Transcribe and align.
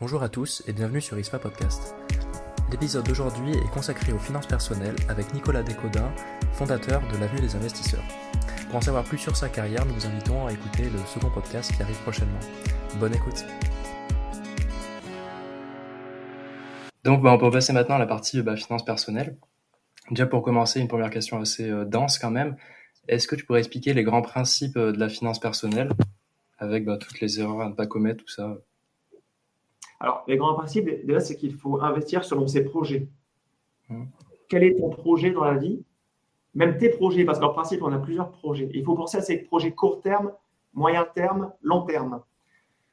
Bonjour 0.00 0.22
à 0.22 0.28
tous 0.28 0.62
et 0.68 0.72
bienvenue 0.72 1.00
sur 1.00 1.18
ISPA 1.18 1.40
Podcast. 1.40 1.96
L'épisode 2.70 3.04
d'aujourd'hui 3.04 3.50
est 3.50 3.70
consacré 3.74 4.12
aux 4.12 4.18
finances 4.20 4.46
personnelles 4.46 4.94
avec 5.08 5.34
Nicolas 5.34 5.64
Descodin, 5.64 6.08
fondateur 6.52 7.02
de 7.12 7.18
l'Avenue 7.18 7.40
des 7.40 7.56
investisseurs. 7.56 8.04
Pour 8.68 8.76
en 8.76 8.80
savoir 8.80 9.02
plus 9.02 9.18
sur 9.18 9.36
sa 9.36 9.48
carrière, 9.48 9.84
nous 9.86 9.94
vous 9.94 10.06
invitons 10.06 10.46
à 10.46 10.52
écouter 10.52 10.84
le 10.84 10.98
second 10.98 11.30
podcast 11.30 11.74
qui 11.74 11.82
arrive 11.82 12.00
prochainement. 12.02 12.38
Bonne 13.00 13.12
écoute. 13.12 13.44
Donc 17.02 17.20
bah, 17.20 17.32
on 17.32 17.38
peut 17.38 17.50
passer 17.50 17.72
maintenant 17.72 17.96
à 17.96 17.98
la 17.98 18.06
partie 18.06 18.40
bah, 18.40 18.54
finances 18.54 18.84
personnelles. 18.84 19.36
Déjà 20.12 20.26
pour 20.26 20.42
commencer, 20.42 20.78
une 20.78 20.86
première 20.86 21.10
question 21.10 21.40
assez 21.40 21.68
euh, 21.68 21.84
dense 21.84 22.20
quand 22.20 22.30
même. 22.30 22.54
Est-ce 23.08 23.26
que 23.26 23.34
tu 23.34 23.44
pourrais 23.44 23.58
expliquer 23.58 23.94
les 23.94 24.04
grands 24.04 24.22
principes 24.22 24.76
euh, 24.76 24.92
de 24.92 25.00
la 25.00 25.08
finance 25.08 25.40
personnelle 25.40 25.90
avec 26.58 26.84
bah, 26.84 26.98
toutes 26.98 27.20
les 27.20 27.40
erreurs 27.40 27.62
à 27.62 27.68
ne 27.68 27.74
pas 27.74 27.88
commettre, 27.88 28.22
tout 28.22 28.30
ça? 28.30 28.58
Alors, 30.00 30.24
les 30.28 30.36
grands 30.36 30.54
principes, 30.54 31.04
déjà, 31.04 31.20
c'est 31.20 31.36
qu'il 31.36 31.54
faut 31.54 31.80
investir 31.82 32.24
selon 32.24 32.46
ses 32.46 32.64
projets. 32.64 33.08
Mmh. 33.88 34.04
Quel 34.48 34.64
est 34.64 34.76
ton 34.76 34.90
projet 34.90 35.30
dans 35.30 35.44
la 35.44 35.54
vie? 35.54 35.82
Même 36.54 36.78
tes 36.78 36.88
projets, 36.88 37.24
parce 37.24 37.38
qu'en 37.38 37.50
principe, 37.50 37.82
on 37.82 37.92
a 37.92 37.98
plusieurs 37.98 38.30
projets. 38.30 38.70
Il 38.72 38.84
faut 38.84 38.94
penser 38.94 39.18
à 39.18 39.22
ces 39.22 39.38
projets 39.38 39.72
court 39.72 40.00
terme, 40.00 40.32
moyen 40.72 41.04
terme, 41.04 41.52
long 41.62 41.82
terme. 41.82 42.22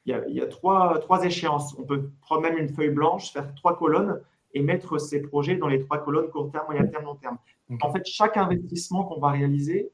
Il 0.04 0.14
y 0.28 0.40
a, 0.40 0.46
trois, 0.46 1.00
trois, 1.00 1.24
échéances. 1.24 1.76
On 1.78 1.82
peut 1.82 2.10
prendre 2.20 2.42
même 2.42 2.58
une 2.58 2.68
feuille 2.68 2.90
blanche, 2.90 3.32
faire 3.32 3.52
trois 3.56 3.76
colonnes 3.76 4.20
et 4.54 4.62
mettre 4.62 4.98
ces 4.98 5.20
projets 5.20 5.56
dans 5.56 5.66
les 5.66 5.80
trois 5.80 5.98
colonnes 5.98 6.28
court 6.28 6.50
terme, 6.52 6.66
moyen 6.66 6.86
terme, 6.86 7.04
long 7.04 7.16
terme. 7.16 7.38
En 7.82 7.92
fait, 7.92 8.06
chaque 8.06 8.36
investissement 8.36 9.04
qu'on 9.04 9.18
va 9.18 9.30
réaliser, 9.30 9.90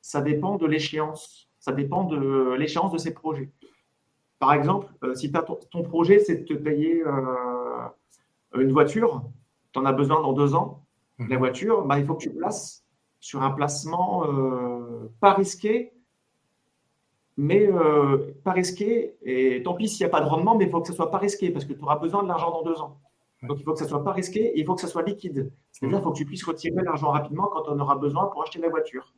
ça 0.00 0.20
dépend 0.20 0.56
de 0.56 0.66
l'échéance. 0.66 1.48
Ça 1.58 1.72
dépend 1.72 2.04
de 2.04 2.54
l'échéance 2.54 2.92
de 2.92 2.98
ces 2.98 3.12
projets. 3.12 3.50
Par 4.38 4.52
exemple, 4.52 4.86
euh, 5.02 5.14
si 5.14 5.32
ton, 5.32 5.82
projet, 5.82 6.20
c'est 6.20 6.36
de 6.36 6.44
te 6.44 6.54
payer 6.54 7.02
euh, 7.04 7.88
une 8.56 8.70
voiture, 8.70 9.22
tu 9.72 9.80
en 9.80 9.84
as 9.84 9.92
besoin 9.92 10.20
dans 10.20 10.32
deux 10.32 10.54
ans, 10.54 10.84
la 11.18 11.26
mhm. 11.26 11.38
voiture, 11.38 11.84
bah, 11.84 11.98
il 11.98 12.06
faut 12.06 12.14
que 12.14 12.22
tu 12.22 12.30
places 12.30 12.84
sur 13.18 13.42
un 13.42 13.50
placement 13.50 14.24
euh, 14.26 15.10
pas 15.20 15.32
risqué, 15.32 15.92
mais 17.36 17.68
pas 18.44 18.52
risqué. 18.52 19.16
Et 19.22 19.62
tant 19.62 19.74
pis 19.74 19.88
s'il 19.88 20.04
n'y 20.04 20.08
a 20.08 20.10
pas 20.10 20.20
de 20.20 20.28
rendement, 20.28 20.56
mais 20.56 20.64
il 20.64 20.70
faut 20.70 20.80
que 20.80 20.88
ce 20.88 20.92
soit 20.92 21.10
pas 21.10 21.18
risqué 21.18 21.50
parce 21.50 21.64
que 21.64 21.72
tu 21.72 21.82
auras 21.82 21.98
besoin 21.98 22.22
de 22.22 22.28
l'argent 22.28 22.50
dans 22.50 22.62
deux 22.62 22.80
ans. 22.80 23.00
Donc 23.44 23.58
il 23.60 23.64
faut 23.64 23.72
que 23.72 23.78
ce 23.78 23.86
soit 23.86 24.02
pas 24.02 24.12
risqué 24.12 24.40
et 24.40 24.58
il 24.58 24.66
faut 24.66 24.74
que 24.74 24.80
ce 24.80 24.88
soit 24.88 25.02
liquide. 25.02 25.52
C'est-à-dire 25.70 25.98
qu'il 25.98 26.04
faut 26.04 26.12
que 26.12 26.16
tu 26.16 26.24
puisses 26.24 26.44
retirer 26.44 26.82
l'argent 26.82 27.10
rapidement 27.10 27.48
quand 27.52 27.68
on 27.68 27.78
aura 27.78 27.94
besoin 27.94 28.26
pour 28.26 28.42
acheter 28.42 28.58
la 28.58 28.68
voiture. 28.68 29.14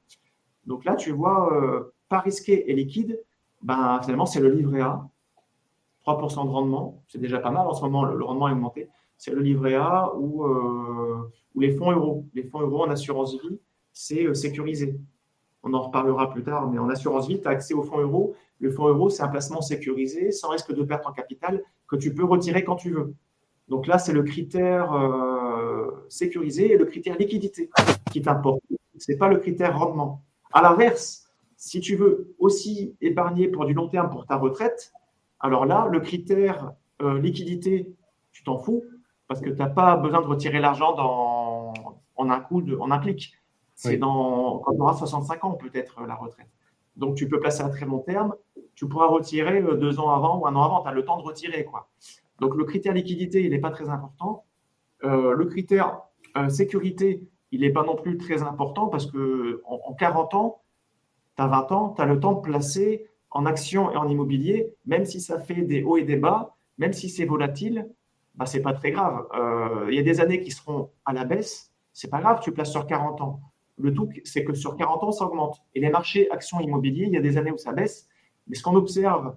Donc 0.67 0.85
là, 0.85 0.97
tu 0.97 1.13
vois, 1.13 1.91
pas 2.11 2.21
risqué 2.21 2.71
et 2.71 2.75
liquide, 2.75 3.19
ben, 3.63 4.01
finalement, 4.03 4.27
c'est 4.27 4.41
le 4.41 4.51
livret 4.51 4.81
A. 4.81 5.09
3% 6.07 6.47
de 6.47 6.51
rendement, 6.51 7.03
c'est 7.09 7.21
déjà 7.21 7.39
pas 7.39 7.51
mal. 7.51 7.67
En 7.67 7.75
ce 7.75 7.83
moment, 7.83 8.05
le, 8.05 8.25
rendement 8.25 8.49
est 8.49 8.53
augmenté. 8.53 8.89
C'est 9.19 9.33
le 9.33 9.41
livret 9.41 9.75
A 9.75 10.13
ou, 10.17 10.45
euh, 10.45 11.31
ou, 11.55 11.61
les 11.61 11.73
fonds 11.73 11.93
euros. 11.93 12.25
Les 12.35 12.43
fonds 12.43 12.61
euros 12.61 12.85
en 12.85 12.91
assurance 12.91 13.35
vie, 13.41 13.59
c'est 13.93 14.27
euh, 14.27 14.35
sécurisé. 14.35 14.99
On 15.63 15.75
en 15.75 15.83
reparlera 15.83 16.31
plus 16.31 16.43
tard, 16.43 16.71
mais 16.71 16.79
en 16.79 16.89
assurance 16.89 17.29
vie, 17.29 17.41
tu 17.41 17.47
as 17.47 17.51
accès 17.51 17.75
aux 17.75 17.83
fonds 17.83 18.01
euros. 18.01 18.35
Le 18.61 18.71
fonds 18.71 18.89
euro, 18.89 19.11
c'est 19.11 19.23
un 19.23 19.29
placement 19.29 19.61
sécurisé, 19.61 20.33
sans 20.33 20.51
risque 20.51 20.73
de 20.73 20.83
perte 20.83 21.07
en 21.07 21.13
capital, 21.13 21.63
que 21.87 21.97
tu 21.97 22.15
peux 22.15 22.25
retirer 22.25 22.65
quand 22.65 22.77
tu 22.77 22.91
veux. 22.91 23.15
Donc 23.69 23.87
là, 23.87 23.99
c'est 23.99 24.13
le 24.13 24.23
critère 24.23 24.93
euh, 24.93 25.91
sécurisé 26.09 26.73
et 26.73 26.77
le 26.77 26.87
critère 26.87 27.17
liquidité 27.17 27.71
qui 28.11 28.21
t'importe. 28.21 28.61
Ce 28.99 29.13
n'est 29.13 29.19
pas 29.19 29.29
le 29.29 29.39
critère 29.39 29.79
rendement. 29.79 30.23
À 30.53 30.61
l'inverse, 30.63 31.31
si 31.57 31.81
tu 31.81 31.95
veux 31.95 32.35
aussi 32.39 32.97
épargner 33.01 33.49
pour 33.49 33.67
du 33.67 33.75
long 33.75 33.89
terme 33.89 34.11
pour 34.11 34.27
ta 34.27 34.37
retraite, 34.37 34.93
alors 35.41 35.65
là, 35.65 35.89
le 35.91 36.01
critère 36.01 36.73
euh, 37.03 37.19
liquidité, 37.19 37.95
tu 38.33 38.45
t'en 38.45 38.59
fous 38.59 38.85
parce 39.27 39.41
que 39.41 39.49
tu 39.49 39.57
n'as 39.57 39.69
pas 39.69 39.97
besoin 39.97 40.21
de 40.21 40.27
retirer 40.27 40.61
l'argent 40.61 40.95
en 42.17 42.31
un 42.31 42.41
coup, 42.41 42.63
en 42.79 42.91
un 42.91 42.99
clic. 42.99 43.35
C'est 43.75 43.97
dans 43.97 44.59
quand 44.59 44.75
tu 44.75 44.81
auras 44.81 44.95
65 44.95 45.45
ans 45.45 45.53
peut-être 45.53 46.03
la 46.03 46.15
retraite. 46.15 46.51
Donc 46.97 47.15
tu 47.15 47.29
peux 47.29 47.41
placer 47.41 47.63
à 47.63 47.71
très 47.71 47.87
long 47.87 48.01
terme. 48.01 48.35
Tu 48.75 48.87
pourras 48.87 49.07
retirer 49.07 49.63
euh, 49.63 49.77
deux 49.77 49.99
ans 49.99 50.11
avant 50.11 50.39
ou 50.39 50.47
un 50.47 50.55
an 50.55 50.63
avant. 50.65 50.83
Tu 50.83 50.89
as 50.89 50.93
le 50.93 51.05
temps 51.05 51.17
de 51.17 51.23
retirer. 51.23 51.65
Quoi. 51.65 51.89
Donc 52.41 52.55
le 52.55 52.65
critère 52.65 52.93
liquidité, 52.93 53.43
il 53.43 53.51
n'est 53.51 53.59
pas 53.59 53.71
très 53.71 53.89
important. 53.89 54.45
Euh, 55.05 55.33
le 55.33 55.47
critère 55.47 56.03
sécurité, 56.49 57.27
il 57.51 57.63
n'est 57.63 57.73
pas 57.73 57.83
non 57.83 57.97
plus 57.97 58.17
très 58.19 58.43
important 58.43 58.87
parce 58.89 59.07
que 59.07 59.63
en 59.65 59.95
40 59.95 60.35
ans, 60.35 60.63
tu 61.37 61.43
as 61.43 61.47
20 61.47 61.73
ans, 61.73 61.95
tu 61.97 62.03
as 62.03 62.05
le 62.05 62.21
temps 62.21 62.35
de 62.35 62.41
placer 62.41 63.10
en 63.31 63.47
action 63.47 63.91
et 63.93 63.97
en 63.97 64.09
immobilier, 64.09 64.75
même 64.87 65.05
si 65.05 65.21
ça 65.21 65.39
fait 65.39 65.63
des 65.63 65.83
hauts 65.83 65.97
et 65.97 66.05
des 66.05 66.17
bas, 66.17 66.57
même 66.79 66.93
si 66.93 67.09
c'est 67.09 67.25
volatile, 67.25 67.89
bah, 68.35 68.47
ce 68.47 68.57
n'est 68.57 68.63
pas 68.63 68.73
très 68.73 68.91
grave. 68.91 69.27
Euh, 69.35 69.87
il 69.91 69.95
y 69.95 69.99
a 69.99 70.03
des 70.03 70.21
années 70.21 70.41
qui 70.41 70.51
seront 70.51 70.91
à 71.05 71.13
la 71.13 71.25
baisse, 71.25 71.73
c'est 71.93 72.11
pas 72.11 72.21
grave, 72.21 72.41
tu 72.43 72.53
places 72.53 72.71
sur 72.71 72.87
40 72.87 73.21
ans. 73.21 73.41
Le 73.79 73.93
tout, 73.93 74.09
c'est 74.25 74.45
que 74.45 74.55
sur 74.55 74.77
40 74.77 75.05
ans, 75.05 75.13
ça 75.13 75.25
augmente. 75.25 75.63
Et 75.75 75.81
les 75.81 75.91
marchés 75.91 76.31
actions 76.31 76.61
immobiliers, 76.61 77.05
il 77.07 77.13
y 77.13 77.17
a 77.17 77.21
des 77.21 77.37
années 77.37 77.51
où 77.51 77.59
ça 77.59 77.73
baisse, 77.73 78.09
mais 78.47 78.57
ce 78.57 78.63
qu'on 78.63 78.75
observe 78.75 79.37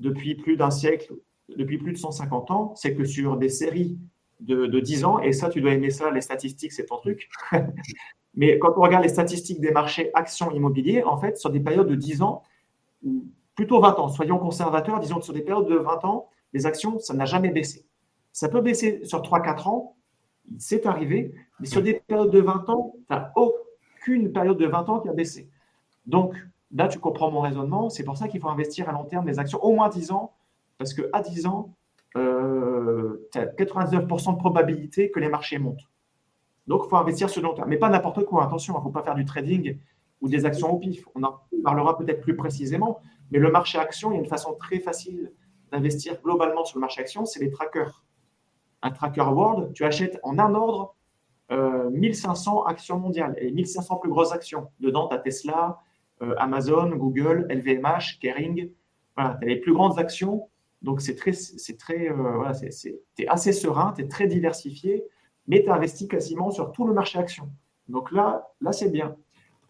depuis 0.00 0.34
plus 0.34 0.56
d'un 0.56 0.70
siècle, 0.70 1.14
depuis 1.56 1.78
plus 1.78 1.92
de 1.92 1.98
150 1.98 2.50
ans, 2.50 2.74
c'est 2.76 2.94
que 2.94 3.04
sur 3.04 3.36
des 3.36 3.48
séries 3.48 3.98
de, 4.40 4.66
de 4.66 4.80
10 4.80 5.04
ans, 5.04 5.20
et 5.20 5.32
ça, 5.32 5.48
tu 5.48 5.60
dois 5.60 5.72
aimer 5.72 5.90
ça, 5.90 6.10
les 6.10 6.20
statistiques, 6.20 6.72
c'est 6.72 6.86
ton 6.86 6.98
truc. 6.98 7.28
mais 8.34 8.58
quand 8.58 8.72
on 8.76 8.80
regarde 8.80 9.02
les 9.02 9.08
statistiques 9.08 9.60
des 9.60 9.70
marchés 9.70 10.10
actions 10.14 10.50
immobiliers, 10.50 11.02
en 11.02 11.16
fait, 11.16 11.36
sur 11.38 11.50
des 11.50 11.60
périodes 11.60 11.88
de 11.88 11.94
10 11.94 12.22
ans, 12.22 12.42
plutôt 13.54 13.80
20 13.80 13.98
ans, 13.98 14.08
soyons 14.08 14.38
conservateurs, 14.38 15.00
disons 15.00 15.16
que 15.16 15.24
sur 15.24 15.34
des 15.34 15.42
périodes 15.42 15.68
de 15.68 15.76
20 15.76 16.04
ans, 16.04 16.28
les 16.52 16.66
actions, 16.66 16.98
ça 16.98 17.14
n'a 17.14 17.24
jamais 17.24 17.50
baissé. 17.50 17.86
Ça 18.32 18.48
peut 18.48 18.60
baisser 18.60 19.04
sur 19.04 19.20
3-4 19.20 19.68
ans, 19.68 19.96
c'est 20.58 20.86
arrivé, 20.86 21.34
mais 21.60 21.66
sur 21.66 21.82
des 21.82 21.94
périodes 21.94 22.30
de 22.30 22.40
20 22.40 22.68
ans, 22.70 22.94
tu 22.94 23.02
n'as 23.10 23.32
aucune 23.36 24.32
période 24.32 24.58
de 24.58 24.66
20 24.66 24.88
ans 24.88 25.00
qui 25.00 25.08
a 25.08 25.12
baissé. 25.12 25.48
Donc, 26.06 26.34
là, 26.74 26.88
tu 26.88 26.98
comprends 26.98 27.30
mon 27.30 27.40
raisonnement, 27.40 27.90
c'est 27.90 28.04
pour 28.04 28.16
ça 28.16 28.28
qu'il 28.28 28.40
faut 28.40 28.48
investir 28.48 28.88
à 28.88 28.92
long 28.92 29.04
terme 29.04 29.26
des 29.26 29.38
actions, 29.38 29.62
au 29.62 29.72
moins 29.74 29.88
10 29.88 30.10
ans, 30.12 30.32
parce 30.78 30.94
qu'à 30.94 31.20
10 31.20 31.46
ans, 31.46 31.74
tu 32.14 32.18
as 32.18 33.46
99% 33.46 34.32
de 34.32 34.38
probabilité 34.38 35.10
que 35.10 35.20
les 35.20 35.28
marchés 35.28 35.58
montent. 35.58 35.88
Donc, 36.66 36.82
il 36.86 36.88
faut 36.88 36.96
investir 36.96 37.28
sur 37.28 37.42
le 37.42 37.48
long 37.48 37.54
terme. 37.54 37.68
Mais 37.68 37.76
pas 37.76 37.88
n'importe 37.88 38.24
quoi, 38.24 38.44
attention, 38.44 38.74
il 38.74 38.78
ne 38.78 38.82
faut 38.82 38.90
pas 38.90 39.02
faire 39.02 39.14
du 39.14 39.24
trading 39.24 39.76
ou 40.22 40.28
des 40.28 40.46
actions 40.46 40.72
au 40.72 40.78
pif. 40.78 41.04
On 41.14 41.22
en 41.24 41.40
parlera 41.62 41.98
peut-être 41.98 42.22
plus 42.22 42.36
précisément, 42.36 43.00
mais 43.30 43.38
le 43.38 43.50
marché 43.50 43.78
action, 43.78 44.12
il 44.12 44.14
y 44.14 44.16
a 44.18 44.20
une 44.20 44.28
façon 44.28 44.54
très 44.54 44.78
facile 44.78 45.32
d'investir 45.70 46.20
globalement 46.22 46.64
sur 46.64 46.78
le 46.78 46.82
marché 46.82 47.00
action, 47.00 47.26
c'est 47.26 47.40
les 47.40 47.50
trackers. 47.50 48.04
Un 48.82 48.90
tracker 48.90 49.22
World, 49.22 49.72
tu 49.74 49.84
achètes 49.84 50.18
en 50.22 50.38
un 50.38 50.54
ordre 50.54 50.96
1500 51.50 52.64
euh, 52.64 52.70
actions 52.70 52.98
mondiales 52.98 53.34
et 53.38 53.50
1500 53.50 53.96
plus 53.96 54.10
grosses 54.10 54.32
actions. 54.32 54.68
Dedans, 54.80 55.08
tu 55.08 55.14
as 55.14 55.18
Tesla, 55.18 55.80
euh, 56.22 56.34
Amazon, 56.38 56.88
Google, 56.96 57.46
LVMH, 57.50 58.18
Kering. 58.20 58.70
Voilà, 59.16 59.36
tu 59.38 59.44
as 59.44 59.48
les 59.48 59.56
plus 59.56 59.74
grandes 59.74 59.98
actions. 59.98 60.48
Donc, 60.80 61.00
c'est 61.00 61.14
très, 61.14 61.32
c'est 61.32 61.76
très, 61.76 62.08
euh, 62.08 62.14
voilà, 62.14 62.52
es 62.62 63.28
assez 63.28 63.52
serein, 63.52 63.92
tu 63.94 64.02
es 64.02 64.08
très 64.08 64.26
diversifié, 64.26 65.04
mais 65.46 65.62
tu 65.62 65.70
investi 65.70 66.08
quasiment 66.08 66.50
sur 66.50 66.72
tout 66.72 66.86
le 66.86 66.94
marché 66.94 67.18
action. 67.18 67.50
Donc 67.88 68.10
là, 68.12 68.48
là 68.60 68.72
c'est 68.72 68.90
bien 68.90 69.16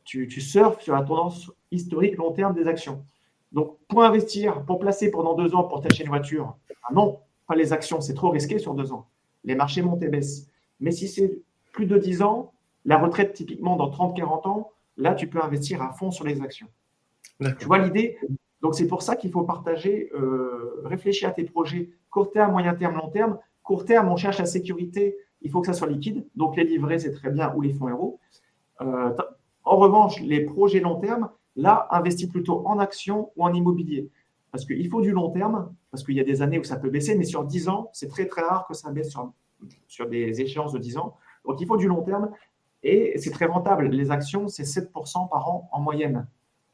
tu, 0.04 0.28
surfes 0.40 0.80
sur 0.80 0.94
la 0.94 1.02
tendance 1.02 1.50
historique 1.70 2.16
long 2.16 2.32
terme 2.32 2.54
des 2.54 2.66
actions. 2.66 3.04
Donc, 3.52 3.76
pour 3.88 4.02
investir, 4.02 4.64
pour 4.64 4.78
placer 4.78 5.10
pendant 5.10 5.34
deux 5.34 5.54
ans 5.54 5.64
pour 5.64 5.80
t'acheter 5.80 6.04
une 6.04 6.08
voiture, 6.08 6.56
ah 6.84 6.92
non, 6.92 7.18
pas 7.46 7.54
les 7.54 7.72
actions, 7.72 8.00
c'est 8.00 8.14
trop 8.14 8.30
risqué 8.30 8.58
sur 8.58 8.74
deux 8.74 8.92
ans. 8.92 9.06
Les 9.44 9.54
marchés 9.54 9.82
montent 9.82 10.02
et 10.02 10.08
baissent. 10.08 10.48
Mais 10.80 10.90
si 10.90 11.08
c'est 11.08 11.38
plus 11.72 11.86
de 11.86 11.98
dix 11.98 12.22
ans, 12.22 12.52
la 12.84 12.98
retraite 12.98 13.34
typiquement 13.34 13.76
dans 13.76 13.90
30-40 13.90 14.48
ans, 14.48 14.70
là, 14.96 15.14
tu 15.14 15.26
peux 15.26 15.42
investir 15.42 15.82
à 15.82 15.92
fond 15.92 16.10
sur 16.10 16.24
les 16.24 16.40
actions. 16.40 16.68
Tu 17.58 17.66
vois 17.66 17.78
l'idée? 17.78 18.18
Donc, 18.60 18.74
c'est 18.74 18.86
pour 18.86 19.02
ça 19.02 19.16
qu'il 19.16 19.30
faut 19.30 19.42
partager, 19.42 20.10
euh, 20.14 20.80
réfléchir 20.84 21.28
à 21.28 21.32
tes 21.32 21.44
projets 21.44 21.90
court 22.10 22.30
terme, 22.30 22.52
moyen 22.52 22.74
terme, 22.74 22.96
long 22.96 23.08
terme. 23.08 23.38
Court 23.62 23.84
terme, 23.84 24.08
on 24.08 24.16
cherche 24.16 24.38
la 24.38 24.46
sécurité, 24.46 25.16
il 25.40 25.50
faut 25.50 25.60
que 25.60 25.66
ça 25.66 25.72
soit 25.72 25.88
liquide. 25.88 26.24
Donc, 26.36 26.56
les 26.56 26.64
livrets, 26.64 26.98
c'est 27.00 27.12
très 27.12 27.30
bien, 27.30 27.52
ou 27.54 27.60
les 27.60 27.72
fonds 27.72 27.88
euros. 27.88 28.20
Euh, 28.80 29.12
en 29.64 29.76
revanche, 29.76 30.20
les 30.20 30.40
projets 30.40 30.80
long 30.80 30.96
terme, 31.00 31.30
là, 31.56 31.86
investis 31.90 32.28
plutôt 32.28 32.66
en 32.66 32.78
actions 32.78 33.30
ou 33.36 33.44
en 33.44 33.52
immobilier. 33.52 34.08
Parce 34.50 34.66
qu'il 34.66 34.88
faut 34.90 35.00
du 35.00 35.12
long 35.12 35.30
terme, 35.30 35.74
parce 35.90 36.04
qu'il 36.04 36.14
y 36.14 36.20
a 36.20 36.24
des 36.24 36.42
années 36.42 36.58
où 36.58 36.64
ça 36.64 36.76
peut 36.76 36.90
baisser, 36.90 37.16
mais 37.16 37.24
sur 37.24 37.44
10 37.44 37.68
ans, 37.68 37.90
c'est 37.92 38.08
très 38.08 38.26
très 38.26 38.42
rare 38.42 38.66
que 38.66 38.74
ça 38.74 38.90
baisse 38.90 39.10
sur, 39.10 39.32
sur 39.88 40.08
des 40.08 40.40
échéances 40.40 40.72
de 40.72 40.78
10 40.78 40.98
ans. 40.98 41.16
Donc 41.46 41.60
il 41.60 41.66
faut 41.66 41.76
du 41.76 41.88
long 41.88 42.02
terme 42.02 42.30
et 42.82 43.14
c'est 43.18 43.30
très 43.30 43.46
rentable. 43.46 43.88
Les 43.88 44.10
actions, 44.10 44.48
c'est 44.48 44.64
7% 44.64 45.28
par 45.30 45.48
an 45.48 45.68
en 45.72 45.80
moyenne. 45.80 46.26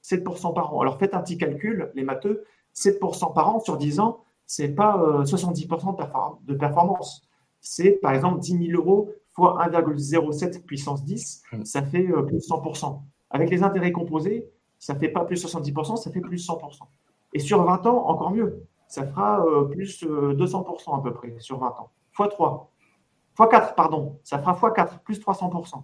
7% 0.03 0.55
par 0.55 0.75
an. 0.75 0.81
Alors 0.81 0.99
faites 0.99 1.15
un 1.15 1.21
petit 1.21 1.39
calcul, 1.39 1.91
les 1.95 2.03
matheux, 2.03 2.45
7% 2.75 3.33
par 3.33 3.55
an 3.55 3.61
sur 3.61 3.77
10 3.77 4.01
ans, 4.01 4.25
ce 4.47 4.63
n'est 4.63 4.69
pas 4.71 4.97
70% 5.23 6.01
euh, 6.01 6.37
de 6.47 6.55
performance. 6.55 7.29
C'est 7.61 7.93
par 7.93 8.13
exemple 8.13 8.41
10 8.41 8.71
000 8.71 8.81
euros 8.81 9.13
1,07 9.47 10.65
puissance 10.65 11.05
10, 11.05 11.43
hmm. 11.53 11.65
ça 11.65 11.83
fait 11.83 12.07
euh, 12.11 12.23
plus 12.23 12.37
de 12.37 12.43
100%. 12.43 13.01
Avec 13.31 13.51
les 13.51 13.63
intérêts 13.63 13.93
composés, 13.93 14.49
ça 14.79 14.95
ne 14.95 14.99
fait 14.99 15.09
pas 15.09 15.25
plus 15.25 15.45
70%, 15.45 15.97
ça 15.97 16.11
fait 16.11 16.21
plus 16.21 16.47
100%. 16.47 16.81
Et 17.35 17.39
sur 17.39 17.63
20 17.63 17.87
ans, 17.87 18.07
encore 18.09 18.31
mieux. 18.31 18.65
ça 18.87 19.07
fera 19.07 19.45
euh, 19.45 19.65
plus 19.65 20.03
200% 20.03 20.99
à 20.99 21.03
peu 21.03 21.13
près 21.13 21.35
sur 21.39 21.59
20 21.59 21.67
ans. 21.67 21.91
x3. 22.17 22.67
x4, 23.37 23.75
pardon, 23.75 24.19
ça 24.25 24.39
fera 24.39 24.55
x4, 24.55 25.01
plus 25.01 25.21
300%. 25.21 25.83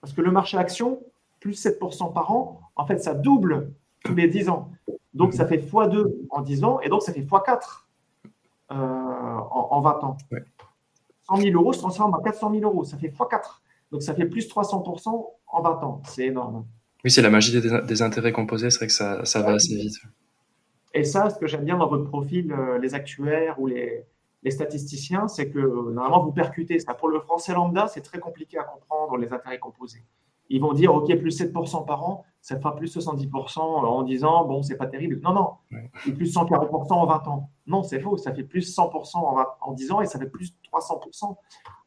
Parce 0.00 0.12
que 0.12 0.20
le 0.20 0.32
marché 0.32 0.58
action, 0.58 1.00
plus 1.40 1.64
7% 1.64 2.12
par 2.12 2.32
an, 2.32 2.60
en 2.76 2.86
fait, 2.86 2.98
ça 2.98 3.14
double 3.14 3.72
tous 4.04 4.14
les 4.14 4.28
10 4.28 4.48
ans. 4.48 4.70
Donc, 5.14 5.32
ça 5.32 5.46
fait 5.46 5.58
x2 5.58 6.12
en 6.30 6.40
10 6.42 6.64
ans, 6.64 6.80
et 6.80 6.88
donc 6.88 7.02
ça 7.02 7.12
fait 7.12 7.20
x4 7.20 7.84
euh, 8.72 8.74
en, 8.74 9.80
20 9.80 10.04
ans. 10.04 10.16
100 11.28 11.36
000 11.36 11.54
euros 11.54 11.72
se 11.72 11.78
transforme 11.78 12.14
en 12.14 12.20
400 12.20 12.52
000 12.52 12.62
euros, 12.64 12.84
ça 12.84 12.96
fait 12.96 13.08
x4. 13.08 13.60
Donc, 13.90 14.02
ça 14.02 14.14
fait 14.14 14.26
plus 14.26 14.48
300% 14.48 15.26
en 15.46 15.62
20 15.62 15.70
ans. 15.84 16.02
C'est 16.06 16.26
énorme. 16.26 16.66
Oui, 17.04 17.10
c'est 17.10 17.22
la 17.22 17.30
magie 17.30 17.60
des, 17.60 18.02
intérêts 18.02 18.32
composés, 18.32 18.70
c'est 18.70 18.78
vrai 18.78 18.86
que 18.86 18.92
ça, 18.92 19.24
ça 19.24 19.42
va 19.42 19.54
assez 19.54 19.74
vite. 19.74 19.96
Et 20.94 21.04
ça, 21.04 21.30
ce 21.30 21.38
que 21.38 21.46
j'aime 21.46 21.64
bien 21.64 21.76
dans 21.76 21.88
votre 21.88 22.04
profil, 22.04 22.52
euh, 22.52 22.78
les 22.78 22.94
actuaires 22.94 23.60
ou 23.60 23.66
les, 23.66 24.04
les 24.42 24.50
statisticiens, 24.50 25.28
c'est 25.28 25.50
que 25.50 25.58
normalement, 25.58 26.22
vous 26.22 26.32
percutez 26.32 26.78
ça. 26.78 26.94
Pour 26.94 27.08
le 27.08 27.20
français 27.20 27.52
lambda, 27.52 27.86
c'est 27.88 28.02
très 28.02 28.18
compliqué 28.18 28.58
à 28.58 28.64
comprendre 28.64 29.16
les 29.16 29.32
intérêts 29.32 29.58
composés. 29.58 30.04
Ils 30.48 30.60
vont 30.60 30.72
dire, 30.72 30.94
OK, 30.94 31.14
plus 31.16 31.40
7% 31.40 31.86
par 31.86 32.04
an, 32.04 32.24
ça 32.40 32.58
fera 32.58 32.74
plus 32.74 32.96
70% 32.96 33.60
en 33.60 34.02
disant, 34.02 34.44
bon, 34.44 34.62
c'est 34.62 34.76
pas 34.76 34.86
terrible. 34.86 35.20
Non, 35.22 35.32
non, 35.32 35.78
et 36.06 36.12
plus 36.12 36.34
140% 36.34 36.92
en 36.92 37.06
20 37.06 37.28
ans. 37.28 37.50
Non, 37.66 37.82
c'est 37.82 38.00
faux, 38.00 38.16
ça 38.16 38.34
fait 38.34 38.42
plus 38.42 38.76
100% 38.76 39.16
en, 39.16 39.46
en 39.60 39.72
10 39.72 39.92
ans 39.92 40.00
et 40.00 40.06
ça 40.06 40.18
fait 40.18 40.26
plus 40.26 40.54
300% 40.72 41.24
en, 41.24 41.36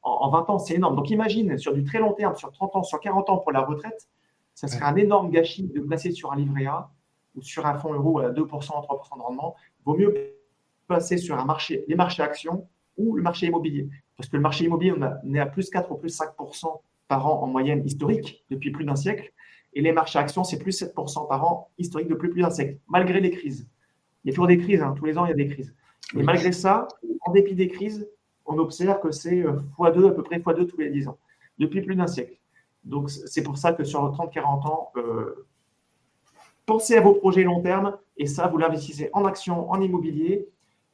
en 0.09 0.29
20 0.29 0.49
ans. 0.49 0.59
C'est 0.59 0.75
énorme. 0.75 0.95
Donc 0.95 1.09
imagine, 1.09 1.57
sur 1.57 1.73
du 1.73 1.83
très 1.83 1.99
long 1.99 2.13
terme, 2.13 2.35
sur 2.35 2.51
30 2.51 2.77
ans, 2.77 2.83
sur 2.83 2.99
40 2.99 3.29
ans 3.29 3.37
pour 3.39 3.51
la 3.51 3.61
retraite, 3.61 4.07
ça 4.55 4.67
serait 4.67 4.85
un 4.85 4.95
énorme 4.95 5.29
gâchis 5.29 5.67
de 5.67 5.81
placer 5.81 6.11
sur 6.11 6.31
un 6.31 6.37
livret 6.37 6.65
A 6.65 6.89
ou 7.35 7.41
sur 7.41 7.65
un 7.65 7.77
fonds 7.77 7.93
euro 7.93 8.19
à 8.19 8.29
2%, 8.29 8.47
3% 8.47 9.17
de 9.17 9.21
rendement. 9.21 9.55
Il 9.79 9.83
vaut 9.83 9.97
mieux 9.97 10.15
passer 10.87 11.17
sur 11.17 11.37
un 11.37 11.45
marché, 11.45 11.83
les 11.87 11.95
marchés 11.95 12.23
actions 12.23 12.67
ou 12.97 13.15
le 13.15 13.21
marché 13.21 13.47
immobilier. 13.47 13.89
Parce 14.15 14.29
que 14.29 14.37
le 14.37 14.41
marché 14.41 14.63
immobilier, 14.65 14.93
on, 14.93 15.33
est 15.33 15.39
à 15.39 15.45
plus 15.45 15.69
4 15.69 15.91
ou 15.91 15.95
plus 15.95 16.17
5% 16.17 16.79
par 17.07 17.27
an 17.27 17.43
en 17.43 17.47
moyenne 17.47 17.85
historique 17.85 18.45
depuis 18.49 18.71
plus 18.71 18.85
d'un 18.85 18.95
siècle. 18.95 19.31
Et 19.73 19.81
les 19.81 19.91
marchés 19.91 20.19
actions, 20.19 20.43
c'est 20.43 20.57
plus 20.57 20.81
7% 20.81 21.27
par 21.27 21.45
an 21.45 21.69
historique 21.77 22.07
depuis 22.07 22.29
plus 22.29 22.41
d'un 22.41 22.49
siècle, 22.49 22.77
malgré 22.87 23.19
les 23.19 23.31
crises. 23.31 23.67
Il 24.23 24.29
y 24.29 24.31
a 24.31 24.33
toujours 24.33 24.47
des 24.47 24.57
crises, 24.57 24.81
hein. 24.81 24.93
tous 24.97 25.05
les 25.05 25.17
ans, 25.17 25.25
il 25.25 25.29
y 25.29 25.33
a 25.33 25.35
des 25.35 25.47
crises. 25.47 25.75
Et 26.17 26.23
malgré 26.23 26.51
ça, 26.51 26.87
en 27.21 27.31
dépit 27.31 27.55
des 27.55 27.67
crises, 27.67 28.07
on 28.45 28.57
observe 28.57 28.99
que 29.01 29.11
c'est 29.11 29.41
x2, 29.41 29.45
euh, 29.79 30.07
à 30.07 30.11
peu 30.11 30.23
près 30.23 30.39
x2 30.39 30.67
tous 30.67 30.77
les 30.77 30.89
10 30.89 31.09
ans, 31.09 31.17
depuis 31.57 31.81
plus 31.81 31.95
d'un 31.95 32.07
siècle. 32.07 32.37
Donc, 32.83 33.09
c'est 33.09 33.43
pour 33.43 33.57
ça 33.57 33.73
que 33.73 33.83
sur 33.83 33.99
30-40 34.11 34.67
ans, 34.67 34.91
euh, 34.97 35.47
pensez 36.65 36.95
à 36.95 37.01
vos 37.01 37.13
projets 37.13 37.43
long 37.43 37.61
terme 37.61 37.97
et 38.17 38.27
ça, 38.27 38.47
vous 38.47 38.57
l'investissez 38.57 39.09
en 39.13 39.25
actions, 39.25 39.69
en 39.69 39.81
immobilier. 39.81 40.47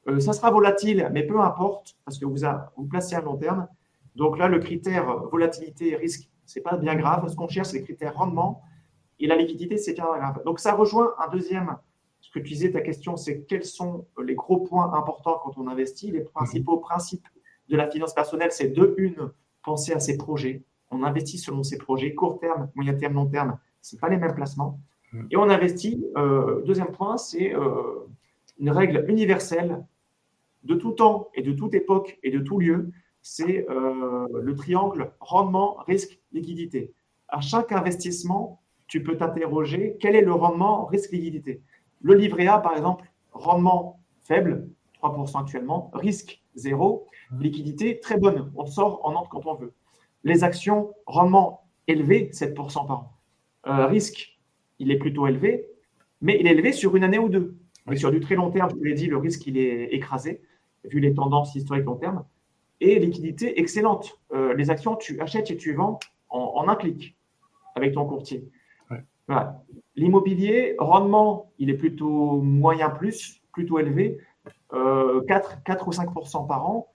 Euh, 0.07 0.19
ça 0.19 0.33
sera 0.33 0.49
volatile, 0.49 1.09
mais 1.11 1.23
peu 1.23 1.39
importe, 1.39 1.97
parce 2.05 2.17
que 2.17 2.25
vous, 2.25 2.37
vous 2.77 2.85
placez 2.85 3.15
à 3.15 3.21
long 3.21 3.37
terme. 3.37 3.67
Donc 4.15 4.37
là, 4.37 4.47
le 4.47 4.59
critère 4.59 5.23
volatilité 5.29 5.89
et 5.91 5.95
risque, 5.95 6.29
ce 6.45 6.59
n'est 6.59 6.63
pas 6.63 6.77
bien 6.77 6.95
grave. 6.95 7.27
Ce 7.27 7.35
qu'on 7.35 7.47
cherche, 7.47 7.69
c'est 7.69 7.77
les 7.77 7.83
critères 7.83 8.15
rendement 8.15 8.61
et 9.21 9.27
la 9.27 9.35
liquidité, 9.35 9.77
c'est 9.77 9.93
bien 9.93 10.05
grave. 10.05 10.41
Donc 10.45 10.59
ça 10.59 10.73
rejoint 10.73 11.13
un 11.19 11.29
deuxième, 11.29 11.77
ce 12.19 12.31
que 12.31 12.39
tu 12.39 12.49
disais, 12.49 12.71
ta 12.71 12.81
question, 12.81 13.15
c'est 13.15 13.43
quels 13.43 13.63
sont 13.63 14.07
les 14.21 14.35
gros 14.35 14.59
points 14.61 14.93
importants 14.93 15.39
quand 15.43 15.57
on 15.57 15.67
investit. 15.67 16.11
Les 16.11 16.21
principaux 16.21 16.77
principes 16.77 17.27
de 17.69 17.77
la 17.77 17.89
finance 17.89 18.13
personnelle, 18.13 18.51
c'est 18.51 18.69
de 18.69 18.95
une, 18.97 19.31
penser 19.63 19.93
à 19.93 19.99
ses 19.99 20.17
projets. 20.17 20.63
On 20.89 21.03
investit 21.03 21.37
selon 21.37 21.63
ses 21.63 21.77
projets, 21.77 22.15
court 22.15 22.39
terme, 22.39 22.69
moyen 22.75 22.95
terme, 22.95 23.13
long 23.13 23.27
terme. 23.27 23.57
Ce 23.81 23.95
pas 23.95 24.09
les 24.09 24.17
mêmes 24.17 24.35
placements. 24.35 24.79
Et 25.29 25.37
on 25.37 25.49
investit, 25.49 26.05
euh, 26.17 26.61
deuxième 26.63 26.91
point, 26.91 27.17
c'est 27.17 27.53
euh, 27.53 28.07
une 28.59 28.69
règle 28.69 29.05
universelle 29.07 29.83
de 30.63 30.75
tout 30.75 30.91
temps 30.91 31.29
et 31.35 31.41
de 31.41 31.51
toute 31.51 31.73
époque 31.73 32.17
et 32.23 32.31
de 32.31 32.39
tout 32.39 32.59
lieu, 32.59 32.91
c'est 33.21 33.65
euh, 33.69 34.27
le 34.41 34.55
triangle 34.55 35.11
rendement, 35.19 35.77
risque, 35.87 36.19
liquidité. 36.31 36.93
À 37.27 37.41
chaque 37.41 37.71
investissement, 37.71 38.61
tu 38.87 39.03
peux 39.03 39.17
t'interroger 39.17 39.97
quel 39.99 40.15
est 40.15 40.21
le 40.21 40.33
rendement, 40.33 40.85
risque, 40.85 41.11
liquidité? 41.11 41.61
Le 42.01 42.15
livret 42.15 42.47
A, 42.47 42.59
par 42.59 42.75
exemple, 42.75 43.11
rendement 43.31 43.99
faible, 44.21 44.69
3% 45.01 45.39
actuellement, 45.39 45.91
risque 45.93 46.41
0, 46.55 47.07
liquidité 47.39 47.99
très 47.99 48.17
bonne, 48.17 48.51
on 48.55 48.65
sort 48.65 49.05
en 49.05 49.15
entre 49.15 49.29
quand 49.29 49.45
on 49.45 49.55
veut. 49.55 49.73
Les 50.23 50.43
actions, 50.43 50.93
rendement 51.05 51.63
élevé, 51.87 52.29
7% 52.33 52.87
par 52.87 53.13
an. 53.65 53.87
risque 53.87 54.37
il 54.81 54.91
est 54.91 54.97
plutôt 54.97 55.27
élevé, 55.27 55.67
mais 56.21 56.37
il 56.39 56.47
est 56.47 56.51
élevé 56.51 56.73
sur 56.73 56.95
une 56.95 57.03
année 57.03 57.19
ou 57.19 57.29
deux. 57.29 57.55
Mais 57.85 57.95
sur 57.95 58.11
du 58.11 58.19
très 58.19 58.35
long 58.35 58.49
terme, 58.49 58.69
je 58.71 58.75
vous 58.75 58.83
l'ai 58.83 58.95
dit, 58.95 59.07
le 59.07 59.17
risque, 59.17 59.45
il 59.45 59.57
est 59.57 59.93
écrasé, 59.93 60.41
vu 60.83 60.99
les 60.99 61.13
tendances 61.13 61.53
historiques 61.55 61.85
long 61.85 61.95
terme. 61.95 62.25
Et 62.81 62.97
liquidité 62.97 63.59
excellente. 63.59 64.19
Euh, 64.33 64.55
les 64.55 64.71
actions, 64.71 64.95
tu 64.95 65.21
achètes 65.21 65.51
et 65.51 65.55
tu 65.55 65.73
vends 65.73 65.99
en, 66.29 66.67
un 66.67 66.75
clic 66.75 67.15
avec 67.75 67.93
ton 67.93 68.05
courtier. 68.05 68.49
L'immobilier, 69.95 70.75
rendement, 70.79 71.53
il 71.59 71.69
est 71.69 71.77
plutôt 71.77 72.41
moyen 72.41 72.89
plus, 72.89 73.41
plutôt 73.53 73.77
élevé, 73.79 74.17
4, 74.71 74.73
euh, 74.73 75.21
4 75.63 75.87
ou 75.87 75.91
5% 75.91 76.47
par 76.47 76.69
an. 76.69 76.87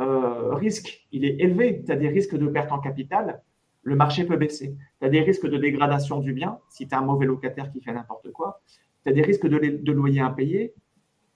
Euh, 0.00 0.54
risque, 0.54 1.06
il 1.12 1.24
est 1.24 1.40
élevé. 1.40 1.84
Tu 1.84 1.92
as 1.92 1.96
des 1.96 2.08
risques 2.08 2.36
de 2.36 2.46
perte 2.48 2.72
en 2.72 2.80
capital, 2.80 3.42
le 3.82 3.94
marché 3.94 4.24
peut 4.24 4.36
baisser. 4.36 4.76
Tu 5.00 5.06
as 5.06 5.08
des 5.08 5.20
risques 5.20 5.48
de 5.48 5.56
dégradation 5.56 6.18
du 6.18 6.32
bien 6.32 6.58
si 6.68 6.88
tu 6.88 6.94
as 6.94 6.98
un 6.98 7.02
mauvais 7.02 7.26
locataire 7.26 7.70
qui 7.70 7.80
fait 7.80 7.92
n'importe 7.92 8.32
quoi. 8.32 8.60
Tu 9.04 9.10
as 9.10 9.12
des 9.12 9.22
risques 9.22 9.46
de, 9.46 9.58
de 9.58 9.92
loyer 9.92 10.20
impayé. 10.20 10.74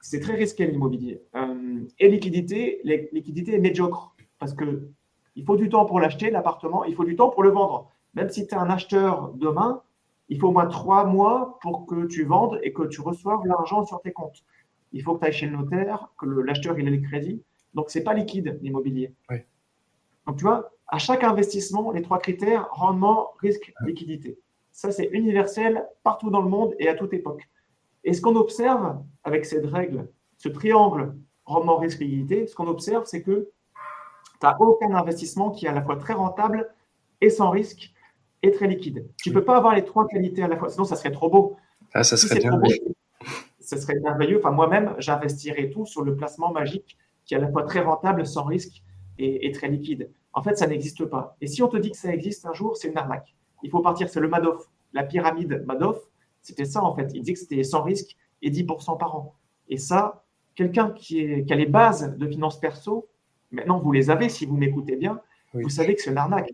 C'est 0.00 0.20
très 0.20 0.34
risqué 0.34 0.66
l'immobilier. 0.66 1.22
Et 1.98 2.08
liquidité, 2.08 2.80
liquidité 3.12 3.54
est 3.54 3.58
médiocre 3.58 4.14
parce 4.38 4.54
que 4.54 4.88
il 5.34 5.44
faut 5.44 5.56
du 5.56 5.68
temps 5.68 5.86
pour 5.86 5.98
l'acheter, 5.98 6.30
l'appartement, 6.30 6.84
il 6.84 6.94
faut 6.94 7.04
du 7.04 7.16
temps 7.16 7.30
pour 7.30 7.42
le 7.42 7.50
vendre. 7.50 7.90
Même 8.14 8.28
si 8.28 8.46
tu 8.46 8.54
es 8.54 8.58
un 8.58 8.68
acheteur 8.68 9.32
demain, 9.34 9.82
il 10.28 10.38
faut 10.38 10.48
au 10.48 10.52
moins 10.52 10.66
trois 10.66 11.04
mois 11.04 11.58
pour 11.62 11.86
que 11.86 12.06
tu 12.06 12.24
vendes 12.24 12.58
et 12.62 12.72
que 12.72 12.82
tu 12.82 13.00
reçoives 13.00 13.46
l'argent 13.46 13.84
sur 13.84 14.00
tes 14.02 14.12
comptes. 14.12 14.44
Il 14.92 15.02
faut 15.02 15.14
que 15.14 15.20
tu 15.20 15.26
ailles 15.26 15.32
chez 15.32 15.46
le 15.46 15.56
notaire, 15.56 16.12
que 16.18 16.26
l'acheteur 16.26 16.78
ait 16.78 16.82
le 16.82 16.98
crédit. 16.98 17.42
Donc, 17.74 17.90
ce 17.90 17.98
n'est 17.98 18.04
pas 18.04 18.14
liquide 18.14 18.58
l'immobilier. 18.62 19.14
Donc, 20.26 20.36
tu 20.36 20.44
vois, 20.44 20.70
à 20.86 20.98
chaque 20.98 21.24
investissement, 21.24 21.90
les 21.90 22.02
trois 22.02 22.18
critères, 22.18 22.68
rendement, 22.70 23.30
risque, 23.40 23.72
liquidité. 23.86 24.38
Ça, 24.70 24.90
c'est 24.90 25.08
universel 25.12 25.86
partout 26.02 26.30
dans 26.30 26.42
le 26.42 26.48
monde 26.48 26.74
et 26.78 26.88
à 26.88 26.94
toute 26.94 27.12
époque. 27.14 27.48
Et 28.04 28.12
ce 28.12 28.20
qu'on 28.20 28.36
observe 28.36 29.02
avec 29.24 29.46
cette 29.46 29.66
règle, 29.66 30.08
ce 30.36 30.48
triangle 30.48 31.14
rendement, 31.44 31.76
risque, 31.76 32.00
liquidité, 32.00 32.46
ce 32.46 32.54
qu'on 32.54 32.68
observe, 32.68 33.04
c'est 33.06 33.22
que 33.22 33.50
tu 34.40 34.46
n'as 34.46 34.56
aucun 34.58 34.94
investissement 34.94 35.50
qui 35.50 35.66
est 35.66 35.68
à 35.68 35.72
la 35.72 35.82
fois 35.82 35.96
très 35.96 36.14
rentable 36.14 36.72
et 37.20 37.30
sans 37.30 37.50
risque 37.50 37.92
et 38.42 38.50
très 38.50 38.66
liquide. 38.66 39.08
Tu 39.22 39.30
ne 39.30 39.34
peux 39.34 39.44
pas 39.44 39.56
avoir 39.56 39.74
les 39.74 39.84
trois 39.84 40.06
qualités 40.06 40.42
à 40.42 40.48
la 40.48 40.56
fois, 40.56 40.68
sinon 40.68 40.84
ça 40.84 40.96
serait 40.96 41.12
trop 41.12 41.30
beau. 41.30 41.56
Ah, 41.94 42.02
ça 42.02 42.16
serait 42.16 42.40
bien. 42.40 42.60
ça 43.60 43.76
serait 43.76 44.00
merveilleux. 44.00 44.38
Enfin, 44.38 44.50
moi-même, 44.50 44.94
j'investirais 44.98 45.70
tout 45.70 45.86
sur 45.86 46.02
le 46.02 46.16
placement 46.16 46.50
magique 46.52 46.98
qui 47.24 47.34
est 47.34 47.36
à 47.36 47.40
la 47.40 47.50
fois 47.50 47.62
très 47.62 47.80
rentable, 47.80 48.26
sans 48.26 48.44
risque 48.44 48.82
et 49.18 49.52
très 49.52 49.68
liquide. 49.68 50.10
En 50.32 50.42
fait, 50.42 50.56
ça 50.56 50.66
n'existe 50.66 51.04
pas. 51.04 51.36
Et 51.40 51.46
si 51.46 51.62
on 51.62 51.68
te 51.68 51.76
dit 51.76 51.90
que 51.90 51.96
ça 51.96 52.12
existe 52.12 52.46
un 52.46 52.52
jour, 52.52 52.76
c'est 52.76 52.88
une 52.88 52.96
arnaque. 52.96 53.34
Il 53.62 53.70
faut 53.70 53.80
partir, 53.80 54.08
c'est 54.08 54.20
le 54.20 54.28
Madoff. 54.28 54.68
La 54.92 55.04
pyramide 55.04 55.62
Madoff, 55.66 55.98
c'était 56.40 56.64
ça 56.64 56.82
en 56.82 56.94
fait. 56.94 57.10
Il 57.14 57.22
dit 57.22 57.32
que 57.34 57.38
c'était 57.38 57.62
sans 57.62 57.82
risque 57.82 58.16
et 58.40 58.50
10% 58.50 58.98
par 58.98 59.14
an. 59.14 59.34
Et 59.68 59.76
ça, 59.76 60.21
quelqu'un 60.54 60.90
qui, 60.90 61.44
a 61.50 61.54
les 61.54 61.66
bases 61.66 62.16
de 62.16 62.26
finances 62.26 62.60
perso, 62.60 63.08
maintenant 63.50 63.78
vous 63.78 63.92
les 63.92 64.10
avez 64.10 64.28
si 64.28 64.46
vous 64.46 64.56
m'écoutez 64.56 64.96
bien, 64.96 65.20
vous 65.54 65.68
savez 65.68 65.94
que 65.94 66.02
c'est 66.02 66.10
une 66.10 66.18
arnaque. 66.18 66.50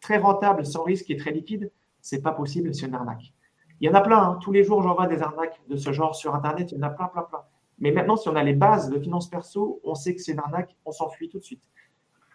Très 0.00 0.18
rentable, 0.18 0.64
sans 0.64 0.84
risque 0.84 1.10
et 1.10 1.16
très 1.16 1.32
liquide, 1.32 1.70
c'est 2.00 2.22
pas 2.22 2.32
possible, 2.32 2.74
c'est 2.74 2.86
une 2.86 2.94
arnaque. 2.94 3.32
Il 3.80 3.86
y 3.86 3.90
en 3.90 3.94
a 3.94 4.00
plein, 4.00 4.18
hein. 4.18 4.38
tous 4.42 4.52
les 4.52 4.64
jours 4.64 4.82
j'envoie 4.82 5.06
des 5.06 5.22
arnaques 5.22 5.60
de 5.68 5.76
ce 5.76 5.92
genre 5.92 6.14
sur 6.14 6.34
Internet, 6.34 6.72
il 6.72 6.78
y 6.78 6.80
en 6.80 6.82
a 6.82 6.90
plein, 6.90 7.06
plein, 7.06 7.22
plein. 7.22 7.42
Mais 7.78 7.92
maintenant, 7.92 8.16
si 8.16 8.28
on 8.28 8.34
a 8.34 8.42
les 8.42 8.54
bases 8.54 8.90
de 8.90 8.98
finances 8.98 9.28
perso, 9.28 9.80
on 9.84 9.94
sait 9.94 10.14
que 10.14 10.20
c'est 10.20 10.32
une 10.32 10.40
arnaque, 10.40 10.74
on 10.84 10.90
s'enfuit 10.90 11.28
tout 11.28 11.38
de 11.38 11.44
suite. 11.44 11.62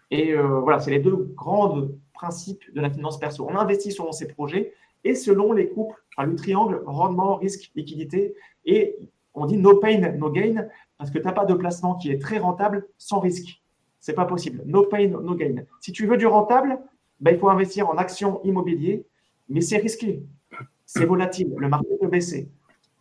Et 0.10 0.32
euh, 0.34 0.60
voilà, 0.60 0.79
c'est 0.79 0.91
les 0.91 1.00
deux 1.00 1.15
grands 1.36 1.88
principes 2.13 2.63
de 2.74 2.79
la 2.79 2.89
finance 2.89 3.20
perso. 3.20 3.46
On 3.50 3.55
investit 3.58 3.91
selon 3.91 4.12
ses 4.12 4.27
projets 4.27 4.74
et 5.03 5.15
selon 5.15 5.51
les 5.51 5.70
couples, 5.70 6.01
le 6.17 6.36
triangle 6.36 6.82
rendement, 6.86 7.36
risque, 7.36 7.72
liquidité. 7.75 8.36
Et 8.65 8.96
on 9.34 9.46
dit 9.46 9.58
no 9.58 9.77
pain, 9.77 10.00
no 10.12 10.29
gain, 10.29 10.67
parce 11.04 11.12
que 11.12 11.20
tu 11.20 11.26
n'as 11.26 11.34
pas 11.34 11.44
de 11.44 11.54
placement 11.54 11.96
qui 11.96 12.12
est 12.12 12.18
très 12.18 12.38
rentable 12.38 12.88
sans 12.98 13.20
risque. 13.20 13.62
C'est 14.00 14.14
pas 14.14 14.24
possible. 14.24 14.64
No 14.66 14.84
pain, 14.84 15.10
no 15.10 15.36
gain. 15.36 15.66
Si 15.82 15.92
tu 15.92 16.08
veux 16.08 16.16
du 16.16 16.26
rentable, 16.26 16.80
ben, 17.20 17.32
il 17.32 17.40
faut 17.40 17.50
investir 17.50 17.90
en 17.90 17.98
actions 17.98 18.42
immobilier, 18.46 19.06
mais 19.50 19.60
c'est 19.60 19.80
risqué. 19.80 20.24
C'est 20.86 21.04
volatile. 21.04 21.54
Le 21.58 21.68
marché 21.68 21.90
peut 22.00 22.08
baisser. 22.08 22.50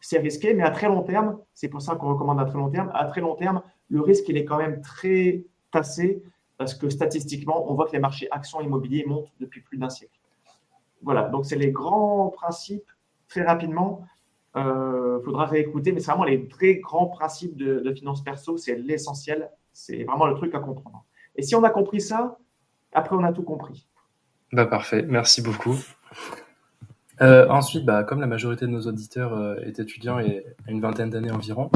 C'est 0.00 0.18
risqué, 0.18 0.52
mais 0.52 0.64
à 0.64 0.72
très 0.72 0.88
long 0.88 1.04
terme, 1.04 1.38
c'est 1.54 1.68
pour 1.68 1.80
ça 1.80 1.94
qu'on 1.94 2.08
recommande 2.08 2.40
à 2.40 2.44
très 2.44 2.58
long 2.58 2.70
terme. 2.70 2.90
À 2.92 3.04
très 3.04 3.20
long 3.20 3.36
terme, 3.36 3.62
le 3.88 4.00
risque, 4.00 4.28
il 4.28 4.36
est 4.36 4.44
quand 4.44 4.58
même 4.58 4.80
très 4.80 5.44
tassé 5.70 6.24
parce 6.58 6.74
que 6.74 6.90
statistiquement, 6.90 7.70
on 7.70 7.74
voit 7.74 7.86
que 7.86 7.92
les 7.92 8.00
marchés 8.00 8.26
actions 8.32 8.60
immobiliers 8.60 9.04
montent 9.06 9.30
depuis 9.38 9.60
plus 9.60 9.78
d'un 9.78 9.90
siècle. 9.90 10.18
Voilà, 11.02 11.28
donc 11.28 11.46
c'est 11.46 11.54
les 11.54 11.70
grands 11.70 12.30
principes 12.30 12.90
très 13.28 13.42
rapidement. 13.42 14.04
Il 14.54 15.20
faudra 15.24 15.46
réécouter, 15.46 15.92
mais 15.92 16.00
c'est 16.00 16.10
vraiment 16.10 16.24
les 16.24 16.46
très 16.48 16.76
grands 16.76 17.06
principes 17.06 17.56
de, 17.56 17.80
de 17.80 17.94
finance 17.94 18.22
perso, 18.22 18.58
c'est 18.58 18.76
l'essentiel, 18.76 19.50
c'est 19.72 20.04
vraiment 20.04 20.26
le 20.26 20.34
truc 20.34 20.54
à 20.54 20.58
comprendre. 20.58 21.04
Et 21.36 21.42
si 21.42 21.54
on 21.54 21.64
a 21.64 21.70
compris 21.70 22.00
ça, 22.00 22.38
après 22.92 23.16
on 23.16 23.24
a 23.24 23.32
tout 23.32 23.42
compris. 23.42 23.86
Bah 24.52 24.66
parfait, 24.66 25.02
merci 25.08 25.40
beaucoup. 25.40 25.76
Euh, 27.20 27.48
ensuite, 27.48 27.84
bah, 27.84 28.04
comme 28.04 28.20
la 28.20 28.26
majorité 28.26 28.66
de 28.66 28.70
nos 28.70 28.82
auditeurs 28.82 29.32
euh, 29.34 29.56
est 29.64 29.78
étudiants 29.78 30.18
et 30.18 30.44
a 30.66 30.70
une 30.70 30.80
vingtaine 30.80 31.10
d'années 31.10 31.30
environ, 31.30 31.70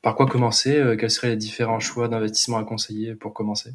par 0.00 0.14
quoi 0.14 0.26
commencer 0.26 0.78
euh, 0.78 0.96
Quels 0.96 1.10
seraient 1.10 1.30
les 1.30 1.36
différents 1.36 1.80
choix 1.80 2.08
d'investissement 2.08 2.58
à 2.58 2.64
conseiller 2.64 3.14
pour 3.14 3.34
commencer? 3.34 3.74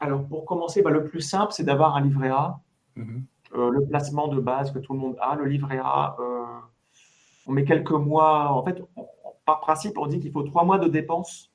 Alors, 0.00 0.24
pour 0.26 0.44
commencer, 0.44 0.82
bah, 0.82 0.90
le 0.90 1.04
plus 1.04 1.20
simple, 1.20 1.52
c'est 1.52 1.64
d'avoir 1.64 1.96
un 1.96 2.00
livret 2.00 2.30
A. 2.30 2.60
Mhm. 2.96 3.24
le 3.52 3.84
placement 3.86 4.28
de 4.28 4.38
base 4.38 4.72
que 4.72 4.78
tout 4.78 4.92
le 4.92 5.00
monde 5.00 5.16
a, 5.20 5.34
le 5.34 5.46
livret 5.46 5.80
A, 5.82 6.16
on 7.46 7.52
met 7.52 7.64
quelques 7.64 7.90
mois. 7.90 8.52
En 8.52 8.64
fait, 8.64 8.82
par 9.44 9.60
principe, 9.60 9.98
on 9.98 10.06
dit 10.06 10.20
qu'il 10.20 10.32
faut 10.32 10.42
trois 10.42 10.64
mois 10.64 10.78
de 10.78 10.88
dépenses 10.88 11.50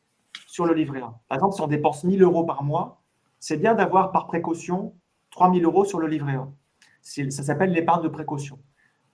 sur 0.47 0.65
le 0.65 0.73
livret 0.73 1.01
A. 1.01 1.13
Par 1.27 1.37
exemple, 1.37 1.55
si 1.55 1.61
on 1.61 1.67
dépense 1.67 2.03
1000 2.03 2.21
euros 2.21 2.43
par 2.43 2.63
mois, 2.63 3.01
c'est 3.39 3.57
bien 3.57 3.73
d'avoir 3.73 4.11
par 4.11 4.27
précaution 4.27 4.93
3000 5.31 5.63
euros 5.65 5.85
sur 5.85 5.99
le 5.99 6.07
livret 6.07 6.35
A. 6.35 6.47
Ça 7.01 7.43
s'appelle 7.43 7.71
l'épargne 7.71 8.03
de 8.03 8.09
précaution. 8.09 8.59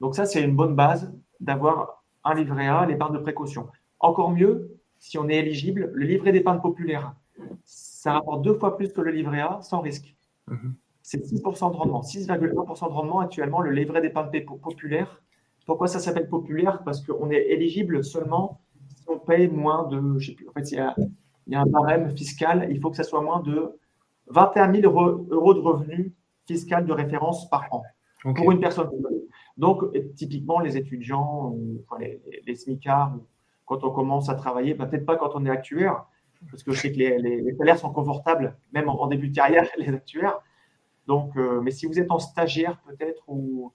Donc 0.01 0.15
ça, 0.15 0.25
c'est 0.25 0.41
une 0.41 0.55
bonne 0.55 0.75
base 0.75 1.13
d'avoir 1.39 2.03
un 2.23 2.33
livret 2.33 2.67
A, 2.67 2.85
l'épargne 2.85 3.13
de 3.13 3.19
précaution. 3.19 3.67
Encore 3.99 4.31
mieux, 4.31 4.77
si 4.99 5.17
on 5.17 5.29
est 5.29 5.35
éligible, 5.35 5.91
le 5.93 6.05
livret 6.05 6.31
d'épargne 6.31 6.61
populaire. 6.61 7.15
Ça 7.63 8.13
rapporte 8.13 8.41
deux 8.41 8.55
fois 8.55 8.77
plus 8.77 8.91
que 8.91 9.01
le 9.01 9.11
livret 9.11 9.41
A 9.41 9.59
sans 9.61 9.81
risque. 9.81 10.15
Mhm. 10.47 10.75
C'est 11.01 11.23
6% 11.23 11.69
de 11.71 11.75
rendement, 11.75 12.01
6,1% 12.01 12.87
de 12.87 12.93
rendement 12.93 13.19
actuellement, 13.19 13.61
le 13.61 13.71
livret 13.71 14.01
d'épargne 14.01 14.31
populaire. 14.61 15.21
Pourquoi 15.65 15.87
ça 15.87 15.99
s'appelle 15.99 16.29
populaire? 16.29 16.83
Parce 16.83 17.01
qu'on 17.01 17.29
est 17.31 17.47
éligible 17.49 18.03
seulement 18.03 18.61
si 18.95 19.09
on 19.09 19.19
paye 19.19 19.47
moins 19.47 19.87
de, 19.87 20.19
je 20.19 20.27
sais 20.27 20.33
plus, 20.33 20.47
en 20.47 20.51
fait, 20.51 20.71
il 20.71 20.77
y, 20.77 20.79
a, 20.79 20.95
il 21.47 21.53
y 21.53 21.55
a 21.55 21.61
un 21.61 21.65
barème 21.65 22.15
fiscal, 22.15 22.67
il 22.69 22.79
faut 22.79 22.89
que 22.89 22.97
ça 22.97 23.03
soit 23.03 23.21
moins 23.21 23.41
de 23.41 23.77
21 24.27 24.73
000 24.81 24.93
euros 25.29 25.53
de 25.53 25.59
revenus 25.59 26.11
fiscaux 26.47 26.81
de 26.81 26.93
référence 26.93 27.49
par 27.49 27.67
an 27.71 27.83
pour 28.35 28.51
une 28.51 28.59
personne. 28.59 28.89
Donc, 29.57 29.83
typiquement, 30.15 30.59
les 30.59 30.77
étudiants, 30.77 31.55
les, 31.99 32.21
les, 32.45 32.55
SMICAR, 32.55 33.15
quand 33.65 33.83
on 33.83 33.91
commence 33.91 34.29
à 34.29 34.35
travailler, 34.35 34.73
bah, 34.73 34.85
peut-être 34.85 35.05
pas 35.05 35.15
quand 35.15 35.31
on 35.35 35.45
est 35.45 35.49
actuaire, 35.49 36.05
parce 36.49 36.63
que 36.63 36.71
je 36.71 36.79
sais 36.81 36.91
que 36.91 36.97
les, 36.97 37.55
salaires 37.57 37.77
sont 37.77 37.91
confortables, 37.91 38.57
même 38.73 38.89
en, 38.89 39.07
début 39.07 39.29
de 39.29 39.35
carrière, 39.35 39.67
les 39.77 39.89
actuaires. 39.89 40.39
Donc, 41.07 41.37
euh, 41.37 41.61
mais 41.61 41.71
si 41.71 41.85
vous 41.85 41.99
êtes 41.99 42.11
en 42.11 42.19
stagiaire, 42.19 42.81
peut-être, 42.87 43.23
ou 43.27 43.71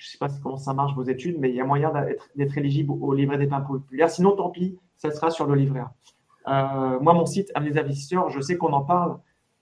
je 0.00 0.06
ne 0.06 0.10
sais 0.12 0.18
pas 0.18 0.28
comment 0.42 0.56
ça 0.56 0.72
marche 0.72 0.94
vos 0.94 1.02
études, 1.02 1.36
mais 1.38 1.50
il 1.50 1.54
y 1.54 1.60
a 1.60 1.64
moyen 1.64 1.92
d'être 2.34 2.56
éligible 2.56 2.90
au 2.90 3.12
livret 3.12 3.36
d'épargne 3.36 3.66
populaire. 3.66 4.08
Sinon, 4.08 4.34
tant 4.34 4.48
pis, 4.48 4.78
ça 4.96 5.10
sera 5.10 5.30
sur 5.30 5.46
le 5.46 5.54
livret 5.54 5.80
A. 5.80 6.94
Euh, 6.94 7.00
moi, 7.00 7.12
mon 7.12 7.26
site, 7.26 7.52
Amis 7.54 7.78
investisseurs, 7.78 8.30
je 8.30 8.40
sais 8.40 8.56
qu'on 8.56 8.72
en 8.72 8.80
parle, 8.80 9.18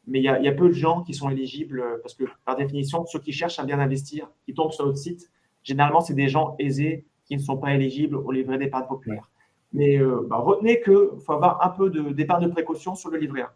mais 0.07 0.21
il 0.21 0.23
y, 0.23 0.29
a, 0.29 0.53
peu 0.53 0.69
de 0.69 0.75
gens 0.75 1.03
qui 1.03 1.13
sont 1.13 1.29
éligibles 1.29 1.81
euh, 1.81 1.99
parce 2.03 2.15
que, 2.15 2.23
par 2.45 2.55
définition, 2.55 3.05
ceux 3.07 3.19
qui 3.19 3.33
cherchent 3.33 3.59
à 3.59 3.65
bien 3.65 3.81
investir, 3.81 4.31
qui 4.47 4.55
tombent 4.55 4.71
sur 4.71 4.87
notre 4.87 4.99
site, 4.99 5.29
généralement, 5.65 6.01
c'est 6.01 6.15
des 6.15 6.29
gens 6.29 6.55
aisés 6.61 7.05
qui 7.25 7.37
ne 7.37 7.43
sont 7.43 7.57
pas 7.57 7.75
éligibles 7.75 8.15
au 8.15 8.31
livret 8.31 8.59
d'épargne 8.59 8.87
populaire. 8.87 9.29
Mais 9.73 9.99
euh, 9.99 10.25
bah, 10.31 10.37
retenez 10.37 10.81
qu'il 10.81 11.19
faut 11.27 11.33
avoir 11.33 11.67
un 11.67 11.71
peu 11.71 11.91
d'épargne 11.91 12.47
de, 12.47 12.51
précaution 12.53 12.95
sur 12.95 13.11
le 13.11 13.19
livret 13.19 13.43
A. 13.43 13.53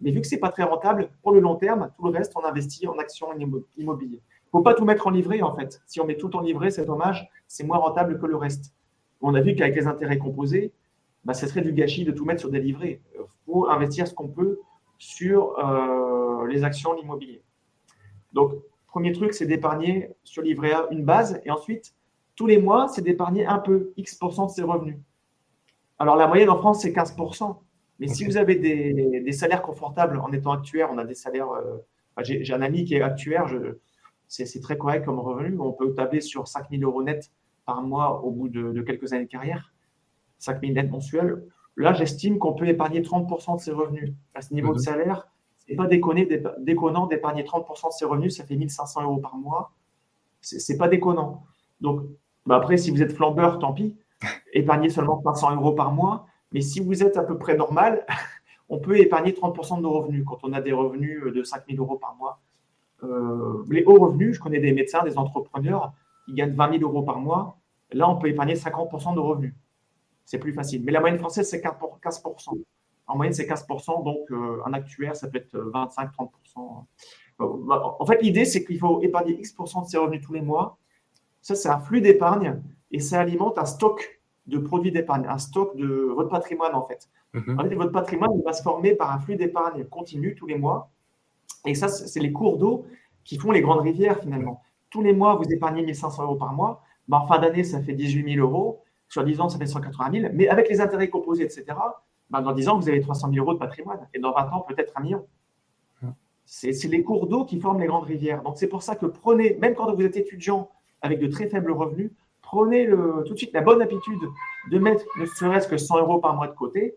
Mais 0.00 0.12
vu 0.12 0.22
que 0.22 0.26
ce 0.26 0.34
n'est 0.34 0.40
pas 0.40 0.50
très 0.50 0.62
rentable, 0.62 1.10
pour 1.22 1.32
le 1.32 1.40
long 1.40 1.56
terme, 1.56 1.90
tout 1.94 2.06
le 2.06 2.10
reste, 2.10 2.32
on 2.36 2.44
investit 2.44 2.88
en 2.88 2.96
actions 2.96 3.28
immobilières. 3.76 4.22
Il 4.52 4.56
ne 4.56 4.60
faut 4.60 4.64
pas 4.64 4.74
tout 4.74 4.84
mettre 4.84 5.06
en 5.06 5.10
livret, 5.10 5.40
en 5.40 5.54
fait. 5.56 5.80
Si 5.86 5.98
on 6.00 6.04
met 6.04 6.16
tout 6.16 6.36
en 6.36 6.40
livret, 6.40 6.70
c'est 6.70 6.84
dommage, 6.84 7.26
c'est 7.48 7.64
moins 7.64 7.78
rentable 7.78 8.20
que 8.20 8.26
le 8.26 8.36
reste. 8.36 8.74
On 9.22 9.34
a 9.34 9.40
vu 9.40 9.54
qu'avec 9.54 9.74
les 9.74 9.86
intérêts 9.86 10.18
composés, 10.18 10.72
bah, 11.24 11.32
ce 11.32 11.46
serait 11.46 11.62
du 11.62 11.72
gâchis 11.72 12.04
de 12.04 12.12
tout 12.12 12.26
mettre 12.26 12.40
sur 12.40 12.50
des 12.50 12.60
livrets. 12.60 13.00
Il 13.14 13.24
faut 13.46 13.68
investir 13.68 14.06
ce 14.06 14.12
qu'on 14.12 14.28
peut 14.28 14.60
sur 14.98 15.58
euh, 15.58 16.46
les 16.48 16.64
actions, 16.64 16.92
l'immobilier. 16.92 17.42
Donc, 18.34 18.52
premier 18.88 19.12
truc, 19.12 19.32
c'est 19.32 19.46
d'épargner 19.46 20.10
sur 20.22 20.42
livret 20.42 20.72
A 20.72 20.86
une 20.90 21.04
base 21.04 21.40
et 21.44 21.50
ensuite, 21.50 21.94
tous 22.36 22.46
les 22.46 22.58
mois, 22.58 22.88
c'est 22.88 23.02
d'épargner 23.02 23.46
un 23.46 23.58
peu, 23.58 23.92
X% 23.96 24.46
de 24.46 24.50
ses 24.50 24.62
revenus. 24.62 24.98
Alors, 25.98 26.16
la 26.16 26.26
moyenne 26.26 26.50
en 26.50 26.58
France, 26.58 26.82
c'est 26.82 26.92
15%. 26.92 27.56
Mais 28.00 28.08
si 28.08 28.24
vous 28.24 28.36
avez 28.36 28.56
des, 28.56 29.32
salaires 29.32 29.62
confortables 29.62 30.18
en 30.18 30.30
étant 30.32 30.52
actuaire, 30.52 30.90
on 30.92 30.98
a 30.98 31.04
des 31.04 31.14
salaires. 31.14 31.50
Euh, 31.52 31.78
j'ai 32.22 32.52
un 32.52 32.60
ami 32.60 32.84
qui 32.84 32.96
est 32.96 33.00
actuaire, 33.00 33.46
c'est 34.32 34.60
très 34.60 34.78
correct 34.78 35.04
comme 35.04 35.18
revenu. 35.18 35.58
On 35.60 35.72
peut 35.72 35.92
tabler 35.94 36.22
sur 36.22 36.48
5 36.48 36.70
000 36.70 36.82
euros 36.82 37.02
net 37.02 37.30
par 37.66 37.82
mois 37.82 38.22
au 38.24 38.30
bout 38.30 38.48
de, 38.48 38.72
de 38.72 38.82
quelques 38.82 39.12
années 39.12 39.26
de 39.26 39.30
carrière. 39.30 39.72
5 40.38 40.60
000 40.60 40.72
net 40.72 40.90
mensuels. 40.90 41.44
Là, 41.76 41.92
j'estime 41.92 42.38
qu'on 42.38 42.54
peut 42.54 42.66
épargner 42.66 43.02
30% 43.02 43.56
de 43.56 43.60
ses 43.60 43.72
revenus. 43.72 44.12
À 44.34 44.42
ce 44.42 44.54
niveau 44.54 44.72
de 44.72 44.78
mhm. 44.78 44.84
salaire, 44.84 45.28
ce 45.58 45.70
n'est 45.70 45.76
pas 45.76 45.86
déconnant 45.86 47.06
d'épargner 47.06 47.42
30% 47.44 47.88
de 47.88 47.92
ses 47.92 48.04
revenus, 48.04 48.36
ça 48.36 48.44
fait 48.44 48.56
1500 48.56 49.02
euros 49.02 49.18
par 49.18 49.36
mois. 49.36 49.72
Ce 50.40 50.72
n'est 50.72 50.78
pas 50.78 50.88
déconnant. 50.88 51.44
Donc, 51.80 52.02
bah 52.46 52.56
après, 52.56 52.76
si 52.76 52.90
vous 52.90 53.02
êtes 53.02 53.12
flambeur, 53.12 53.58
tant 53.58 53.72
pis. 53.72 53.96
Épargnez 54.54 54.88
seulement 54.88 55.22
500 55.22 55.56
euros 55.56 55.72
par 55.72 55.92
mois. 55.92 56.26
Mais 56.52 56.60
si 56.60 56.80
vous 56.80 57.02
êtes 57.02 57.16
à 57.16 57.22
peu 57.22 57.38
près 57.38 57.56
normal, 57.56 58.04
on 58.68 58.78
peut 58.78 58.98
épargner 58.98 59.32
30% 59.32 59.76
de 59.76 59.82
nos 59.82 59.92
revenus 59.92 60.24
quand 60.26 60.38
on 60.42 60.52
a 60.52 60.60
des 60.60 60.72
revenus 60.72 61.22
de 61.32 61.42
5000 61.42 61.78
euros 61.78 61.96
par 61.96 62.16
mois. 62.16 62.40
Euh, 63.02 63.64
les 63.70 63.84
hauts 63.84 63.98
revenus, 63.98 64.36
je 64.36 64.40
connais 64.40 64.60
des 64.60 64.72
médecins, 64.72 65.02
des 65.02 65.18
entrepreneurs 65.18 65.92
qui 66.26 66.34
gagnent 66.34 66.54
20 66.54 66.78
000 66.78 66.82
euros 66.82 67.02
par 67.02 67.18
mois. 67.18 67.58
Là, 67.92 68.08
on 68.08 68.16
peut 68.16 68.28
épargner 68.28 68.54
50% 68.54 69.14
de 69.14 69.20
revenus 69.20 69.54
c'est 70.24 70.38
plus 70.38 70.52
facile. 70.52 70.82
Mais 70.84 70.92
la 70.92 71.00
moyenne 71.00 71.18
française, 71.18 71.48
c'est 71.48 71.62
15%. 71.62 72.58
En 73.06 73.16
moyenne, 73.16 73.34
c'est 73.34 73.46
15%, 73.46 74.04
donc 74.04 74.30
euh, 74.30 74.62
un 74.64 74.72
actuaire, 74.72 75.16
ça 75.16 75.28
peut 75.28 75.38
être 75.38 75.56
25-30%. 75.56 76.84
Bah, 77.38 77.96
en 77.98 78.06
fait, 78.06 78.22
l'idée, 78.22 78.44
c'est 78.44 78.64
qu'il 78.64 78.78
faut 78.78 79.02
épargner 79.02 79.38
X% 79.38 79.82
de 79.82 79.86
ses 79.88 79.98
revenus 79.98 80.22
tous 80.24 80.32
les 80.32 80.40
mois. 80.40 80.78
Ça, 81.40 81.54
c'est 81.54 81.68
un 81.68 81.80
flux 81.80 82.00
d'épargne 82.00 82.62
et 82.92 83.00
ça 83.00 83.20
alimente 83.20 83.58
un 83.58 83.64
stock 83.64 84.20
de 84.46 84.58
produits 84.58 84.92
d'épargne, 84.92 85.26
un 85.28 85.38
stock 85.38 85.76
de 85.76 85.86
votre 85.86 86.30
patrimoine, 86.30 86.74
en 86.74 86.86
fait. 86.86 87.08
Mhm. 87.34 87.58
En 87.58 87.62
fait, 87.64 87.74
votre 87.74 87.92
patrimoine 87.92 88.30
il 88.36 88.42
va 88.44 88.52
se 88.52 88.62
former 88.62 88.94
par 88.94 89.10
un 89.12 89.18
flux 89.18 89.36
d'épargne 89.36 89.84
continu 89.84 90.34
tous 90.34 90.46
les 90.46 90.56
mois. 90.56 90.90
Et 91.66 91.74
ça, 91.74 91.88
c'est 91.88 92.20
les 92.20 92.32
cours 92.32 92.58
d'eau 92.58 92.86
qui 93.24 93.38
font 93.38 93.50
les 93.50 93.60
grandes 93.60 93.80
rivières, 93.80 94.20
finalement. 94.20 94.62
Tous 94.90 95.02
les 95.02 95.12
mois, 95.12 95.36
vous 95.36 95.50
épargnez 95.50 95.82
1500 95.82 96.24
euros 96.24 96.36
par 96.36 96.52
mois. 96.52 96.82
Bah, 97.08 97.20
en 97.22 97.26
fin 97.26 97.38
d'année, 97.38 97.64
ça 97.64 97.80
fait 97.80 97.94
18 97.94 98.34
000 98.34 98.46
euros. 98.46 98.82
Sur 99.08 99.24
10 99.24 99.40
ans, 99.40 99.48
ça 99.48 99.58
fait 99.58 99.66
180 99.66 100.20
000. 100.20 100.32
Mais 100.34 100.48
avec 100.48 100.68
les 100.68 100.80
intérêts 100.80 101.08
composés, 101.08 101.44
etc., 101.44 101.64
bah, 102.30 102.40
dans 102.40 102.52
10 102.52 102.68
ans, 102.68 102.78
vous 102.78 102.88
avez 102.88 103.00
300 103.00 103.30
000 103.32 103.44
euros 103.44 103.54
de 103.54 103.58
patrimoine. 103.58 104.08
Et 104.14 104.18
dans 104.18 104.32
20 104.32 104.50
ans, 104.52 104.64
peut-être 104.66 104.92
un 104.96 105.02
million. 105.02 105.26
C'est 106.44 106.72
les 106.88 107.02
cours 107.02 107.28
d'eau 107.28 107.44
qui 107.44 107.60
forment 107.60 107.80
les 107.80 107.86
grandes 107.86 108.04
rivières. 108.04 108.42
Donc, 108.42 108.58
c'est 108.58 108.66
pour 108.66 108.82
ça 108.82 108.96
que 108.96 109.06
prenez, 109.06 109.56
même 109.60 109.74
quand 109.74 109.94
vous 109.94 110.02
êtes 110.02 110.16
étudiant 110.16 110.70
avec 111.00 111.20
de 111.20 111.28
très 111.28 111.48
faibles 111.48 111.72
revenus, 111.72 112.10
prenez 112.42 112.86
tout 112.88 113.32
de 113.32 113.38
suite 113.38 113.54
la 113.54 113.62
bonne 113.62 113.80
habitude 113.80 114.20
de 114.70 114.78
mettre 114.78 115.04
ne 115.18 115.24
serait-ce 115.24 115.68
que 115.68 115.76
100 115.78 116.00
euros 116.00 116.18
par 116.18 116.34
mois 116.34 116.48
de 116.48 116.54
côté. 116.54 116.96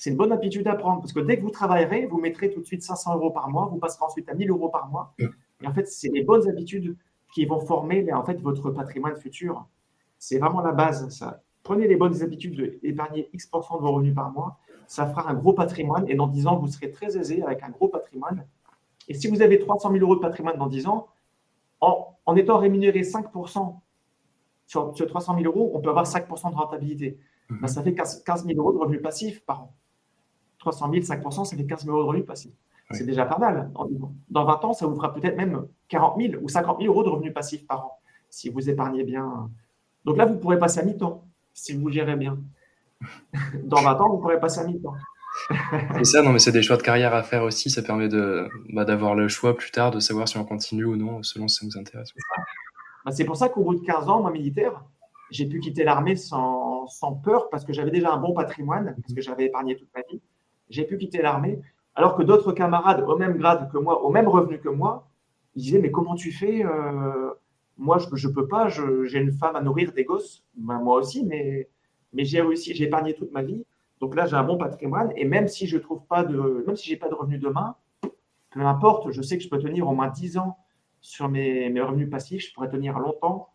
C'est 0.00 0.08
une 0.08 0.16
bonne 0.16 0.32
habitude 0.32 0.66
à 0.66 0.76
prendre 0.76 1.02
parce 1.02 1.12
que 1.12 1.20
dès 1.20 1.36
que 1.36 1.42
vous 1.42 1.50
travaillerez, 1.50 2.06
vous 2.06 2.18
mettrez 2.18 2.50
tout 2.50 2.60
de 2.60 2.64
suite 2.64 2.82
500 2.82 3.16
euros 3.16 3.30
par 3.30 3.50
mois, 3.50 3.66
vous 3.66 3.76
passerez 3.76 4.02
ensuite 4.02 4.26
à 4.30 4.34
1000 4.34 4.48
euros 4.48 4.70
par 4.70 4.88
mois. 4.88 5.12
Et 5.18 5.66
en 5.66 5.74
fait, 5.74 5.86
c'est 5.88 6.08
les 6.08 6.24
bonnes 6.24 6.48
habitudes 6.48 6.96
qui 7.34 7.44
vont 7.44 7.60
former 7.60 8.10
en 8.10 8.24
fait, 8.24 8.40
votre 8.40 8.70
patrimoine 8.70 9.14
futur. 9.16 9.66
C'est 10.18 10.38
vraiment 10.38 10.62
la 10.62 10.72
base, 10.72 11.10
ça. 11.10 11.42
Prenez 11.62 11.86
les 11.86 11.96
bonnes 11.96 12.22
habitudes 12.22 12.80
d'épargner 12.82 13.28
X% 13.34 13.76
de 13.76 13.82
vos 13.82 13.92
revenus 13.92 14.14
par 14.14 14.32
mois. 14.32 14.58
Ça 14.86 15.06
fera 15.06 15.30
un 15.30 15.34
gros 15.34 15.52
patrimoine 15.52 16.08
et 16.08 16.14
dans 16.14 16.28
10 16.28 16.46
ans, 16.46 16.56
vous 16.56 16.68
serez 16.68 16.90
très 16.90 17.18
aisé 17.18 17.42
avec 17.42 17.62
un 17.62 17.68
gros 17.68 17.88
patrimoine. 17.88 18.46
Et 19.06 19.12
si 19.12 19.28
vous 19.28 19.42
avez 19.42 19.58
300 19.58 19.92
000 19.92 20.02
euros 20.02 20.16
de 20.16 20.20
patrimoine 20.20 20.56
dans 20.56 20.68
10 20.68 20.86
ans, 20.86 21.08
en, 21.82 22.36
étant 22.36 22.56
rémunéré 22.56 23.02
5% 23.02 23.74
sur, 24.66 24.96
sur, 24.96 25.06
300 25.06 25.36
000 25.38 25.44
euros, 25.44 25.72
on 25.74 25.80
peut 25.80 25.90
avoir 25.90 26.06
5% 26.06 26.52
de 26.52 26.56
rentabilité. 26.56 27.18
Mhm. 27.50 27.58
Ben, 27.60 27.68
ça 27.68 27.82
fait 27.82 27.94
15 27.94 28.46
000 28.46 28.58
euros 28.58 28.72
de 28.72 28.78
revenus 28.78 29.02
passifs 29.02 29.44
par 29.44 29.64
an. 29.64 29.74
300 30.60 30.90
000, 30.92 31.02
5%, 31.04 31.44
ça 31.44 31.56
fait 31.56 31.64
15 31.66 31.84
000 31.84 31.94
euros 31.94 32.04
de 32.04 32.08
revenus 32.08 32.26
passifs. 32.26 32.52
C'est 32.92 33.06
déjà 33.06 33.24
pas 33.24 33.38
mal. 33.38 33.70
Dans 34.30 34.44
20 34.44 34.64
ans, 34.64 34.72
ça 34.72 34.86
vous 34.86 34.96
fera 34.96 35.12
peut-être 35.12 35.36
même 35.36 35.66
40 35.88 36.20
000 36.20 36.42
ou 36.42 36.48
50 36.48 36.80
000 36.80 36.92
euros 36.92 37.04
de 37.04 37.08
revenus 37.08 37.32
passifs 37.32 37.66
par 37.66 37.86
an 37.86 37.96
si 38.30 38.48
vous 38.48 38.68
épargnez 38.68 39.02
bien 39.02 39.50
donc 40.04 40.16
là, 40.16 40.24
vous 40.24 40.36
pourrez 40.36 40.58
passer 40.58 40.80
à 40.80 40.82
mi-temps 40.82 41.24
si 41.52 41.76
vous 41.76 41.90
gérez 41.90 42.16
bien. 42.16 42.38
Dans 43.64 43.82
20 43.82 44.00
ans, 44.00 44.10
vous 44.10 44.18
pourrez 44.18 44.40
passer 44.40 44.60
à 44.60 44.64
mi-temps. 44.64 44.94
c'est 45.94 46.04
ça, 46.04 46.22
non, 46.22 46.32
mais 46.32 46.38
c'est 46.38 46.52
des 46.52 46.62
choix 46.62 46.76
de 46.76 46.82
carrière 46.82 47.14
à 47.14 47.22
faire 47.22 47.42
aussi. 47.42 47.70
Ça 47.70 47.82
permet 47.82 48.08
de, 48.08 48.48
bah, 48.70 48.84
d'avoir 48.84 49.14
le 49.14 49.28
choix 49.28 49.56
plus 49.56 49.70
tard 49.70 49.90
de 49.90 50.00
savoir 50.00 50.28
si 50.28 50.38
on 50.38 50.44
continue 50.44 50.84
ou 50.84 50.96
non, 50.96 51.22
selon 51.22 51.48
si 51.48 51.58
ça 51.58 51.66
nous 51.66 51.78
intéresse. 51.78 52.12
Bah, 53.04 53.12
c'est 53.12 53.24
pour 53.24 53.36
ça 53.36 53.48
qu'au 53.48 53.62
bout 53.62 53.74
de 53.74 53.84
15 53.84 54.08
ans, 54.08 54.20
moi, 54.20 54.30
militaire, 54.30 54.84
j'ai 55.30 55.46
pu 55.46 55.60
quitter 55.60 55.84
l'armée 55.84 56.16
sans, 56.16 56.86
sans, 56.88 57.12
peur 57.12 57.48
parce 57.50 57.64
que 57.64 57.72
j'avais 57.72 57.90
déjà 57.90 58.12
un 58.12 58.16
bon 58.16 58.34
patrimoine, 58.34 58.96
parce 59.00 59.14
que 59.14 59.20
j'avais 59.20 59.46
épargné 59.46 59.76
toute 59.76 59.88
ma 59.94 60.02
vie. 60.10 60.20
J'ai 60.70 60.84
pu 60.84 60.96
quitter 60.96 61.20
l'armée, 61.20 61.60
alors 61.94 62.16
que 62.16 62.22
d'autres 62.22 62.52
camarades 62.52 63.04
au 63.06 63.16
même 63.16 63.36
grade 63.36 63.70
que 63.70 63.78
moi, 63.78 64.02
au 64.02 64.10
même 64.10 64.28
revenu 64.28 64.58
que 64.58 64.68
moi, 64.68 65.08
ils 65.54 65.62
disaient 65.62 65.80
Mais 65.80 65.90
comment 65.90 66.14
tu 66.14 66.32
fais 66.32 66.64
euh, 66.64 67.30
moi, 67.80 67.98
je 67.98 68.28
ne 68.28 68.32
peux 68.32 68.46
pas, 68.46 68.68
j'ai 68.68 69.18
une 69.18 69.32
femme 69.32 69.56
à 69.56 69.62
nourrir, 69.62 69.92
des 69.92 70.04
gosses, 70.04 70.44
ben, 70.54 70.78
moi 70.80 70.98
aussi, 70.98 71.24
mais, 71.24 71.68
mais 72.12 72.26
j'ai 72.26 72.42
réussi, 72.42 72.74
j'ai 72.74 72.84
épargné 72.84 73.14
toute 73.14 73.32
ma 73.32 73.42
vie. 73.42 73.64
Donc 74.00 74.14
là, 74.14 74.26
j'ai 74.26 74.36
un 74.36 74.44
bon 74.44 74.58
patrimoine. 74.58 75.12
Et 75.16 75.24
même 75.24 75.48
si 75.48 75.66
je 75.66 75.78
trouve 75.78 76.04
pas 76.06 76.22
de, 76.22 76.62
même 76.66 76.76
si 76.76 76.88
j'ai 76.88 76.96
pas 76.96 77.08
de 77.08 77.14
revenus 77.14 77.40
demain, 77.40 77.76
peu 78.50 78.60
importe, 78.60 79.10
je 79.10 79.22
sais 79.22 79.38
que 79.38 79.44
je 79.44 79.48
peux 79.48 79.58
tenir 79.58 79.88
au 79.88 79.94
moins 79.94 80.08
10 80.08 80.36
ans 80.36 80.58
sur 81.00 81.30
mes, 81.30 81.70
mes 81.70 81.80
revenus 81.80 82.10
passifs, 82.10 82.48
je 82.48 82.52
pourrais 82.52 82.68
tenir 82.68 82.98
longtemps 82.98 83.48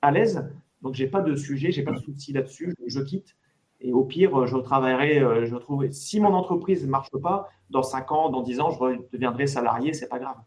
à 0.00 0.12
l'aise. 0.12 0.48
Donc, 0.82 0.94
j'ai 0.94 1.08
pas 1.08 1.20
de 1.20 1.34
sujet, 1.34 1.72
j'ai 1.72 1.82
pas 1.82 1.92
de 1.92 1.98
souci 1.98 2.32
là-dessus. 2.32 2.76
Je, 2.86 3.00
quitte. 3.00 3.36
Et 3.84 3.92
au 3.92 4.02
pire, 4.02 4.46
je 4.46 4.56
travaillerai, 4.56 5.18
euh, 5.18 5.44
je 5.44 5.54
trouverai. 5.56 5.92
Si 5.92 6.18
mon 6.18 6.32
entreprise 6.32 6.82
ne 6.86 6.90
marche 6.90 7.10
pas, 7.22 7.50
dans 7.68 7.82
5 7.82 8.12
ans, 8.12 8.30
dans 8.30 8.40
10 8.40 8.60
ans, 8.60 8.70
je 8.70 8.96
deviendrai 9.12 9.46
salarié, 9.46 9.92
c'est 9.92 10.08
pas 10.08 10.18
grave. 10.18 10.38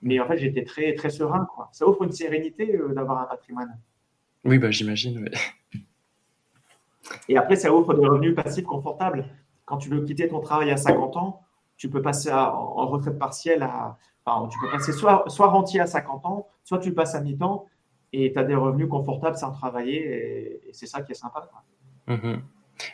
Mais 0.00 0.18
en 0.18 0.26
fait, 0.26 0.38
j'étais 0.38 0.64
très, 0.64 0.94
très 0.94 1.10
serein. 1.10 1.46
Quoi. 1.54 1.68
Ça 1.72 1.86
offre 1.86 2.04
une 2.04 2.12
sérénité 2.12 2.74
euh, 2.74 2.94
d'avoir 2.94 3.20
un 3.20 3.26
patrimoine. 3.26 3.78
Oui, 4.46 4.58
bah, 4.58 4.70
j'imagine. 4.70 5.28
Et 7.28 7.36
après, 7.36 7.56
ça 7.56 7.70
offre 7.70 7.92
des 7.92 8.06
revenus 8.06 8.34
passifs 8.34 8.64
confortables. 8.64 9.28
Quand 9.66 9.76
tu 9.76 9.90
veux 9.90 10.00
quitter 10.02 10.26
ton 10.28 10.40
travail 10.40 10.70
à 10.70 10.78
50 10.78 11.18
ans, 11.18 11.42
tu 11.76 11.90
peux 11.90 12.00
passer 12.00 12.32
en 12.32 12.86
retraite 12.86 13.18
partielle 13.18 13.62
à. 13.62 13.98
Enfin, 14.24 14.48
tu 14.48 14.58
peux 14.58 14.70
passer 14.70 14.92
soit, 14.92 15.24
soit 15.28 15.48
rentier 15.48 15.80
à 15.80 15.86
50 15.86 16.24
ans, 16.24 16.48
soit 16.64 16.78
tu 16.78 16.94
passes 16.94 17.14
à 17.14 17.20
mi-temps 17.20 17.66
et 18.12 18.32
tu 18.32 18.38
as 18.38 18.44
des 18.44 18.54
revenus 18.54 18.88
confortables 18.88 19.36
sans 19.36 19.52
travailler. 19.52 20.62
Et, 20.66 20.72
c'est 20.72 20.86
ça 20.86 21.02
qui 21.02 21.12
est 21.12 21.16
sympa. 21.16 21.46
Mm-hmm. 22.08 22.40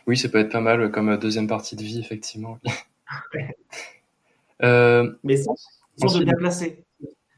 Oui, 0.07 0.17
ça 0.17 0.29
peut 0.29 0.39
être 0.39 0.51
pas 0.51 0.61
mal 0.61 0.91
comme 0.91 1.17
deuxième 1.17 1.47
partie 1.47 1.75
de 1.75 1.81
vie, 1.81 1.99
effectivement. 1.99 2.57
euh, 4.63 5.13
Mais 5.23 5.37
ça, 5.37 5.51
sont 5.97 6.19
de 6.19 6.23
bien 6.23 6.35
placer. 6.35 6.83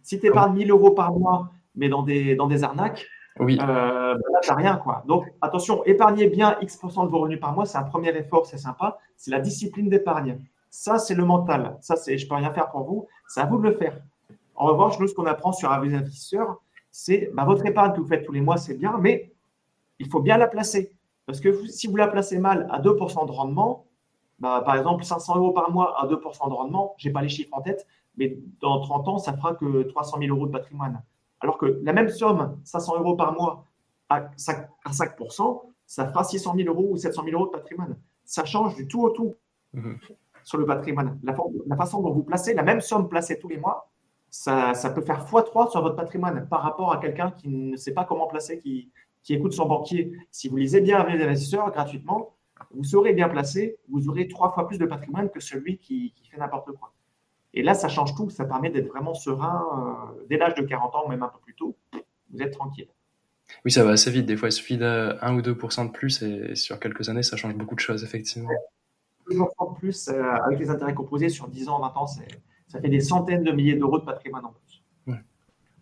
Si 0.03 0.19
tu 0.19 0.27
épargnes 0.27 0.57
1000 0.57 0.71
euros 0.71 0.91
par 0.91 1.13
mois, 1.13 1.51
mais 1.75 1.89
dans 1.89 2.03
des, 2.03 2.35
dans 2.35 2.47
des 2.47 2.63
arnaques, 2.63 3.07
oui. 3.39 3.57
Euh, 3.61 4.13
là, 4.13 4.39
tu 4.41 4.51
rien. 4.53 4.77
Quoi. 4.77 5.03
Donc, 5.07 5.25
attention, 5.41 5.83
épargnez 5.83 6.27
bien 6.27 6.57
X% 6.61 7.05
de 7.05 7.09
vos 7.09 7.19
revenus 7.19 7.39
par 7.39 7.53
mois, 7.53 7.65
c'est 7.65 7.77
un 7.77 7.83
premier 7.83 8.15
effort, 8.15 8.45
c'est 8.45 8.57
sympa. 8.57 8.97
C'est 9.17 9.31
la 9.31 9.39
discipline 9.39 9.89
d'épargne. 9.89 10.39
Ça, 10.69 10.99
c'est 10.99 11.15
le 11.15 11.25
mental. 11.25 11.77
Ça, 11.81 11.95
c'est 11.95 12.17
je 12.17 12.27
peux 12.27 12.35
rien 12.35 12.53
faire 12.53 12.71
pour 12.71 12.83
vous. 12.83 13.07
C'est 13.27 13.41
à 13.41 13.45
vous 13.45 13.57
de 13.57 13.63
le 13.63 13.75
faire. 13.75 13.97
En 14.55 14.67
revanche, 14.67 14.99
nous, 14.99 15.07
ce 15.07 15.13
qu'on 15.13 15.25
apprend 15.25 15.51
sur 15.51 15.71
Avis 15.71 15.93
Investisseurs, 15.93 16.61
c'est 16.91 17.29
ben, 17.33 17.43
votre 17.43 17.65
épargne 17.65 17.93
que 17.93 17.99
vous 17.99 18.07
faites 18.07 18.25
tous 18.25 18.31
les 18.31 18.41
mois, 18.41 18.57
c'est 18.57 18.75
bien, 18.75 18.97
mais 18.99 19.31
il 19.99 20.09
faut 20.09 20.21
bien 20.21 20.37
la 20.37 20.47
placer. 20.47 20.93
Parce 21.25 21.39
que 21.39 21.67
si 21.67 21.87
vous 21.87 21.95
la 21.95 22.07
placez 22.07 22.37
mal 22.37 22.67
à 22.69 22.79
2% 22.79 23.25
de 23.25 23.31
rendement, 23.31 23.85
ben, 24.39 24.61
par 24.61 24.75
exemple, 24.75 25.03
500 25.03 25.37
euros 25.37 25.51
par 25.51 25.71
mois 25.71 25.99
à 25.99 26.07
2% 26.07 26.49
de 26.49 26.53
rendement, 26.53 26.93
je 26.97 27.07
n'ai 27.07 27.13
pas 27.13 27.21
les 27.21 27.29
chiffres 27.29 27.53
en 27.53 27.61
tête, 27.61 27.87
mais 28.17 28.37
dans 28.61 28.79
30 28.79 29.07
ans, 29.07 29.17
ça 29.17 29.33
fera 29.33 29.55
que 29.55 29.83
300 29.83 30.17
000 30.19 30.35
euros 30.35 30.47
de 30.47 30.51
patrimoine. 30.51 31.01
Alors 31.39 31.57
que 31.57 31.79
la 31.83 31.93
même 31.93 32.09
somme, 32.09 32.59
500 32.63 32.99
euros 32.99 33.15
par 33.15 33.33
mois 33.33 33.65
à 34.09 34.21
5%, 34.37 35.61
ça 35.85 36.07
fera 36.07 36.23
600 36.23 36.53
000 36.55 36.69
euros 36.69 36.89
ou 36.91 36.97
700 36.97 37.23
000 37.23 37.35
euros 37.35 37.47
de 37.47 37.51
patrimoine. 37.51 37.97
Ça 38.23 38.45
change 38.45 38.75
du 38.75 38.87
tout 38.87 39.01
au 39.01 39.09
tout 39.09 39.35
mhm. 39.73 39.97
sur 40.43 40.57
le 40.57 40.65
patrimoine. 40.65 41.19
La, 41.23 41.35
façon 41.75 42.01
dont 42.01 42.11
vous 42.11 42.23
placez, 42.23 42.53
la 42.53 42.63
même 42.63 42.81
somme 42.81 43.07
placée 43.07 43.39
tous 43.39 43.47
les 43.47 43.57
mois, 43.57 43.89
ça, 44.29 44.73
peut 44.93 45.01
faire 45.01 45.25
x3 45.25 45.71
sur 45.71 45.81
votre 45.81 45.95
patrimoine 45.95 46.47
par 46.49 46.61
rapport 46.61 46.91
à 46.91 46.97
quelqu'un 46.97 47.31
qui 47.31 47.47
ne 47.47 47.77
sait 47.77 47.93
pas 47.93 48.03
comment 48.03 48.27
placer, 48.27 48.59
qui, 48.59 48.91
écoute 49.33 49.53
son 49.53 49.65
banquier. 49.65 50.13
Si 50.31 50.49
vous 50.49 50.57
lisez 50.57 50.81
bien 50.81 50.99
avec 50.99 51.15
les 51.15 51.23
investisseurs 51.23 51.71
gratuitement, 51.71 52.35
vous 52.71 52.83
serez 52.83 53.13
bien 53.13 53.29
placé, 53.29 53.77
vous 53.89 54.09
aurez 54.09 54.27
trois 54.27 54.51
fois 54.51 54.67
plus 54.67 54.77
de 54.77 54.85
patrimoine 54.85 55.29
que 55.29 55.39
celui 55.39 55.77
qui 55.77 56.13
fait 56.29 56.37
n'importe 56.37 56.71
quoi. 56.73 56.93
Et 57.55 57.63
là, 57.63 57.73
ça 57.73 57.87
change 57.87 58.13
tout. 58.15 58.29
Ça 58.29 58.45
permet 58.45 58.69
d'être 58.69 58.89
vraiment 58.89 59.13
serein 59.13 59.65
euh, 60.19 60.25
dès 60.29 60.37
l'âge 60.37 60.55
de 60.55 60.61
40 60.61 60.93
ans, 60.95 61.05
ou 61.05 61.09
même 61.09 61.23
un 61.23 61.29
peu 61.29 61.39
plus 61.39 61.55
tôt. 61.55 61.75
Vous 62.31 62.41
êtes 62.41 62.51
tranquille. 62.51 62.89
Oui, 63.63 63.71
ça 63.71 63.83
va 63.85 63.91
assez 63.91 64.11
vite. 64.11 64.25
Des 64.25 64.35
fois, 64.35 64.49
il 64.49 64.51
suffit 64.51 64.77
d'un 64.77 65.17
1 65.21 65.35
ou 65.35 65.41
2% 65.41 65.87
de 65.87 65.91
plus 65.91 66.21
et 66.21 66.55
sur 66.55 66.79
quelques 66.79 67.07
années, 67.09 67.23
ça 67.23 67.37
change 67.37 67.55
beaucoup 67.55 67.75
de 67.75 67.79
choses, 67.79 68.03
effectivement. 68.03 68.49
2 69.29 69.37
de 69.37 69.79
plus 69.79 70.09
euh, 70.09 70.21
avec 70.45 70.59
les 70.59 70.69
intérêts 70.69 70.93
composés 70.93 71.29
sur 71.29 71.47
10 71.47 71.69
ans, 71.69 71.79
20 71.79 71.97
ans, 71.97 72.07
ça 72.07 72.81
fait 72.81 72.89
des 72.89 72.99
centaines 72.99 73.43
de 73.43 73.51
milliers 73.51 73.75
d'euros 73.75 73.99
de 73.99 74.05
patrimoine 74.05 74.45
en 74.45 74.51
plus. 74.51 74.83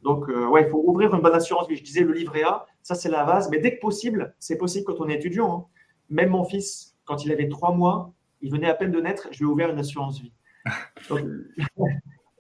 Donc, 0.04 0.30
euh, 0.30 0.48
ouais, 0.48 0.64
il 0.64 0.70
faut 0.70 0.84
ouvrir 0.86 1.14
une 1.14 1.22
bonne 1.22 1.34
assurance 1.34 1.68
vie. 1.68 1.76
Je 1.76 1.84
disais 1.84 2.02
le 2.02 2.14
livret 2.14 2.44
A, 2.44 2.66
ça 2.82 2.96
c'est 2.96 3.10
la 3.10 3.24
base, 3.24 3.50
mais 3.50 3.60
dès 3.60 3.76
que 3.76 3.80
possible, 3.80 4.36
c'est 4.40 4.58
possible 4.58 4.86
quand 4.86 5.00
on 5.00 5.08
est 5.08 5.16
étudiant. 5.16 5.54
Hein. 5.54 5.66
Même 6.10 6.30
mon 6.30 6.44
fils, 6.44 6.96
quand 7.06 7.26
il 7.26 7.32
avait 7.32 7.48
3 7.48 7.74
mois, 7.74 8.14
il 8.42 8.52
venait 8.52 8.70
à 8.70 8.74
peine 8.74 8.92
de 8.92 9.00
naître, 9.00 9.30
je 9.32 9.40
lui 9.40 9.46
ai 9.46 9.48
ouvert 9.48 9.70
une 9.70 9.80
assurance 9.80 10.20
vie 10.20 10.34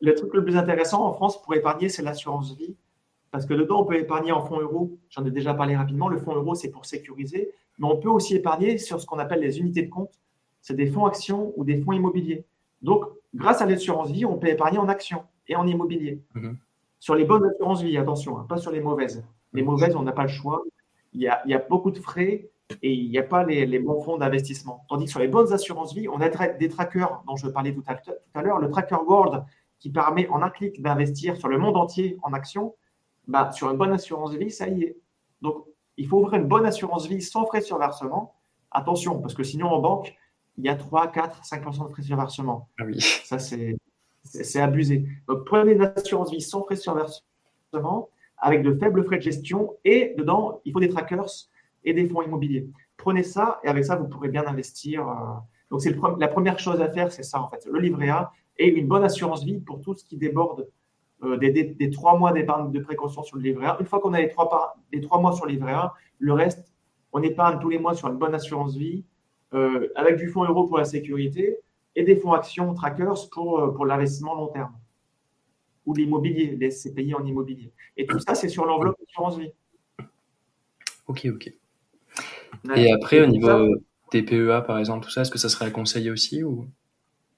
le 0.03 0.15
truc 0.15 0.33
le 0.33 0.43
plus 0.43 0.57
intéressant 0.57 1.05
en 1.05 1.13
France 1.13 1.41
pour 1.41 1.55
épargner, 1.55 1.87
c'est 1.87 2.01
l'assurance 2.01 2.57
vie. 2.57 2.75
Parce 3.31 3.45
que 3.45 3.53
dedans, 3.53 3.81
on 3.81 3.85
peut 3.85 3.97
épargner 3.97 4.31
en 4.31 4.45
fonds 4.45 4.59
euros. 4.59 4.97
J'en 5.09 5.25
ai 5.25 5.31
déjà 5.31 5.53
parlé 5.53 5.75
rapidement. 5.75 6.09
Le 6.09 6.17
fonds 6.17 6.35
euro, 6.35 6.55
c'est 6.55 6.69
pour 6.69 6.85
sécuriser. 6.85 7.51
Mais 7.79 7.87
on 7.87 7.97
peut 7.97 8.09
aussi 8.09 8.35
épargner 8.35 8.77
sur 8.77 8.99
ce 9.01 9.05
qu'on 9.05 9.17
appelle 9.17 9.39
les 9.39 9.59
unités 9.59 9.81
de 9.81 9.89
compte. 9.89 10.19
C'est 10.61 10.75
des 10.75 10.87
fonds 10.87 11.05
actions 11.05 11.53
ou 11.55 11.63
des 11.63 11.81
fonds 11.81 11.93
immobiliers. 11.93 12.45
Donc, 12.81 13.05
grâce 13.33 13.61
à 13.61 13.65
l'assurance 13.65 14.11
vie, 14.11 14.25
on 14.25 14.37
peut 14.37 14.49
épargner 14.49 14.77
en 14.77 14.89
actions 14.89 15.23
et 15.47 15.55
en 15.55 15.65
immobilier. 15.65 16.21
Mhm. 16.35 16.57
Sur 17.03 17.15
les 17.15 17.25
bonnes 17.25 17.43
assurances 17.43 17.81
vie, 17.81 17.97
attention, 17.97 18.37
hein, 18.37 18.45
pas 18.47 18.55
sur 18.55 18.71
les 18.71 18.79
mauvaises. 18.79 19.25
Les 19.51 19.61
mauvaises, 19.61 19.93
on 19.97 20.03
n'a 20.03 20.13
pas 20.13 20.21
le 20.21 20.29
choix. 20.29 20.63
Il 21.11 21.19
y, 21.19 21.27
a, 21.27 21.41
il 21.43 21.51
y 21.51 21.53
a 21.53 21.59
beaucoup 21.59 21.91
de 21.91 21.99
frais 21.99 22.49
et 22.81 22.93
il 22.93 23.09
n'y 23.09 23.17
a 23.17 23.23
pas 23.23 23.43
les, 23.43 23.77
bons 23.79 24.01
fonds 24.01 24.17
d'investissement. 24.17 24.85
Tandis 24.87 25.03
que 25.03 25.11
sur 25.11 25.19
les 25.19 25.27
bonnes 25.27 25.51
assurances 25.51 25.93
vie, 25.93 26.07
on 26.07 26.21
a 26.21 26.29
des 26.29 26.69
trackers 26.69 27.21
dont 27.27 27.35
je 27.35 27.49
parlais 27.49 27.73
tout 27.73 27.83
à, 28.33 28.41
l'heure. 28.41 28.57
Le 28.57 28.69
Tracker 28.69 28.95
World 29.05 29.43
qui 29.79 29.89
permet 29.89 30.29
en 30.29 30.41
un 30.41 30.49
clic 30.49 30.81
d'investir 30.81 31.35
sur 31.35 31.49
le 31.49 31.57
monde 31.57 31.75
entier 31.75 32.17
en 32.23 32.31
actions, 32.31 32.73
bah, 33.27 33.51
sur 33.51 33.69
une 33.69 33.75
bonne 33.75 33.91
assurance 33.91 34.33
vie, 34.35 34.49
ça 34.49 34.69
y 34.69 34.83
est. 34.83 34.97
Donc, 35.41 35.65
il 35.97 36.07
faut 36.07 36.19
ouvrir 36.19 36.39
une 36.39 36.47
bonne 36.47 36.65
assurance 36.65 37.05
vie 37.07 37.21
sans 37.21 37.45
frais 37.45 37.59
sur 37.59 37.79
versement. 37.79 38.33
Attention, 38.71 39.19
parce 39.19 39.33
que 39.33 39.43
sinon, 39.43 39.67
en 39.67 39.79
banque, 39.79 40.15
il 40.57 40.63
y 40.63 40.69
a 40.69 40.75
3, 40.77 41.07
4, 41.07 41.41
5% 41.43 41.85
de 41.85 41.91
frais 41.91 42.01
sur 42.01 42.15
versement. 42.15 42.69
Ah 42.79 42.85
oui. 42.85 43.01
Ça, 43.01 43.39
c'est 43.39 43.75
abusé. 44.55 45.05
Donc, 45.27 45.45
prenez 45.45 45.73
une 45.73 45.81
assurance 45.81 46.31
vie 46.31 46.41
sans 46.41 46.63
frais 46.63 46.75
sur 46.75 46.95
versement, 46.95 48.09
avec 48.37 48.63
de 48.63 48.73
faibles 48.73 49.03
frais 49.05 49.17
de 49.17 49.21
gestion, 49.21 49.75
et 49.85 50.13
dedans, 50.17 50.61
il 50.65 50.73
faut 50.73 50.79
des 50.79 50.89
trackers 50.89 51.29
et 51.83 51.93
des 51.93 52.07
fonds 52.07 52.21
immobiliers. 52.21 52.69
Prenez 52.97 53.23
ça 53.23 53.59
et 53.63 53.67
avec 53.67 53.85
ça, 53.85 53.95
vous 53.95 54.07
pourrez 54.07 54.29
bien 54.29 54.45
investir. 54.45 55.07
Euh. 55.07 55.13
Donc, 55.69 55.81
c'est 55.81 55.95
la 56.19 56.27
première 56.27 56.59
chose 56.59 56.81
à 56.81 56.89
faire, 56.89 57.11
c'est 57.11 57.23
ça 57.23 57.41
en 57.41 57.49
fait, 57.49 57.65
le 57.65 57.79
livret 57.79 58.09
A 58.09 58.31
et 58.57 58.67
une 58.67 58.87
bonne 58.87 59.03
assurance 59.03 59.43
vie 59.43 59.59
pour 59.59 59.81
tout 59.81 59.95
ce 59.95 60.05
qui 60.05 60.17
déborde 60.17 60.67
euh, 61.23 61.37
des, 61.37 61.89
trois 61.89 62.17
mois 62.17 62.31
d'épargne 62.31 62.71
de 62.71 62.79
précaution 62.79 63.23
sur 63.23 63.37
le 63.37 63.43
livret 63.43 63.65
A. 63.65 63.77
Une 63.79 63.85
fois 63.85 63.99
qu'on 63.99 64.13
a 64.13 64.21
les 64.21 64.29
trois, 64.29 64.75
les 64.91 65.01
trois 65.01 65.19
mois 65.19 65.31
sur 65.31 65.45
le 65.45 65.53
livret 65.53 65.73
A, 65.73 65.93
le 66.19 66.33
reste, 66.33 66.73
on 67.11 67.21
épargne 67.21 67.59
tous 67.59 67.69
les 67.69 67.79
mois 67.79 67.93
sur 67.93 68.07
une 68.09 68.17
bonne 68.17 68.35
assurance 68.35 68.75
vie 68.75 69.05
euh, 69.53 69.89
avec 69.95 70.17
du 70.17 70.27
fonds 70.29 70.43
euro 70.43 70.67
pour 70.67 70.77
la 70.77 70.85
sécurité 70.85 71.59
et 71.95 72.03
des 72.03 72.15
fonds 72.15 72.33
actions 72.33 72.73
trackers 72.73 73.29
pour, 73.31 73.73
pour 73.73 73.85
l'investissement 73.85 74.35
long 74.35 74.47
terme 74.47 74.73
ou 75.85 75.93
l'immobilier, 75.93 76.55
les 76.59 76.69
CPI 76.69 77.13
en 77.13 77.25
immobilier. 77.25 77.71
Et 77.97 78.05
tout 78.05 78.19
ça, 78.19 78.35
c'est 78.35 78.49
sur 78.49 78.65
l'enveloppe 78.65 78.97
assurance 79.07 79.37
vie. 79.37 79.51
Ok, 81.07 81.27
ok. 81.31 81.51
Et 82.75 82.91
après, 82.91 83.21
au 83.21 83.27
niveau 83.27 83.75
des 84.11 84.23
PEA, 84.23 84.61
par 84.65 84.79
exemple, 84.79 85.05
tout 85.05 85.11
ça, 85.11 85.21
est-ce 85.21 85.31
que 85.31 85.37
ça 85.37 85.49
serait 85.49 85.65
à 85.65 85.71
conseiller 85.71 86.11
aussi 86.11 86.43
ou 86.43 86.67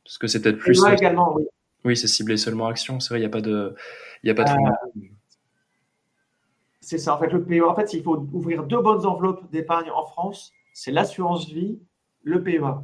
Parce 0.04 0.18
que 0.18 0.28
c'est 0.28 0.42
peut-être 0.42 0.60
plus. 0.60 0.80
PEA 0.80 0.94
également, 0.94 1.36
oui. 1.36 1.46
Oui, 1.84 1.96
c'est 1.96 2.08
ciblé 2.08 2.36
seulement 2.38 2.68
action. 2.68 3.00
C'est 3.00 3.10
vrai, 3.10 3.20
il 3.20 3.22
n'y 3.22 3.28
a 3.28 3.30
pas 3.30 3.42
de, 3.42 3.76
il 4.24 4.28
y 4.28 4.32
a 4.32 4.34
pas 4.34 4.44
de. 4.44 4.52
Euh, 4.52 5.02
c'est 6.82 6.98
ça. 6.98 7.16
En 7.16 7.20
fait, 7.20 7.32
le 7.32 7.44
PEA, 7.44 7.62
en 7.62 7.76
fait, 7.76 7.94
il 7.94 8.04
faut 8.04 8.18
ouvrir 8.34 8.64
deux 8.64 8.82
bonnes 8.82 9.06
enveloppes 9.06 9.50
d'épargne 9.52 9.90
en 9.92 10.06
France. 10.06 10.52
C'est 10.74 10.92
l'assurance 10.92 11.48
vie, 11.48 11.80
le 12.24 12.44
PEA. 12.44 12.84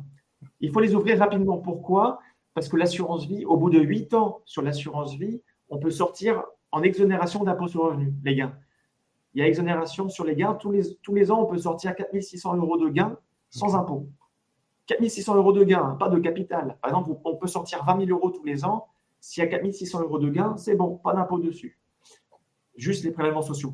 Il 0.61 0.71
faut 0.71 0.79
les 0.79 0.95
ouvrir 0.95 1.19
rapidement. 1.19 1.57
Pourquoi? 1.57 2.19
Parce 2.53 2.69
que 2.69 2.77
l'assurance 2.77 3.25
vie, 3.25 3.45
au 3.45 3.57
bout 3.57 3.69
de 3.69 3.79
8 3.79 4.13
ans 4.13 4.41
sur 4.45 4.61
l'assurance 4.61 5.15
vie, 5.15 5.41
on 5.69 5.77
peut 5.77 5.91
sortir 5.91 6.43
en 6.71 6.81
exonération 6.83 7.43
d'impôt 7.43 7.67
sur 7.67 7.83
revenu, 7.83 8.13
les 8.23 8.35
gains 8.35 8.55
il 9.33 9.39
y 9.39 9.43
a 9.43 9.47
exonération 9.47 10.09
sur 10.09 10.25
les 10.25 10.35
gains. 10.35 10.55
Tous 10.55 10.71
les, 10.71 11.31
ans, 11.31 11.41
on 11.41 11.45
peut 11.45 11.57
sortir 11.57 11.95
4600 11.95 12.57
euros 12.57 12.77
de 12.77 12.89
gains 12.89 13.17
sans 13.49 13.75
impôt. 13.75 14.07
4600 14.87 15.35
euros 15.35 15.53
de 15.53 15.63
gains, 15.63 15.95
pas 15.99 16.09
de 16.09 16.19
capital. 16.19 16.77
Par 16.81 16.91
exemple, 16.91 17.11
on 17.23 17.35
peut 17.35 17.47
sortir 17.47 17.83
20 17.85 18.05
000 18.05 18.11
euros 18.11 18.31
tous 18.31 18.43
les 18.43 18.65
ans. 18.65 18.87
S'il 19.19 19.43
y 19.43 19.45
a 19.45 19.49
4600 19.49 20.01
euros 20.01 20.19
de 20.19 20.29
gains, 20.29 20.57
c'est 20.57 20.75
bon, 20.75 20.97
pas 20.97 21.13
d'impôt 21.13 21.39
dessus. 21.39 21.79
Juste 22.75 23.03
les 23.03 23.11
prélèvements 23.11 23.41
sociaux. 23.41 23.73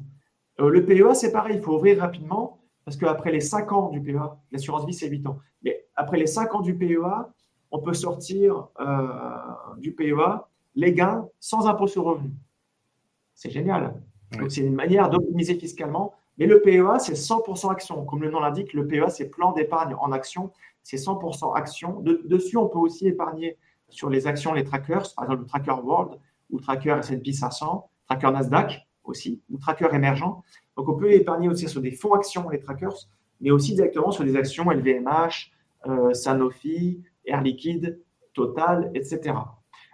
Euh, 0.60 0.70
le 0.70 0.86
PEA, 0.86 1.14
c'est 1.14 1.32
pareil, 1.32 1.58
il 1.58 1.62
faut 1.62 1.76
ouvrir 1.76 2.00
rapidement 2.00 2.57
parce 2.88 2.96
qu'après 2.96 3.34
les 3.34 3.42
5 3.42 3.70
ans 3.74 3.90
du 3.90 4.02
PEA, 4.02 4.38
l'assurance 4.50 4.86
vie, 4.86 4.94
c'est 4.94 5.10
8 5.10 5.28
ans. 5.28 5.40
Mais 5.62 5.86
après 5.98 6.18
les 6.18 6.26
5 6.26 6.56
ans 6.56 6.62
du 6.62 6.74
PEA, 6.74 7.28
on 7.70 7.80
peut 7.80 7.94
sortir 7.94 8.70
euh, 8.80 9.76
du 9.78 9.92
PEA 9.92 10.48
les 10.74 10.94
gains 10.94 11.28
sans 11.42 11.68
impôt 11.68 11.88
sur 11.88 12.06
revenu. 12.06 12.32
C'est 13.36 13.50
génial. 13.50 14.02
Donc, 14.40 14.50
c'est 14.50 14.62
une 14.62 14.74
manière 14.74 15.10
d'optimiser 15.10 15.56
fiscalement. 15.56 16.14
Mais 16.38 16.46
le 16.46 16.62
PEA, 16.62 16.98
c'est 17.00 17.16
100% 17.16 17.70
action. 17.70 18.06
Comme 18.06 18.22
le 18.22 18.32
nom 18.32 18.40
l'indique, 18.40 18.72
le 18.72 18.88
PEA, 18.88 19.10
c'est 19.10 19.26
plan 19.26 19.52
d'épargne 19.52 19.94
en 20.00 20.14
action. 20.14 20.54
C'est 20.82 20.96
100% 20.96 21.58
action. 21.58 22.00
dessus, 22.00 22.56
on 22.56 22.70
peut 22.70 22.80
aussi 22.80 23.06
épargner 23.06 23.58
sur 23.90 24.10
les 24.10 24.28
actions, 24.28 24.54
les 24.54 24.64
trackers, 24.64 25.14
par 25.14 25.26
exemple 25.26 25.42
le 25.42 25.48
Tracker 25.48 25.82
World 25.84 26.18
ou 26.52 26.62
Tracker 26.62 26.96
S&P 27.02 27.34
500, 27.34 27.90
Tracker 28.06 28.32
Nasdaq 28.32 28.88
aussi, 29.04 29.42
ou 29.50 29.58
trackers 29.58 29.94
émergents. 29.94 30.42
Donc, 30.78 30.88
on 30.90 30.96
peut 30.96 31.12
épargner 31.12 31.50
aussi 31.50 31.68
sur 31.68 31.82
des 31.82 31.92
fonds 31.92 32.14
actions, 32.14 32.48
les 32.50 32.60
trackers, 32.60 33.08
mais 33.42 33.50
aussi 33.50 33.74
directement 33.74 34.12
sur 34.12 34.24
des 34.24 34.36
actions 34.36 34.70
LVMH, 34.70 35.52
euh, 35.88 36.14
Sanofi, 36.14 37.04
Air 37.26 37.42
Liquide, 37.42 38.00
Total, 38.34 38.92
etc. 38.94 39.34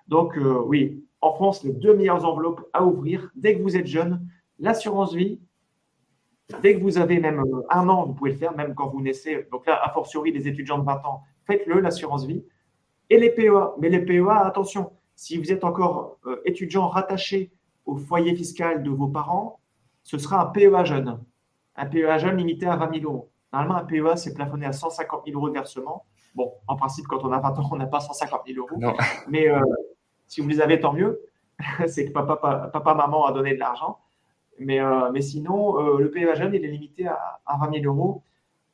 Donc, 0.09 0.37
euh, 0.37 0.61
oui, 0.65 1.05
en 1.21 1.33
France, 1.33 1.63
les 1.63 1.71
deux 1.71 1.95
meilleures 1.95 2.25
enveloppes 2.25 2.67
à 2.73 2.83
ouvrir 2.85 3.31
dès 3.35 3.57
que 3.57 3.61
vous 3.61 3.77
êtes 3.77 3.87
jeune, 3.87 4.27
l'assurance 4.59 5.15
vie. 5.15 5.39
Dès 6.61 6.77
que 6.77 6.81
vous 6.81 6.97
avez 6.97 7.19
même 7.19 7.39
euh, 7.39 7.61
un 7.69 7.87
an, 7.87 8.05
vous 8.05 8.13
pouvez 8.13 8.31
le 8.31 8.37
faire, 8.37 8.53
même 8.53 8.75
quand 8.75 8.89
vous 8.89 9.01
naissez. 9.01 9.47
Donc 9.51 9.65
là, 9.65 9.79
a 9.81 9.89
fortiori, 9.93 10.33
les 10.33 10.49
étudiants 10.49 10.77
de 10.77 10.83
20 10.83 11.05
ans, 11.05 11.21
faites-le, 11.45 11.79
l'assurance 11.79 12.25
vie. 12.25 12.43
Et 13.09 13.17
les 13.17 13.29
PEA. 13.29 13.75
Mais 13.79 13.87
les 13.87 13.99
PEA, 13.99 14.45
attention, 14.45 14.91
si 15.15 15.37
vous 15.37 15.53
êtes 15.53 15.63
encore 15.63 16.17
étudiant 16.43 16.89
rattaché 16.89 17.53
au 17.85 17.95
foyer 17.95 18.35
fiscal 18.35 18.83
de 18.83 18.89
vos 18.89 19.07
parents, 19.07 19.61
ce 20.03 20.17
sera 20.17 20.41
un 20.41 20.45
PEA 20.47 20.83
jeune. 20.83 21.19
Un 21.75 21.85
PEA 21.85 22.17
jeune 22.17 22.37
limité 22.37 22.67
à 22.67 22.75
20 22.75 22.99
000 22.99 23.11
euros. 23.11 23.29
Normalement, 23.51 23.75
un 23.75 23.85
PEA, 23.85 24.15
c'est 24.15 24.33
plafonné 24.33 24.65
à 24.65 24.73
150 24.73 25.23
000 25.25 25.37
euros 25.37 25.49
de 25.49 25.53
versement. 25.53 26.05
Bon, 26.35 26.53
en 26.67 26.75
principe, 26.75 27.07
quand 27.07 27.23
on 27.23 27.31
a 27.31 27.39
20 27.39 27.59
ans, 27.59 27.69
on 27.71 27.75
n'a 27.75 27.85
pas 27.85 27.99
150 27.99 28.41
000 28.47 28.59
euros. 28.59 28.95
Mais 29.27 29.49
euh, 29.49 29.59
si 30.27 30.41
vous 30.41 30.49
les 30.49 30.61
avez, 30.61 30.79
tant 30.79 30.93
mieux. 30.93 31.21
c'est 31.87 32.07
que 32.07 32.11
papa, 32.11 32.69
papa, 32.73 32.93
maman 32.95 33.25
a 33.25 33.31
donné 33.31 33.53
de 33.53 33.59
l'argent. 33.59 33.99
Mais, 34.59 34.79
euh, 34.79 35.11
mais 35.11 35.21
sinon, 35.21 35.79
euh, 35.79 35.99
le 35.99 36.11
PEA 36.11 36.35
jeune, 36.35 36.53
il 36.53 36.63
est 36.65 36.67
limité 36.67 37.07
à, 37.07 37.57
20 37.59 37.81
000 37.81 37.85
euros. 37.85 38.23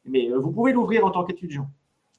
Mais 0.06 0.30
vous 0.30 0.52
pouvez 0.52 0.72
l'ouvrir 0.72 1.06
en 1.06 1.12
tant 1.12 1.24
qu'étudiant. 1.24 1.70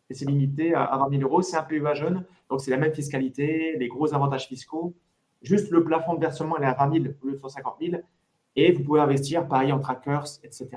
Et 0.09 0.14
c'est 0.14 0.27
limité 0.27 0.75
à, 0.75 0.96
20 0.99 1.18
000 1.18 1.23
euros. 1.23 1.42
C'est 1.42 1.57
un 1.57 1.62
PEA 1.62 1.94
jeune. 1.94 2.25
Donc, 2.49 2.61
c'est 2.61 2.70
la 2.70 2.77
même 2.77 2.92
fiscalité, 2.92 3.77
les 3.79 3.88
gros 3.88 4.12
avantages 4.14 4.46
fiscaux. 4.46 4.94
Juste 5.42 5.70
le 5.70 5.83
plafond 5.83 6.14
de 6.14 6.20
versement, 6.20 6.57
il 6.59 6.64
est 6.64 6.66
à 6.66 6.75
20 6.75 6.92
000 6.92 7.14
au 7.23 7.27
lieu 7.27 7.33
de 7.33 7.38
150 7.38 7.77
000. 7.81 8.03
Et 8.56 8.72
vous 8.72 8.82
pouvez 8.82 9.00
investir, 9.00 9.46
pareil, 9.46 9.72
en 9.72 9.80
trackers, 9.80 10.26
etc. 10.42 10.68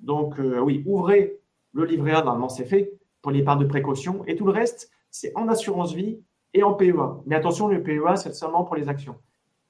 Donc, 0.00 0.38
euh, 0.38 0.60
oui, 0.60 0.82
ouvrez 0.86 1.38
le 1.72 1.84
livret 1.84 2.12
A, 2.12 2.22
normalement, 2.22 2.48
c'est 2.48 2.64
fait 2.64 2.92
pour 3.20 3.32
l'épargne 3.32 3.60
de 3.60 3.66
précaution. 3.66 4.24
Et 4.26 4.36
tout 4.36 4.44
le 4.44 4.52
reste, 4.52 4.90
c'est 5.10 5.32
en 5.36 5.48
assurance 5.48 5.94
vie 5.94 6.20
et 6.54 6.62
en 6.62 6.74
PEA. 6.74 7.22
Mais 7.26 7.36
attention, 7.36 7.68
le 7.68 7.82
PEA, 7.82 8.16
c'est 8.16 8.34
seulement 8.34 8.64
pour 8.64 8.76
les 8.76 8.88
actions. 8.88 9.16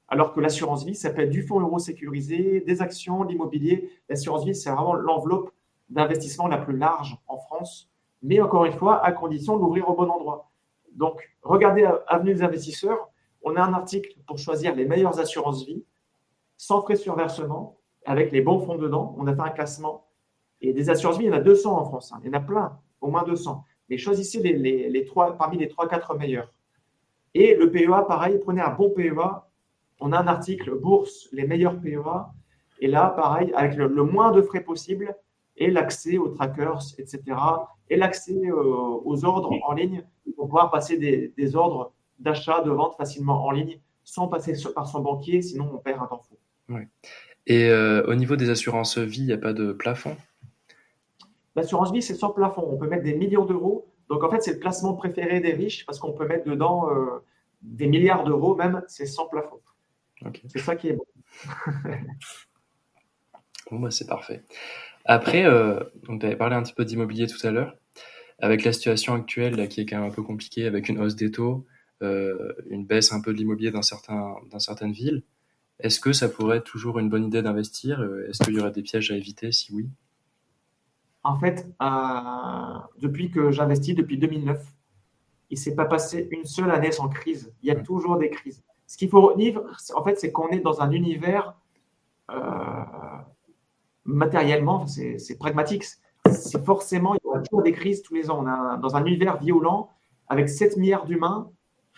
Alors 0.08 0.32
que 0.32 0.40
l'assurance 0.40 0.84
vie, 0.84 0.94
ça 0.94 1.10
peut 1.10 1.22
être 1.22 1.30
du 1.30 1.42
fonds 1.42 1.60
euro 1.60 1.78
sécurisé, 1.78 2.60
des 2.60 2.82
actions, 2.82 3.22
l'immobilier. 3.22 3.90
L'assurance 4.08 4.44
vie, 4.44 4.54
c'est 4.54 4.70
vraiment 4.70 4.94
l'enveloppe 4.94 5.50
d'investissement 5.88 6.48
la 6.48 6.58
plus 6.58 6.76
large 6.76 7.16
en 7.28 7.38
France. 7.38 7.90
Mais 8.22 8.40
encore 8.40 8.64
une 8.64 8.72
fois, 8.72 9.04
à 9.04 9.12
condition 9.12 9.56
de 9.56 9.62
l'ouvrir 9.62 9.88
au 9.88 9.94
bon 9.94 10.08
endroit. 10.10 10.50
Donc, 10.94 11.30
regardez 11.42 11.88
Avenue 12.06 12.34
des 12.34 12.42
investisseurs. 12.42 13.10
On 13.42 13.56
a 13.56 13.62
un 13.62 13.72
article 13.72 14.14
pour 14.26 14.38
choisir 14.38 14.74
les 14.74 14.84
meilleures 14.84 15.18
assurances 15.18 15.64
vie, 15.64 15.84
sans 16.62 16.80
frais 16.80 16.94
sur 16.94 17.16
versement, 17.16 17.80
avec 18.06 18.30
les 18.30 18.40
bons 18.40 18.60
fonds 18.60 18.76
dedans. 18.76 19.16
On 19.18 19.26
a 19.26 19.34
fait 19.34 19.42
un 19.42 19.50
classement 19.50 20.06
et 20.60 20.72
des 20.72 20.90
assurances 20.90 21.18
vie, 21.18 21.24
il 21.24 21.26
y 21.26 21.30
en 21.30 21.36
a 21.36 21.40
200 21.40 21.76
en 21.76 21.84
France. 21.86 22.12
Hein. 22.12 22.20
Il 22.22 22.28
y 22.28 22.30
en 22.30 22.34
a 22.34 22.40
plein, 22.40 22.78
au 23.00 23.08
moins 23.08 23.24
200. 23.24 23.64
Mais 23.88 23.98
choisissez 23.98 24.40
les, 24.40 25.04
trois, 25.04 25.36
parmi 25.36 25.58
les 25.58 25.66
3-4 25.66 26.16
meilleurs. 26.16 26.52
Et 27.34 27.56
le 27.56 27.68
PEA, 27.72 28.04
pareil, 28.06 28.38
prenez 28.38 28.60
un 28.60 28.70
bon 28.70 28.90
PEA. 28.90 29.44
On 29.98 30.12
a 30.12 30.20
un 30.20 30.28
article 30.28 30.78
bourse, 30.78 31.28
les 31.32 31.48
meilleurs 31.48 31.80
PEA. 31.80 32.30
Et 32.78 32.86
là, 32.86 33.12
pareil, 33.16 33.52
avec 33.56 33.74
le, 33.74 33.88
moins 34.04 34.30
de 34.30 34.40
frais 34.40 34.60
possible 34.62 35.16
et 35.56 35.68
l'accès 35.68 36.16
aux 36.16 36.28
trackers, 36.28 36.82
etc. 36.96 37.22
Et 37.90 37.96
l'accès 37.96 38.40
euh, 38.46 39.00
aux 39.04 39.24
ordres 39.24 39.52
en 39.66 39.72
ligne 39.72 40.04
pour 40.36 40.46
pouvoir 40.46 40.70
passer 40.70 40.96
des, 40.96 41.56
ordres 41.56 41.92
d'achat, 42.20 42.60
de 42.60 42.70
vente 42.70 42.94
facilement 42.94 43.44
en 43.46 43.50
ligne 43.50 43.80
sans 44.04 44.28
passer 44.28 44.54
par 44.72 44.86
son 44.86 45.00
banquier, 45.00 45.42
sinon 45.42 45.68
on 45.74 45.78
perd 45.78 46.00
un 46.00 46.06
temps 46.06 46.22
fou. 46.22 46.36
Et 47.46 47.68
euh, 47.68 48.04
au 48.06 48.14
niveau 48.14 48.36
des 48.36 48.50
assurances 48.50 48.98
vie, 48.98 49.22
il 49.22 49.26
n'y 49.26 49.32
a 49.32 49.38
pas 49.38 49.52
de 49.52 49.72
plafond? 49.72 50.16
L'assurance 51.56 51.92
vie, 51.92 52.02
c'est 52.02 52.14
sans 52.14 52.30
plafond. 52.30 52.66
On 52.70 52.78
peut 52.78 52.88
mettre 52.88 53.02
des 53.02 53.14
millions 53.14 53.44
d'euros. 53.44 53.92
Donc, 54.08 54.22
en 54.24 54.30
fait, 54.30 54.40
c'est 54.42 54.54
le 54.54 54.58
placement 54.58 54.94
préféré 54.94 55.40
des 55.40 55.52
riches 55.52 55.84
parce 55.86 55.98
qu'on 55.98 56.12
peut 56.12 56.26
mettre 56.26 56.44
dedans 56.48 56.90
euh, 56.90 57.24
des 57.62 57.86
milliards 57.86 58.24
d'euros, 58.24 58.54
même, 58.54 58.82
c'est 58.88 59.06
sans 59.06 59.26
plafond. 59.26 59.60
C'est 60.48 60.60
ça 60.60 60.76
qui 60.76 60.88
est 60.88 60.92
bon. 60.92 61.06
bon, 63.70 63.80
bah, 63.80 63.90
c'est 63.90 64.06
parfait. 64.06 64.44
Après, 65.04 65.44
euh, 65.44 65.80
tu 66.04 66.26
avais 66.26 66.36
parlé 66.36 66.54
un 66.54 66.62
petit 66.62 66.74
peu 66.74 66.84
d'immobilier 66.84 67.26
tout 67.26 67.44
à 67.46 67.50
l'heure. 67.50 67.76
Avec 68.38 68.64
la 68.64 68.72
situation 68.72 69.14
actuelle 69.14 69.56
là, 69.56 69.66
qui 69.66 69.80
est 69.80 69.86
quand 69.86 69.98
même 69.98 70.10
un 70.10 70.14
peu 70.14 70.22
compliquée, 70.22 70.66
avec 70.66 70.88
une 70.88 71.00
hausse 71.00 71.16
des 71.16 71.30
taux, 71.30 71.66
euh, 72.02 72.52
une 72.68 72.84
baisse 72.84 73.12
un 73.12 73.20
peu 73.20 73.32
de 73.32 73.38
l'immobilier 73.38 73.70
dans, 73.70 73.82
certains, 73.82 74.34
dans 74.50 74.58
certaines 74.58 74.92
villes, 74.92 75.22
est-ce 75.82 76.00
que 76.00 76.12
ça 76.12 76.28
pourrait 76.28 76.58
être 76.58 76.64
toujours 76.64 76.98
une 76.98 77.08
bonne 77.08 77.24
idée 77.24 77.42
d'investir? 77.42 78.02
Est-ce 78.28 78.42
qu'il 78.44 78.54
y 78.54 78.60
aurait 78.60 78.72
des 78.72 78.82
pièges 78.82 79.10
à 79.10 79.16
éviter? 79.16 79.52
Si 79.52 79.72
oui, 79.72 79.88
en 81.24 81.38
fait, 81.38 81.68
euh, 81.80 82.78
depuis 83.00 83.30
que 83.30 83.50
j'investis, 83.52 83.94
depuis 83.94 84.18
2009, 84.18 84.60
il 85.50 85.54
ne 85.54 85.58
s'est 85.58 85.74
pas 85.74 85.84
passé 85.84 86.28
une 86.30 86.44
seule 86.44 86.70
année 86.70 86.92
sans 86.92 87.08
crise. 87.08 87.52
Il 87.62 87.68
y 87.68 87.70
a 87.70 87.76
toujours 87.76 88.16
des 88.16 88.30
crises. 88.30 88.62
Ce 88.86 88.96
qu'il 88.96 89.08
faut 89.08 89.20
retenir, 89.20 89.62
en 89.94 90.02
fait, 90.02 90.18
c'est 90.18 90.32
qu'on 90.32 90.48
est 90.48 90.60
dans 90.60 90.80
un 90.80 90.90
univers 90.90 91.54
euh, 92.30 92.36
matériellement, 94.04 94.86
c'est 94.86 95.38
pragmatique. 95.38 95.84
C'est 96.30 96.64
forcément, 96.64 97.14
il 97.14 97.20
y 97.24 97.28
aura 97.28 97.40
toujours 97.40 97.62
des 97.62 97.72
crises 97.72 98.02
tous 98.02 98.14
les 98.14 98.30
ans. 98.30 98.44
On 98.44 98.76
est 98.76 98.80
dans 98.80 98.96
un 98.96 99.04
univers 99.04 99.38
violent 99.38 99.90
avec 100.28 100.48
7 100.48 100.76
milliards 100.76 101.04
d'humains, 101.04 101.50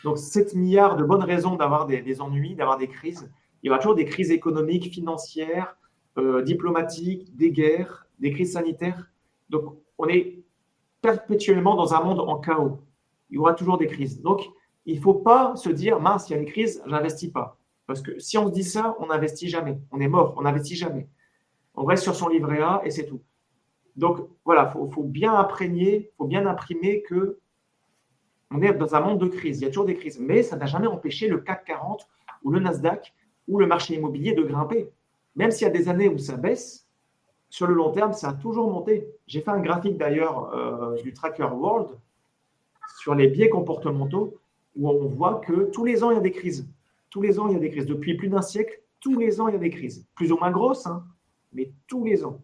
donc 0.02 0.18
7 0.18 0.54
milliards 0.54 0.96
de 0.96 1.04
bonnes 1.04 1.22
raisons 1.22 1.56
d'avoir 1.56 1.86
des, 1.86 2.20
ennuis, 2.20 2.54
d'avoir 2.54 2.78
des 2.78 2.88
crises. 2.88 3.30
Il 3.64 3.68
y 3.68 3.70
aura 3.70 3.78
toujours 3.78 3.94
des 3.94 4.04
crises 4.04 4.30
économiques, 4.30 4.92
financières, 4.92 5.74
euh, 6.18 6.42
diplomatiques, 6.42 7.34
des 7.34 7.50
guerres, 7.50 8.06
des 8.18 8.30
crises 8.30 8.52
sanitaires. 8.52 9.10
Donc, 9.48 9.78
on 9.96 10.06
est 10.06 10.44
perpétuellement 11.00 11.74
dans 11.74 11.94
un 11.94 12.02
monde 12.02 12.20
en 12.20 12.38
chaos. 12.38 12.82
Il 13.30 13.36
y 13.36 13.38
aura 13.38 13.54
toujours 13.54 13.78
des 13.78 13.86
crises. 13.86 14.20
Donc, 14.20 14.42
il 14.84 14.96
ne 14.96 15.00
faut 15.00 15.14
pas 15.14 15.56
se 15.56 15.70
dire, 15.70 15.98
mince, 15.98 16.28
il 16.28 16.34
y 16.34 16.36
a 16.36 16.38
une 16.38 16.44
crise, 16.44 16.82
j'investis 16.86 17.30
pas. 17.30 17.58
Parce 17.86 18.02
que 18.02 18.18
si 18.18 18.36
on 18.36 18.48
se 18.48 18.52
dit 18.52 18.64
ça, 18.64 18.96
on 19.00 19.06
n'investit 19.06 19.48
jamais. 19.48 19.78
On 19.90 19.98
est 19.98 20.08
mort, 20.08 20.34
on 20.36 20.42
n'investit 20.42 20.76
jamais. 20.76 21.08
On 21.74 21.86
reste 21.86 22.02
sur 22.02 22.14
son 22.14 22.28
livret 22.28 22.60
A 22.60 22.82
et 22.84 22.90
c'est 22.90 23.06
tout. 23.06 23.22
Donc, 23.96 24.28
voilà, 24.44 24.74
il 24.76 24.92
faut, 24.92 25.02
bien 25.02 25.34
imprégner, 25.34 26.10
il 26.12 26.16
faut 26.18 26.26
bien 26.26 26.46
imprimer 26.46 27.00
que 27.00 27.38
on 28.50 28.60
est 28.60 28.74
dans 28.74 28.94
un 28.94 29.00
monde 29.00 29.20
de 29.20 29.26
crise. 29.26 29.60
Il 29.60 29.64
y 29.64 29.66
a 29.66 29.68
toujours 29.68 29.86
des 29.86 29.94
crises. 29.94 30.20
Mais 30.20 30.42
ça 30.42 30.56
n'a 30.56 30.66
jamais 30.66 30.86
empêché 30.86 31.28
le 31.28 31.38
CAC 31.38 31.64
40 31.64 32.06
ou 32.42 32.50
le 32.50 32.60
Nasdaq 32.60 33.14
ou 33.48 33.58
le 33.58 33.66
marché 33.66 33.94
immobilier 33.94 34.32
de 34.32 34.42
grimper. 34.42 34.90
Même 35.36 35.50
s'il 35.50 35.66
y 35.66 35.70
a 35.70 35.72
des 35.72 35.88
années 35.88 36.08
où 36.08 36.18
ça 36.18 36.36
baisse, 36.36 36.86
sur 37.50 37.66
le 37.66 37.74
long 37.74 37.92
terme, 37.92 38.12
ça 38.12 38.30
a 38.30 38.32
toujours 38.32 38.70
monté. 38.70 39.06
J'ai 39.26 39.40
fait 39.40 39.50
un 39.50 39.60
graphique 39.60 39.96
d'ailleurs 39.96 40.52
euh, 40.54 41.00
du 41.02 41.12
Tracker 41.12 41.44
World 41.44 41.90
sur 42.98 43.14
les 43.14 43.28
biais 43.28 43.48
comportementaux 43.48 44.38
où 44.76 44.90
on 44.90 45.06
voit 45.06 45.36
que 45.36 45.70
tous 45.70 45.84
les 45.84 46.02
ans, 46.02 46.10
il 46.10 46.14
y 46.14 46.18
a 46.18 46.22
des 46.22 46.32
crises. 46.32 46.68
Tous 47.10 47.22
les 47.22 47.38
ans, 47.38 47.46
il 47.48 47.54
y 47.54 47.56
a 47.56 47.60
des 47.60 47.70
crises. 47.70 47.86
Depuis 47.86 48.16
plus 48.16 48.28
d'un 48.28 48.42
siècle, 48.42 48.80
tous 48.98 49.16
les 49.18 49.40
ans, 49.40 49.48
il 49.48 49.52
y 49.52 49.56
a 49.56 49.60
des 49.60 49.70
crises. 49.70 50.04
Plus 50.16 50.32
ou 50.32 50.36
moins 50.36 50.50
grosses, 50.50 50.86
hein, 50.86 51.04
mais 51.52 51.70
tous 51.86 52.04
les 52.04 52.24
ans. 52.24 52.40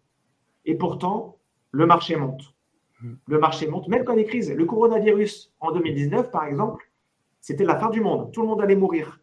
Et 0.65 0.75
pourtant, 0.75 1.37
le 1.71 1.85
marché 1.85 2.15
monte. 2.15 2.53
Le 3.27 3.39
marché 3.39 3.67
monte, 3.67 3.87
même 3.87 4.05
quand 4.05 4.13
il 4.13 4.19
y 4.19 4.21
a 4.21 4.23
des 4.23 4.29
crises. 4.29 4.51
Le 4.51 4.65
coronavirus, 4.65 5.51
en 5.59 5.71
2019, 5.71 6.31
par 6.31 6.45
exemple, 6.45 6.89
c'était 7.41 7.65
la 7.65 7.77
fin 7.77 7.89
du 7.89 7.99
monde. 7.99 8.31
Tout 8.31 8.43
le 8.43 8.47
monde 8.47 8.61
allait 8.61 8.75
mourir. 8.75 9.19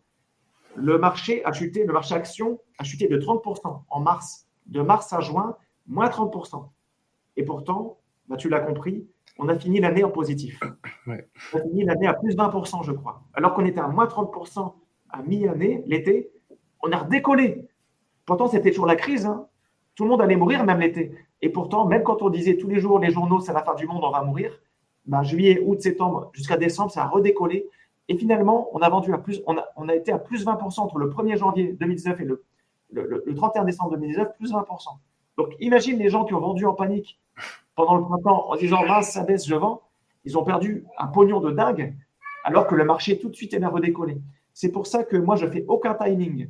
Le 0.80 0.98
marché 0.98 1.44
a 1.44 1.52
chuté, 1.52 1.84
le 1.84 1.92
marché 1.92 2.14
action 2.14 2.60
a 2.78 2.84
chuté 2.84 3.08
de 3.08 3.18
30% 3.18 3.82
en 3.88 4.00
mars. 4.00 4.46
De 4.66 4.80
mars 4.80 5.12
à 5.12 5.20
juin, 5.20 5.56
moins 5.86 6.08
30%. 6.08 6.68
Et 7.36 7.44
pourtant, 7.44 7.98
bah, 8.28 8.36
tu 8.36 8.48
l'as 8.48 8.60
compris, 8.60 9.06
on 9.38 9.48
a 9.48 9.58
fini 9.58 9.80
l'année 9.80 10.04
en 10.04 10.10
positif. 10.10 10.60
On 11.06 11.12
a 11.12 11.62
fini 11.62 11.84
l'année 11.84 12.06
à 12.06 12.14
plus 12.14 12.36
20%, 12.36 12.84
je 12.84 12.92
crois. 12.92 13.22
Alors 13.34 13.54
qu'on 13.54 13.64
était 13.64 13.80
à 13.80 13.88
moins 13.88 14.06
30% 14.06 14.72
à 15.10 15.22
mi-année, 15.22 15.82
l'été, 15.86 16.30
on 16.82 16.92
a 16.92 16.98
redécollé. 16.98 17.68
Pourtant, 18.26 18.48
c'était 18.48 18.70
toujours 18.70 18.86
la 18.86 18.96
crise. 18.96 19.26
Hein. 19.26 19.46
Tout 19.94 20.04
le 20.04 20.10
monde 20.10 20.22
allait 20.22 20.36
mourir, 20.36 20.64
même 20.64 20.80
l'été. 20.80 21.14
Et 21.40 21.48
pourtant, 21.48 21.86
même 21.86 22.02
quand 22.02 22.22
on 22.22 22.30
disait 22.30 22.56
tous 22.56 22.68
les 22.68 22.80
jours, 22.80 22.98
les 22.98 23.10
journaux, 23.10 23.40
c'est 23.40 23.52
la 23.52 23.62
fin 23.62 23.74
du 23.74 23.86
monde, 23.86 24.02
on 24.04 24.10
va 24.10 24.22
mourir, 24.22 24.52
bah, 25.06 25.22
juillet, 25.22 25.62
août, 25.64 25.80
septembre, 25.80 26.30
jusqu'à 26.34 26.56
décembre, 26.56 26.90
ça 26.90 27.04
a 27.04 27.06
redécollé. 27.06 27.68
Et 28.09 28.16
finalement, 28.16 28.68
on 28.73 28.81
a 28.81 28.88
vendu 28.88 29.12
à 29.12 29.18
plus, 29.18 29.42
on 29.47 29.57
a, 29.57 29.94
été 29.94 30.12
à 30.12 30.18
plus 30.18 30.47
20% 30.47 30.81
entre 30.81 30.99
le 30.99 31.11
1er 31.11 31.37
janvier 31.37 31.73
2019 31.75 32.21
et 32.21 32.25
le 32.25 33.35
31 33.35 33.64
décembre 33.64 33.90
2019, 33.92 34.37
plus 34.37 34.53
20%. 34.53 34.64
Donc, 35.38 35.55
imagine 35.61 35.99
les 35.99 36.11
gens 36.11 36.25
qui 36.25 36.35
ont 36.35 36.40
vendu 36.40 36.66
en 36.66 36.75
panique 36.75 37.18
pendant 37.77 37.97
le 37.97 38.03
printemps 38.03 38.51
en 38.51 38.57
disant 38.57 38.85
mince, 38.85 39.12
ça 39.12 39.23
baisse, 39.23 39.47
je 39.47 39.55
vends. 39.55 39.83
Ils 40.25 40.37
ont 40.37 40.42
perdu 40.42 40.85
un 40.99 41.07
pognon 41.07 41.40
de 41.40 41.53
dingue, 41.53 41.94
alors 42.44 42.66
que 42.66 42.75
le 42.75 42.85
marché 42.85 43.18
tout 43.18 43.29
de 43.29 43.37
suite 43.37 43.55
est 43.55 43.62
à 43.62 43.68
redécoller. 43.68 44.21
C'est 44.53 44.73
pour 44.73 44.88
ça 44.88 45.05
que 45.05 45.16
moi, 45.16 45.37
je 45.37 45.47
fais 45.47 45.64
aucun 45.68 45.94
timing. 45.94 46.49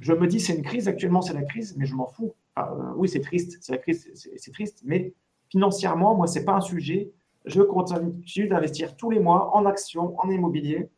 Je 0.00 0.12
me 0.12 0.26
dis, 0.26 0.38
c'est 0.38 0.54
une 0.54 0.62
crise, 0.62 0.86
actuellement, 0.86 1.22
c'est 1.22 1.32
la 1.32 1.44
crise, 1.44 1.74
mais 1.78 1.86
je 1.86 1.94
m'en 1.94 2.06
fous. 2.06 2.34
Euh, 2.58 2.62
oui, 2.96 3.08
c'est 3.08 3.20
triste, 3.20 3.56
c'est 3.62 3.72
la 3.72 3.78
crise, 3.78 4.10
c'est 4.14 4.52
triste, 4.52 4.82
mais 4.84 5.14
financièrement, 5.48 6.14
moi, 6.14 6.26
ce 6.26 6.38
n'est 6.38 6.44
pas 6.44 6.54
un 6.54 6.60
sujet. 6.60 7.10
Je 7.46 7.62
continue 7.62 8.48
d'investir 8.48 8.96
tous 8.96 9.08
les 9.08 9.20
mois 9.20 9.56
en 9.56 9.64
actions, 9.64 10.14
en 10.18 10.28
immobilier. 10.28 10.90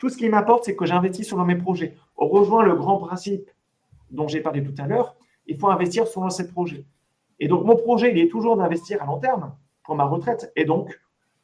Tout 0.00 0.08
ce 0.08 0.16
qui 0.16 0.30
m'importe, 0.30 0.64
c'est 0.64 0.74
que 0.74 0.86
j'investis 0.86 1.26
sur 1.26 1.44
mes 1.44 1.56
projets. 1.56 1.94
On 2.16 2.26
rejoint 2.26 2.64
le 2.64 2.74
grand 2.74 2.96
principe 2.96 3.50
dont 4.10 4.28
j'ai 4.28 4.40
parlé 4.40 4.64
tout 4.64 4.74
à 4.78 4.86
l'heure, 4.86 5.14
il 5.46 5.58
faut 5.58 5.68
investir 5.68 6.08
sur 6.08 6.32
ces 6.32 6.48
projets. 6.48 6.86
Et 7.38 7.48
donc, 7.48 7.66
mon 7.66 7.76
projet, 7.76 8.10
il 8.10 8.18
est 8.18 8.28
toujours 8.28 8.56
d'investir 8.56 9.02
à 9.02 9.06
long 9.06 9.18
terme 9.18 9.54
pour 9.84 9.94
ma 9.94 10.04
retraite. 10.04 10.52
Et 10.56 10.64
donc, 10.64 10.98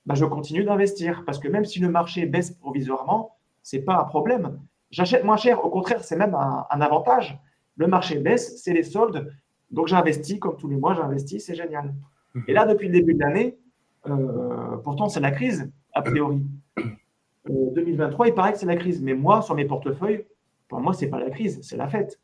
bah, 0.07 0.15
je 0.15 0.25
continue 0.25 0.65
d'investir 0.65 1.25
parce 1.27 1.39
que 1.39 1.49
même 1.49 1.67
si 1.67 1.81
le 1.81 1.91
marché 1.91 2.25
baisse 2.25 2.51
provisoirement, 2.51 3.37
ce 3.63 3.77
n'est 3.77 3.83
pas 3.83 3.99
un 3.99 4.05
problème. 4.05 4.59
J'achète 4.91 5.23
moins 5.23 5.37
cher. 5.37 5.63
Au 5.63 5.69
contraire, 5.69 6.03
c'est 6.03 6.17
même 6.17 6.35
un, 6.35 6.81
avantage. 6.81 7.39
Le 7.77 7.87
marché 7.87 8.19
baisse, 8.19 8.63
c'est 8.63 8.73
les 8.73 8.85
soldes. 8.85 9.35
Donc, 9.71 9.89
j'investis 9.89 10.39
comme 10.39 10.57
tous 10.57 10.69
les 10.69 10.77
mois, 10.77 10.95
j'investis, 10.95 11.45
c'est 11.45 11.55
génial. 11.55 11.95
Et 12.49 12.55
là, 12.55 12.65
depuis 12.65 12.89
le 12.89 12.95
début 12.95 13.13
de 13.13 13.21
l'année, 13.21 13.59
euh, 14.09 14.79
pourtant, 14.79 15.11
c'est 15.11 15.21
la 15.21 15.31
crise, 15.31 15.71
a 15.93 16.01
priori. 16.01 16.43
2023, 17.49 18.27
euh, 18.27 18.29
il 18.29 18.35
paraît 18.35 18.53
que 18.53 18.59
c'est 18.59 18.67
la 18.67 18.77
crise. 18.77 19.03
Mais 19.03 19.15
moi, 19.15 19.43
sur 19.43 19.55
mes 19.55 19.65
portefeuilles, 19.65 20.27
pour 20.69 20.81
moi, 20.81 20.93
ce 20.93 21.05
n'est 21.05 21.11
pas 21.11 21.21
la 21.21 21.31
crise, 21.31 21.61
c'est 21.63 21.77
la 21.77 21.89
fête. 21.89 22.21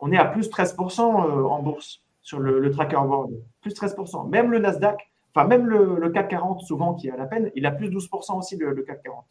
On 0.00 0.12
est 0.12 0.18
à 0.18 0.26
plus 0.26 0.50
13% 0.50 1.00
euh, 1.00 1.44
en 1.44 1.62
bourse 1.62 2.02
sur 2.22 2.40
le, 2.40 2.70
tracker 2.70 2.96
board. 2.96 3.30
Plus 3.60 3.72
13%. 3.72 4.28
Même 4.28 4.50
le 4.50 4.58
Nasdaq, 4.58 4.98
enfin 5.34 5.46
même 5.46 5.66
le, 5.66 6.10
CAC 6.10 6.28
40, 6.28 6.60
souvent 6.62 6.94
qui 6.94 7.08
est 7.08 7.12
à 7.12 7.16
la 7.16 7.26
peine, 7.26 7.50
il 7.54 7.64
a 7.66 7.70
plus 7.70 7.88
12% 7.88 8.36
aussi 8.36 8.56
le, 8.56 8.74
CAC 8.82 9.04
40. 9.04 9.24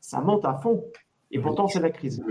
Ça 0.00 0.20
monte 0.20 0.44
à 0.44 0.54
fond. 0.54 0.82
Et 1.30 1.38
pourtant, 1.38 1.68
c'est 1.68 1.80
la 1.80 1.90
crise. 1.90 2.24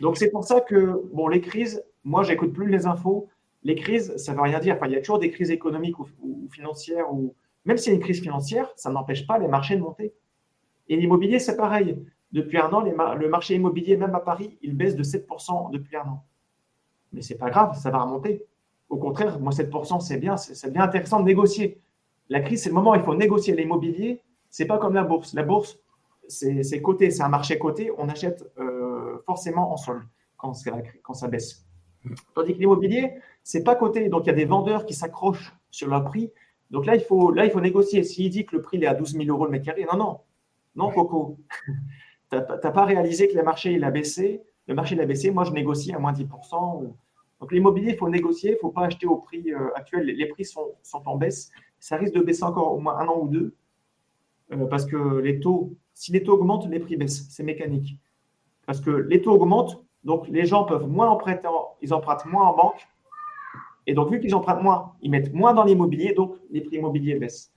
Donc 0.00 0.16
c'est 0.16 0.30
pour 0.30 0.44
ça 0.44 0.60
que, 0.60 1.02
bon, 1.12 1.28
les 1.28 1.40
crises, 1.40 1.84
moi, 2.04 2.22
j'écoute 2.22 2.52
plus 2.52 2.68
les 2.68 2.86
infos. 2.86 3.28
Les 3.62 3.74
crises, 3.74 4.16
ça 4.16 4.32
ne 4.32 4.36
veut 4.36 4.44
rien 4.44 4.60
dire. 4.60 4.76
Enfin, 4.76 4.86
il 4.86 4.92
y 4.92 4.96
a 4.96 5.00
toujours 5.00 5.18
des 5.18 5.30
crises 5.30 5.50
économiques 5.50 5.98
ou, 5.98 6.06
financières. 6.50 7.12
Ou... 7.12 7.34
Même 7.64 7.76
s'il 7.76 7.92
y 7.92 7.94
a 7.94 7.96
une 7.96 8.02
crise 8.02 8.22
financière, 8.22 8.70
ça 8.76 8.90
n'empêche 8.90 9.26
pas 9.26 9.38
les 9.38 9.48
marchés 9.48 9.76
de 9.76 9.82
monter. 9.82 10.14
Et 10.90 10.96
l'immobilier, 10.96 11.38
c'est 11.38 11.56
pareil. 11.56 11.96
Depuis 12.32 12.58
un 12.58 12.68
an, 12.72 12.82
le 12.82 13.28
marché 13.28 13.54
immobilier, 13.54 13.96
même 13.96 14.14
à 14.14 14.20
Paris, 14.20 14.58
il 14.60 14.76
baisse 14.76 14.96
de 14.96 15.04
7% 15.04 15.70
depuis 15.70 15.96
un 15.96 16.02
an. 16.02 16.24
Mais 17.12 17.22
ce 17.22 17.32
n'est 17.32 17.38
pas 17.38 17.48
grave, 17.48 17.78
ça 17.78 17.90
va 17.90 18.02
remonter. 18.02 18.44
Au 18.88 18.96
contraire, 18.96 19.38
moi, 19.40 19.52
7%, 19.52 20.00
c'est 20.00 20.18
bien, 20.18 20.36
c'est 20.36 20.72
bien 20.72 20.82
intéressant 20.82 21.20
de 21.20 21.24
négocier. 21.24 21.80
La 22.28 22.40
crise, 22.40 22.64
c'est 22.64 22.68
le 22.68 22.74
moment 22.74 22.90
où 22.90 22.96
il 22.96 23.02
faut 23.02 23.14
négocier. 23.14 23.54
L'immobilier, 23.54 24.20
ce 24.50 24.62
n'est 24.62 24.66
pas 24.66 24.78
comme 24.78 24.94
la 24.94 25.04
bourse. 25.04 25.32
La 25.32 25.44
bourse, 25.44 25.78
c'est 26.26 26.82
coté, 26.82 27.10
c'est 27.10 27.22
un 27.22 27.28
marché 27.28 27.56
coté. 27.56 27.92
On 27.96 28.08
achète 28.08 28.44
euh, 28.58 29.18
forcément 29.26 29.72
en 29.72 29.76
sol 29.76 30.06
quand, 30.36 30.52
quand 31.02 31.14
ça 31.14 31.28
baisse. 31.28 31.66
Tandis 32.34 32.54
que 32.54 32.58
l'immobilier, 32.58 33.14
c'est 33.44 33.62
pas 33.62 33.76
coté. 33.76 34.08
Donc, 34.08 34.24
il 34.24 34.26
y 34.26 34.30
a 34.30 34.34
des 34.34 34.44
vendeurs 34.44 34.86
qui 34.86 34.94
s'accrochent 34.94 35.54
sur 35.70 35.88
leur 35.88 36.04
prix. 36.04 36.32
Donc 36.70 36.86
là, 36.86 36.96
il 36.96 37.02
faut, 37.02 37.30
là, 37.30 37.44
il 37.44 37.52
faut 37.52 37.60
négocier. 37.60 38.02
S'il 38.02 38.30
dit 38.30 38.44
que 38.44 38.56
le 38.56 38.62
prix 38.62 38.82
est 38.82 38.86
à 38.86 38.94
12 38.94 39.12
000 39.12 39.24
euros 39.28 39.44
le 39.44 39.52
mètre 39.52 39.66
carré, 39.66 39.86
non, 39.90 39.98
non. 39.98 40.18
Non, 40.74 40.90
Coco. 40.90 41.38
tu 42.30 42.36
n'as 42.36 42.42
pas 42.42 42.84
réalisé 42.84 43.28
que 43.28 43.36
le 43.36 43.42
marché 43.42 43.72
il 43.72 43.84
a 43.84 43.90
baissé? 43.90 44.42
Le 44.66 44.74
marché 44.74 44.94
il 44.94 45.00
a 45.00 45.06
baissé. 45.06 45.30
Moi, 45.30 45.44
je 45.44 45.52
négocie 45.52 45.92
à 45.92 45.98
moins 45.98 46.12
10%. 46.12 46.94
Donc, 47.40 47.52
l'immobilier, 47.52 47.92
il 47.92 47.96
faut 47.96 48.08
négocier. 48.08 48.50
Il 48.50 48.54
ne 48.54 48.58
faut 48.58 48.70
pas 48.70 48.82
acheter 48.82 49.06
au 49.06 49.16
prix 49.16 49.52
euh, 49.52 49.74
actuel. 49.74 50.06
Les 50.06 50.26
prix 50.26 50.44
sont, 50.44 50.74
sont, 50.82 51.02
en 51.06 51.16
baisse. 51.16 51.50
Ça 51.78 51.96
risque 51.96 52.14
de 52.14 52.20
baisser 52.20 52.44
encore 52.44 52.72
au 52.74 52.80
moins 52.80 52.98
un 52.98 53.08
an 53.08 53.18
ou 53.20 53.28
deux. 53.28 53.54
Euh, 54.52 54.66
parce 54.66 54.86
que 54.86 55.18
les 55.18 55.40
taux, 55.40 55.74
si 55.94 56.12
les 56.12 56.22
taux 56.22 56.34
augmentent, 56.34 56.68
les 56.68 56.80
prix 56.80 56.96
baissent. 56.96 57.26
C'est 57.30 57.42
mécanique. 57.42 57.98
Parce 58.66 58.80
que 58.80 58.90
les 58.90 59.22
taux 59.22 59.32
augmentent, 59.32 59.82
donc 60.04 60.28
les 60.28 60.44
gens 60.44 60.64
peuvent 60.64 60.86
moins 60.86 61.08
emprunter, 61.08 61.48
ils 61.82 61.92
empruntent 61.92 62.26
moins 62.26 62.48
en 62.48 62.56
banque. 62.56 62.86
Et 63.86 63.94
donc, 63.94 64.10
vu 64.10 64.20
qu'ils 64.20 64.34
empruntent 64.34 64.62
moins, 64.62 64.92
ils 65.00 65.10
mettent 65.10 65.32
moins 65.32 65.54
dans 65.54 65.64
l'immobilier, 65.64 66.12
donc 66.12 66.36
les 66.50 66.60
prix 66.60 66.76
immobiliers 66.76 67.16
baissent. 67.16 67.52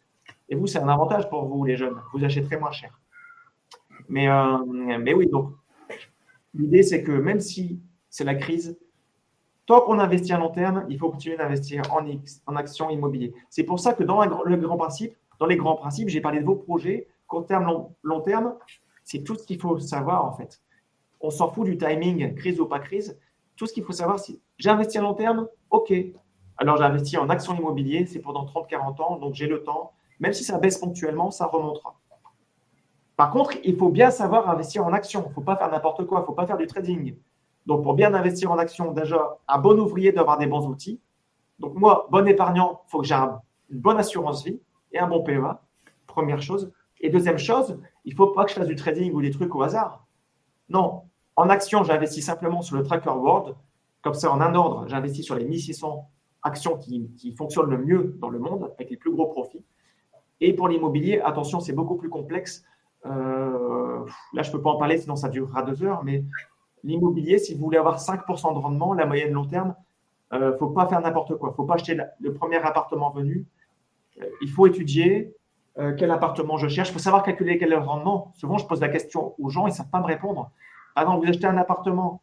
Et 0.49 0.55
vous, 0.55 0.67
c'est 0.67 0.79
un 0.79 0.87
avantage 0.87 1.29
pour 1.29 1.45
vous, 1.45 1.63
les 1.65 1.75
jeunes. 1.75 1.99
Vous 2.13 2.23
achèterez 2.23 2.57
moins 2.57 2.71
cher. 2.71 2.99
Mais, 4.09 4.27
euh, 4.29 4.57
mais 4.65 5.13
oui, 5.13 5.27
donc 5.27 5.51
l'idée, 6.53 6.83
c'est 6.83 7.03
que 7.03 7.11
même 7.11 7.39
si 7.39 7.79
c'est 8.09 8.23
la 8.23 8.35
crise, 8.35 8.77
tant 9.65 9.81
qu'on 9.81 9.99
investit 9.99 10.33
à 10.33 10.37
long 10.37 10.49
terme, 10.49 10.85
il 10.89 10.97
faut 10.97 11.09
continuer 11.09 11.37
d'investir 11.37 11.83
en, 11.93 12.05
en 12.45 12.55
actions 12.55 12.89
immobilières. 12.89 13.31
C'est 13.49 13.63
pour 13.63 13.79
ça 13.79 13.93
que 13.93 14.03
dans 14.03 14.23
le 14.43 14.57
grand 14.57 14.77
principe, 14.77 15.15
dans 15.39 15.45
les 15.45 15.57
grands 15.57 15.75
principes, 15.75 16.09
j'ai 16.09 16.21
parlé 16.21 16.39
de 16.39 16.45
vos 16.45 16.55
projets, 16.55 17.07
court 17.27 17.45
terme, 17.45 17.87
long, 18.03 18.21
terme, 18.21 18.55
c'est 19.03 19.23
tout 19.23 19.35
ce 19.35 19.45
qu'il 19.45 19.59
faut 19.59 19.79
savoir 19.79 20.25
en 20.25 20.31
fait. 20.33 20.61
On 21.19 21.29
s'en 21.29 21.51
fout 21.51 21.65
du 21.65 21.77
timing, 21.77 22.35
crise 22.35 22.59
ou 22.59 22.65
pas 22.65 22.79
crise. 22.79 23.19
Tout 23.55 23.65
ce 23.65 23.73
qu'il 23.73 23.83
faut 23.83 23.93
savoir, 23.93 24.19
c'est 24.19 24.39
j'ai 24.57 24.69
investi 24.69 24.97
à 24.97 25.01
long 25.01 25.13
terme, 25.13 25.47
ok. 25.69 25.93
Alors 26.57 26.77
j'ai 26.77 26.83
investi 26.83 27.17
en 27.17 27.29
actions 27.29 27.55
immobilières, 27.55 28.07
c'est 28.07 28.19
pendant 28.19 28.45
30-40 28.45 29.01
ans, 29.01 29.17
donc 29.17 29.33
j'ai 29.33 29.47
le 29.47 29.63
temps. 29.63 29.93
Même 30.19 30.33
si 30.33 30.43
ça 30.43 30.57
baisse 30.59 30.77
ponctuellement, 30.77 31.31
ça 31.31 31.47
remontera. 31.47 31.99
Par 33.15 33.31
contre, 33.31 33.53
il 33.63 33.77
faut 33.77 33.89
bien 33.89 34.09
savoir 34.09 34.49
investir 34.49 34.85
en 34.85 34.93
action. 34.93 35.23
Il 35.25 35.29
ne 35.29 35.33
faut 35.33 35.41
pas 35.41 35.55
faire 35.55 35.69
n'importe 35.69 36.05
quoi. 36.05 36.19
Il 36.19 36.21
ne 36.21 36.25
faut 36.25 36.33
pas 36.33 36.47
faire 36.47 36.57
du 36.57 36.67
trading. 36.67 37.15
Donc, 37.65 37.83
pour 37.83 37.93
bien 37.93 38.13
investir 38.13 38.51
en 38.51 38.57
action, 38.57 38.91
déjà, 38.91 39.37
un 39.47 39.59
bon 39.59 39.79
ouvrier 39.79 40.11
doit 40.11 40.21
avoir 40.21 40.37
des 40.37 40.47
bons 40.47 40.67
outils. 40.67 40.99
Donc, 41.59 41.75
moi, 41.75 42.07
bon 42.11 42.27
épargnant, 42.27 42.81
il 42.87 42.91
faut 42.91 43.01
que 43.01 43.07
j'ai 43.07 43.15
une 43.15 43.79
bonne 43.79 43.97
assurance 43.97 44.43
vie 44.43 44.59
et 44.91 44.99
un 44.99 45.07
bon 45.07 45.23
PEA. 45.23 45.61
Première 46.07 46.41
chose. 46.41 46.71
Et 46.99 47.09
deuxième 47.09 47.37
chose, 47.37 47.79
il 48.05 48.13
ne 48.13 48.17
faut 48.17 48.27
pas 48.27 48.45
que 48.45 48.51
je 48.51 48.55
fasse 48.55 48.67
du 48.67 48.75
trading 48.75 49.13
ou 49.13 49.21
des 49.21 49.31
trucs 49.31 49.53
au 49.55 49.61
hasard. 49.61 50.05
Non. 50.69 51.03
En 51.35 51.49
action, 51.49 51.83
j'investis 51.83 52.25
simplement 52.25 52.61
sur 52.61 52.75
le 52.75 52.83
tracker 52.83 53.09
World. 53.09 53.55
Comme 54.01 54.13
ça, 54.13 54.31
en 54.31 54.41
un 54.41 54.55
ordre, 54.55 54.87
j'investis 54.87 55.25
sur 55.25 55.35
les 55.35 55.45
1600 55.45 56.09
actions 56.41 56.77
qui 56.77 57.33
fonctionnent 57.37 57.69
le 57.69 57.77
mieux 57.77 58.17
dans 58.19 58.29
le 58.29 58.39
monde, 58.39 58.71
avec 58.75 58.89
les 58.89 58.97
plus 58.97 59.11
gros 59.11 59.27
profits. 59.27 59.63
Et 60.41 60.53
pour 60.53 60.67
l'immobilier, 60.67 61.21
attention, 61.21 61.61
c'est 61.61 61.71
beaucoup 61.71 61.95
plus 61.95 62.09
complexe. 62.09 62.65
Euh, 63.05 64.05
là, 64.33 64.43
je 64.43 64.49
ne 64.49 64.53
peux 64.53 64.61
pas 64.61 64.71
en 64.71 64.77
parler, 64.77 64.97
sinon 64.97 65.15
ça 65.15 65.29
durera 65.29 65.63
deux 65.63 65.83
heures, 65.83 66.03
mais 66.03 66.23
l'immobilier, 66.83 67.37
si 67.37 67.53
vous 67.53 67.61
voulez 67.61 67.77
avoir 67.77 67.99
5% 67.99 68.53
de 68.53 68.59
rendement, 68.59 68.93
la 68.93 69.05
moyenne 69.05 69.31
long 69.31 69.45
terme, 69.45 69.75
il 70.31 70.37
euh, 70.37 70.51
ne 70.51 70.57
faut 70.57 70.69
pas 70.69 70.87
faire 70.87 71.01
n'importe 71.01 71.35
quoi. 71.37 71.49
Il 71.49 71.51
ne 71.51 71.55
faut 71.55 71.65
pas 71.65 71.75
acheter 71.75 71.97
le 72.19 72.33
premier 72.33 72.57
appartement 72.57 73.11
venu. 73.11 73.45
Euh, 74.21 74.25
il 74.41 74.49
faut 74.49 74.67
étudier 74.67 75.33
quel 75.97 76.11
appartement 76.11 76.55
je 76.57 76.67
cherche. 76.67 76.89
Il 76.89 76.93
faut 76.93 76.99
savoir 76.99 77.23
calculer 77.23 77.57
quel 77.57 77.73
est 77.73 77.75
le 77.75 77.81
rendement. 77.81 78.31
Souvent, 78.35 78.59
je 78.59 78.67
pose 78.67 78.79
la 78.79 78.89
question 78.89 79.33
aux 79.39 79.49
gens, 79.49 79.65
ils 79.65 79.71
ne 79.71 79.75
savent 79.75 79.89
pas 79.89 79.99
me 79.99 80.05
répondre. 80.05 80.51
Ah 80.95 81.03
non, 81.03 81.17
vous 81.17 81.27
achetez 81.27 81.47
un 81.47 81.57
appartement 81.57 82.21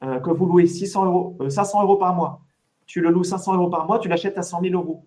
que 0.00 0.30
vous 0.30 0.46
louez 0.46 0.68
600 0.68 1.06
euros, 1.06 1.36
500 1.48 1.82
euros 1.82 1.96
par 1.96 2.14
mois. 2.14 2.40
Tu 2.86 3.00
le 3.00 3.10
loues 3.10 3.24
500 3.24 3.54
euros 3.54 3.68
par 3.68 3.88
mois, 3.88 3.98
tu 3.98 4.08
l'achètes 4.08 4.38
à 4.38 4.42
100 4.42 4.60
000 4.60 4.74
euros. 4.74 5.04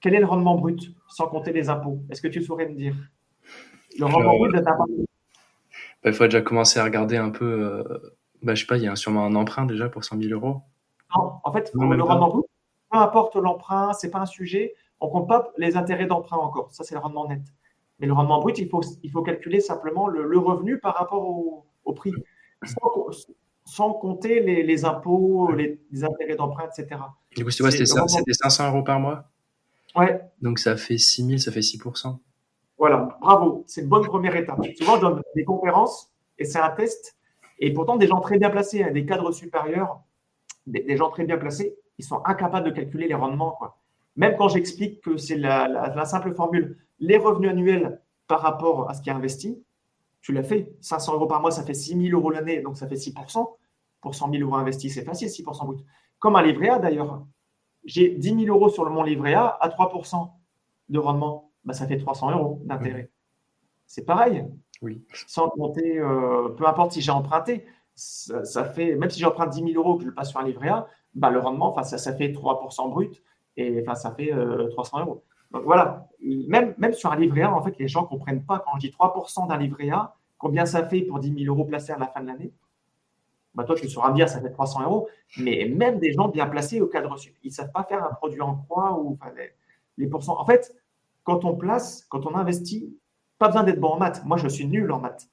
Quel 0.00 0.14
est 0.14 0.20
le 0.20 0.26
rendement 0.26 0.54
brut 0.54 0.94
sans 1.08 1.26
compter 1.26 1.52
les 1.52 1.68
impôts? 1.68 1.98
Est-ce 2.08 2.22
que 2.22 2.28
tu 2.28 2.40
saurais 2.40 2.68
me 2.68 2.74
dire? 2.76 2.94
Le 3.98 4.06
bah, 6.02 6.10
il 6.10 6.12
faudrait 6.12 6.28
déjà 6.28 6.40
commencer 6.40 6.78
à 6.78 6.84
regarder 6.84 7.16
un 7.16 7.30
peu. 7.30 7.44
Euh, 7.44 7.98
bah, 8.42 8.54
je 8.54 8.60
sais 8.60 8.66
pas, 8.66 8.76
il 8.76 8.84
y 8.84 8.88
a 8.88 8.94
sûrement 8.96 9.24
un 9.24 9.34
emprunt 9.34 9.66
déjà 9.66 9.88
pour 9.88 10.04
100 10.04 10.20
000 10.20 10.32
euros. 10.32 10.60
Non, 11.16 11.32
en 11.42 11.52
fait, 11.52 11.70
le 11.74 12.02
rendement 12.02 12.28
brut, 12.28 12.46
peu 12.90 12.98
importe 12.98 13.36
l'emprunt, 13.36 13.92
c'est 13.92 14.10
pas 14.10 14.20
un 14.20 14.26
sujet. 14.26 14.74
On 15.00 15.08
compte 15.08 15.28
pas 15.28 15.52
les 15.58 15.76
intérêts 15.76 16.06
d'emprunt 16.06 16.36
encore. 16.36 16.72
Ça, 16.72 16.84
c'est 16.84 16.94
le 16.94 17.00
rendement 17.00 17.28
net. 17.28 17.42
Mais 17.98 18.06
le 18.06 18.12
rendement 18.12 18.40
brut, 18.40 18.58
il 18.58 18.68
faut, 18.68 18.82
il 19.02 19.10
faut 19.10 19.22
calculer 19.22 19.60
simplement 19.60 20.06
le, 20.06 20.38
revenu 20.38 20.78
par 20.78 20.94
rapport 20.94 21.26
au, 21.84 21.92
prix, 21.92 22.12
sans, 23.64 23.92
compter 23.94 24.40
les, 24.40 24.84
impôts, 24.84 25.50
les, 25.52 25.80
intérêts 26.04 26.36
d'emprunt, 26.36 26.68
etc. 26.68 27.00
Du 27.36 27.44
coup, 27.44 27.50
c'est 27.50 27.68
c'était 27.70 28.32
500 28.32 28.68
euros 28.68 28.82
par 28.82 29.00
mois? 29.00 29.24
Ouais. 29.94 30.20
Donc, 30.42 30.58
ça 30.58 30.76
fait 30.76 30.98
6 30.98 31.26
000, 31.26 31.38
ça 31.38 31.50
fait 31.50 31.62
6 31.62 31.78
voilà, 32.78 33.16
bravo, 33.20 33.64
c'est 33.66 33.80
une 33.80 33.88
bonne 33.88 34.04
première 34.04 34.36
étape. 34.36 34.60
Souvent, 34.76 34.96
je 34.96 35.00
donne 35.00 35.22
des 35.34 35.44
conférences 35.44 36.12
et 36.38 36.44
c'est 36.44 36.58
un 36.58 36.70
test. 36.70 37.16
Et 37.58 37.72
pourtant, 37.72 37.96
des 37.96 38.06
gens 38.06 38.20
très 38.20 38.38
bien 38.38 38.50
placés, 38.50 38.82
hein, 38.82 38.90
des 38.90 39.06
cadres 39.06 39.32
supérieurs, 39.32 40.00
des, 40.66 40.96
gens 40.96 41.08
très 41.08 41.24
bien 41.24 41.38
placés, 41.38 41.74
ils 41.98 42.04
sont 42.04 42.20
incapables 42.24 42.66
de 42.66 42.74
calculer 42.74 43.08
les 43.08 43.14
rendements. 43.14 43.58
Même 44.16 44.36
quand 44.36 44.48
j'explique 44.48 45.00
que 45.00 45.16
c'est 45.16 45.36
la, 45.36 46.04
simple 46.04 46.34
formule, 46.34 46.78
les 46.98 47.16
revenus 47.16 47.50
annuels 47.50 48.02
par 48.26 48.40
rapport 48.40 48.90
à 48.90 48.94
ce 48.94 49.00
qui 49.00 49.08
est 49.08 49.12
investi, 49.12 49.62
tu 50.20 50.32
l'as 50.32 50.42
fait. 50.42 50.70
500 50.80 51.14
euros 51.14 51.26
par 51.26 51.40
mois, 51.40 51.50
ça 51.50 51.62
fait 51.62 51.74
6 51.74 52.08
000 52.08 52.18
euros 52.18 52.30
l'année, 52.30 52.60
donc 52.60 52.76
ça 52.76 52.88
fait 52.88 52.96
6% 52.96 53.46
Pour 54.02 54.14
100 54.14 54.32
000 54.32 54.42
euros 54.42 54.56
investis, 54.56 54.92
c'est 54.92 55.04
facile, 55.04 55.28
6% 55.28 55.64
brut. 55.64 55.80
Comme 56.18 56.36
un 56.36 56.42
livret 56.42 56.68
A 56.68 56.78
d'ailleurs. 56.78 57.24
J'ai 57.84 58.10
10 58.10 58.44
000 58.44 58.54
euros 58.54 58.68
sur 58.68 58.88
mon 58.90 59.04
livret 59.04 59.34
A 59.34 59.56
à 59.60 59.68
3 59.68 59.92
de 60.88 60.98
rendement 60.98 61.45
bah, 61.66 61.74
ça 61.74 61.86
fait 61.86 61.98
300 61.98 62.30
euros 62.30 62.62
d'intérêt. 62.64 63.10
C'est 63.86 64.04
pareil. 64.04 64.46
Oui. 64.82 65.04
Sans 65.26 65.48
compter, 65.50 65.98
euh, 65.98 66.48
peu 66.50 66.66
importe 66.66 66.92
si 66.92 67.00
j'ai 67.00 67.10
emprunté, 67.10 67.66
ça, 67.94 68.64
fait, 68.64 68.94
même 68.94 69.10
si 69.10 69.20
j'emprunte 69.20 69.50
10 69.50 69.72
000 69.72 69.74
euros 69.74 69.98
que 69.98 70.04
je 70.04 70.10
passe 70.10 70.30
sur 70.30 70.40
un 70.40 70.44
livret 70.44 70.68
A, 70.68 70.86
bah, 71.14 71.30
le 71.30 71.40
rendement, 71.40 71.74
ça, 71.82 71.98
ça 71.98 72.14
fait 72.14 72.28
3% 72.28 72.90
brut 72.90 73.22
et 73.56 73.84
ça 73.94 74.12
fait 74.12 74.32
300 74.70 74.98
euh, 74.98 75.00
euros. 75.02 75.24
Donc 75.50 75.64
voilà, 75.64 76.08
même, 76.20 76.74
même 76.78 76.92
sur 76.92 77.10
un 77.10 77.16
livret 77.16 77.42
A, 77.42 77.52
en 77.52 77.62
fait, 77.62 77.78
les 77.78 77.88
gens 77.88 78.02
ne 78.02 78.06
comprennent 78.06 78.44
pas 78.44 78.60
quand 78.60 78.72
je 78.76 78.88
dis 78.88 78.94
3% 78.96 79.48
d'un 79.48 79.56
livret 79.56 79.90
A, 79.90 80.14
combien 80.38 80.66
ça 80.66 80.86
fait 80.86 81.02
pour 81.02 81.18
10 81.18 81.44
000 81.44 81.54
euros 81.54 81.64
placés 81.64 81.92
à 81.92 81.98
la 81.98 82.06
fin 82.06 82.20
de 82.20 82.26
l'année? 82.26 82.52
Bah, 83.54 83.64
toi, 83.64 83.74
tu 83.74 83.88
sauras 83.88 84.12
bien, 84.12 84.26
ça 84.26 84.40
fait 84.40 84.50
300 84.50 84.82
euros. 84.82 85.08
Mais 85.38 85.66
même 85.74 85.98
des 85.98 86.12
gens 86.12 86.28
bien 86.28 86.46
placés 86.46 86.80
au 86.80 86.86
cadre 86.86 87.16
ils 87.42 87.48
ne 87.48 87.52
savent 87.52 87.72
pas 87.72 87.84
faire 87.84 88.04
un 88.04 88.12
produit 88.12 88.42
en 88.42 88.54
croix 88.54 89.00
ou 89.00 89.18
les, 89.34 89.52
les 89.96 90.06
pourcents. 90.06 90.38
En 90.38 90.44
fait, 90.44 90.74
quand 91.26 91.44
on 91.44 91.56
place, 91.56 92.06
quand 92.08 92.24
on 92.24 92.34
investit, 92.36 92.96
pas 93.38 93.48
besoin 93.48 93.64
d'être 93.64 93.80
bon 93.80 93.88
en 93.88 93.98
maths. 93.98 94.24
Moi, 94.24 94.36
je 94.38 94.48
suis 94.48 94.66
nul 94.66 94.90
en 94.92 95.00
maths. 95.00 95.28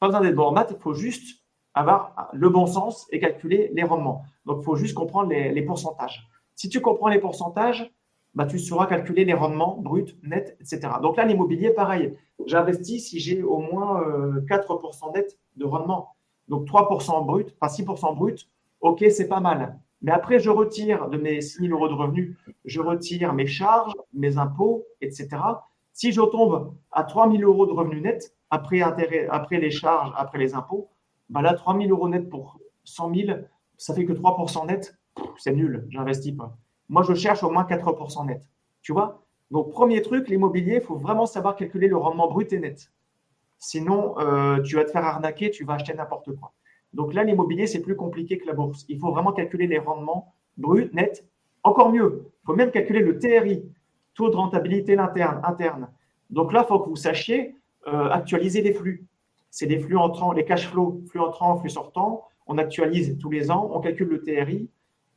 Pas 0.00 0.08
besoin 0.08 0.22
d'être 0.22 0.34
bon 0.34 0.46
en 0.46 0.52
maths, 0.52 0.72
il 0.72 0.80
faut 0.80 0.94
juste 0.94 1.44
avoir 1.74 2.30
le 2.32 2.48
bon 2.48 2.66
sens 2.66 3.06
et 3.12 3.20
calculer 3.20 3.70
les 3.74 3.82
rendements. 3.84 4.24
Donc, 4.46 4.58
il 4.62 4.64
faut 4.64 4.74
juste 4.74 4.94
comprendre 4.94 5.28
les, 5.28 5.62
pourcentages. 5.62 6.26
Si 6.56 6.68
tu 6.68 6.80
comprends 6.80 7.08
les 7.08 7.18
pourcentages, 7.18 7.92
bah, 8.34 8.46
tu 8.46 8.58
sauras 8.58 8.86
calculer 8.86 9.24
les 9.24 9.34
rendements 9.34 9.76
bruts, 9.78 10.16
nets, 10.22 10.56
etc. 10.60 10.94
Donc 11.02 11.16
là, 11.16 11.26
l'immobilier, 11.26 11.70
pareil. 11.70 12.16
J'investis 12.46 13.08
si 13.10 13.20
j'ai 13.20 13.42
au 13.42 13.58
moins 13.58 14.00
4% 14.48 15.08
euh, 15.08 15.12
net 15.12 15.38
de 15.56 15.64
rendement. 15.66 16.16
Donc 16.48 16.66
3% 16.66 17.26
brut, 17.26 17.54
enfin 17.60 17.72
6% 17.72 18.16
brut, 18.16 18.48
ok, 18.80 19.04
c'est 19.10 19.28
pas 19.28 19.40
mal. 19.40 19.78
Mais 20.04 20.12
après, 20.12 20.38
je 20.38 20.50
retire 20.50 21.08
de 21.08 21.16
mes 21.16 21.40
6 21.40 21.62
000 21.62 21.72
euros 21.72 21.88
de 21.88 21.94
revenus, 21.94 22.36
je 22.66 22.82
retire 22.82 23.32
mes 23.32 23.46
charges, 23.46 23.94
mes 24.12 24.36
impôts, 24.36 24.84
etc. 25.00 25.28
Si 25.94 26.12
je 26.12 26.20
tombe 26.20 26.74
à 26.92 27.04
3 27.04 27.30
000 27.32 27.42
euros 27.42 27.64
de 27.64 27.72
revenus 27.72 28.02
nets, 28.02 28.34
après, 28.50 28.82
les 29.52 29.70
charges, 29.70 30.12
après 30.14 30.36
les 30.36 30.54
impôts, 30.54 30.90
bah 31.30 31.40
là, 31.40 31.54
3 31.54 31.78
000 31.78 31.88
euros 31.88 32.10
net 32.10 32.28
pour 32.28 32.58
100 32.84 33.14
000, 33.14 33.38
ça 33.78 33.94
fait 33.94 34.04
que 34.04 34.12
3% 34.12 34.66
net, 34.66 34.94
c'est 35.38 35.54
nul, 35.54 35.86
j'investis 35.88 36.32
pas. 36.36 36.54
Moi, 36.90 37.02
je 37.02 37.14
cherche 37.14 37.42
au 37.42 37.48
moins 37.48 37.64
4% 37.64 38.26
net. 38.26 38.46
Tu 38.82 38.92
vois 38.92 39.22
Donc, 39.50 39.70
premier 39.70 40.02
truc, 40.02 40.28
l'immobilier, 40.28 40.80
il 40.82 40.82
faut 40.82 40.96
vraiment 40.96 41.24
savoir 41.24 41.56
calculer 41.56 41.88
le 41.88 41.96
rendement 41.96 42.28
brut 42.28 42.52
et 42.52 42.58
net. 42.58 42.92
Sinon, 43.58 44.18
euh, 44.18 44.60
tu 44.60 44.76
vas 44.76 44.84
te 44.84 44.90
faire 44.90 45.06
arnaquer, 45.06 45.50
tu 45.50 45.64
vas 45.64 45.74
acheter 45.74 45.94
n'importe 45.94 46.36
quoi. 46.36 46.52
Donc 46.94 47.12
là, 47.12 47.24
l'immobilier, 47.24 47.66
c'est 47.66 47.82
plus 47.82 47.96
compliqué 47.96 48.38
que 48.38 48.46
la 48.46 48.54
bourse. 48.54 48.86
Il 48.88 48.98
faut 48.98 49.10
vraiment 49.10 49.32
calculer 49.32 49.66
les 49.66 49.78
rendements 49.78 50.32
bruts, 50.56 50.90
nets. 50.92 51.24
Encore 51.64 51.92
mieux, 51.92 52.30
il 52.42 52.46
faut 52.46 52.54
même 52.54 52.70
calculer 52.70 53.00
le 53.00 53.18
TRI, 53.18 53.64
taux 54.14 54.30
de 54.30 54.36
rentabilité 54.36 54.96
interne. 54.96 55.40
interne. 55.44 55.88
Donc 56.30 56.52
là, 56.52 56.64
il 56.64 56.68
faut 56.68 56.78
que 56.78 56.88
vous 56.88 56.96
sachiez 56.96 57.56
euh, 57.88 58.08
actualiser 58.10 58.62
les 58.62 58.72
flux. 58.72 59.06
C'est 59.50 59.66
des 59.66 59.78
flux 59.78 59.96
entrants, 59.96 60.32
les 60.32 60.44
cash 60.44 60.68
flows, 60.68 61.02
flux 61.10 61.20
entrants, 61.20 61.56
flux 61.58 61.70
sortants. 61.70 62.22
On 62.46 62.58
actualise 62.58 63.18
tous 63.18 63.30
les 63.30 63.50
ans, 63.50 63.70
on 63.72 63.80
calcule 63.80 64.08
le 64.08 64.20
TRI 64.20 64.68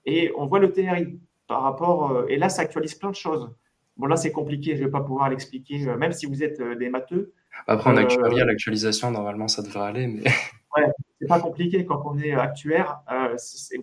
et 0.06 0.32
on 0.38 0.46
voit 0.46 0.60
le 0.60 0.72
TRI 0.72 1.20
par 1.48 1.62
rapport. 1.62 2.12
Euh, 2.12 2.26
et 2.28 2.38
là, 2.38 2.50
ça 2.50 2.64
actualise 2.64 2.96
plein 2.96 3.12
de 3.12 3.16
choses. 3.16 3.52
Bon, 3.98 4.08
là, 4.08 4.16
c'est 4.16 4.32
compliqué, 4.32 4.76
je 4.76 4.82
ne 4.82 4.86
vais 4.86 4.92
pas 4.92 5.02
pouvoir 5.02 5.30
l'expliquer, 5.30 5.88
euh, 5.88 5.98
même 5.98 6.12
si 6.12 6.26
vous 6.26 6.44
êtes 6.44 6.62
des 6.62 6.90
matheux. 6.90 7.34
Après, 7.68 7.92
on 7.92 7.98
actualise 7.98 8.40
l'actualisation, 8.40 9.12
normalement, 9.12 9.48
ça 9.48 9.62
devrait 9.62 9.88
aller. 9.88 10.08
Mais... 10.08 10.24
ouais, 10.76 10.92
c'est 11.20 11.28
pas 11.28 11.40
compliqué 11.40 11.86
quand 11.86 12.02
on 12.06 12.18
est 12.18 12.34
actuaire. 12.34 13.02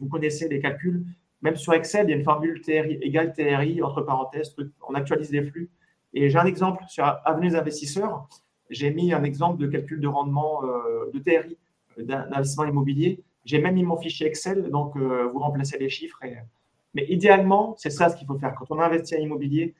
vous 0.00 0.08
connaissez 0.08 0.48
les 0.48 0.60
calculs. 0.60 1.04
Même 1.42 1.56
sur 1.56 1.74
Excel, 1.74 2.06
il 2.06 2.10
y 2.10 2.14
a 2.14 2.16
une 2.16 2.24
formule 2.24 2.60
TRI 2.62 2.98
égale 3.02 3.32
TRI, 3.34 3.82
entre 3.82 4.00
parenthèses, 4.00 4.56
on 4.88 4.94
actualise 4.94 5.30
les 5.30 5.42
flux. 5.42 5.70
Et 6.14 6.30
j'ai 6.30 6.38
un 6.38 6.46
exemple 6.46 6.84
sur 6.88 7.04
Avenue 7.04 7.54
Investisseurs. 7.54 8.28
J'ai 8.70 8.90
mis 8.90 9.12
un 9.12 9.24
exemple 9.24 9.60
de 9.60 9.66
calcul 9.66 10.00
de 10.00 10.08
rendement 10.08 10.64
euh, 10.64 11.10
de 11.12 11.18
TRI, 11.18 11.58
d'investissement 11.98 12.64
immobilier. 12.64 13.22
J'ai 13.44 13.58
même 13.58 13.74
mis 13.74 13.82
mon 13.82 13.98
fichier 13.98 14.26
Excel, 14.26 14.70
donc 14.70 14.96
euh, 14.96 15.28
vous 15.30 15.38
remplacez 15.38 15.78
les 15.78 15.90
chiffres. 15.90 16.18
Mais 16.94 17.04
idéalement, 17.10 17.74
c'est 17.76 17.90
ça 17.90 18.08
ce 18.08 18.16
qu'il 18.16 18.26
faut 18.26 18.38
faire. 18.38 18.54
Quand 18.54 18.70
on 18.70 18.80
investit 18.80 19.16
en 19.16 19.18
immobilier, 19.18 19.74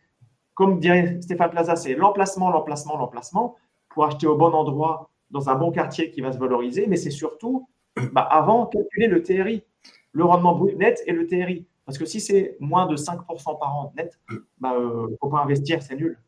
comme 0.53 0.81
dirait 0.81 1.21
Stéphane 1.23 1.51
Plaza, 1.51 1.77
c'est 1.77 1.95
l'emplacement, 1.95 2.51
l'emplacement, 2.51 2.99
l'emplacement, 2.99 3.57
pour 3.89 4.05
acheter 4.05 4.27
au 4.27 4.37
bon 4.37 4.53
endroit, 4.53 5.11
dans 5.31 5.49
un 5.49 5.55
bon 5.55 5.71
quartier 5.71 6.11
qui 6.11 6.21
va 6.21 6.33
se 6.33 6.39
valoriser. 6.39 6.87
Mais 6.87 6.97
c'est 6.97 7.11
surtout, 7.11 7.69
bah, 8.13 8.23
avant, 8.23 8.67
calculer 8.67 9.07
le 9.07 9.23
TRI, 9.23 9.65
le 10.13 10.25
rendement 10.25 10.55
brut 10.55 10.77
net 10.77 11.03
et 11.07 11.13
le 11.13 11.27
TRI. 11.27 11.67
Parce 11.85 11.99
que 11.99 12.07
si 12.07 12.21
c'est 12.21 12.57
moins 12.61 12.87
de 12.87 12.97
5% 12.97 13.59
par 13.59 13.77
an 13.77 13.93
net, 13.97 14.19
il 14.31 14.39
bah, 14.59 14.75
ne 14.79 14.85
euh, 14.85 15.17
faut 15.21 15.29
pas 15.29 15.41
investir, 15.41 15.83
c'est 15.83 15.97
nul. 15.97 16.19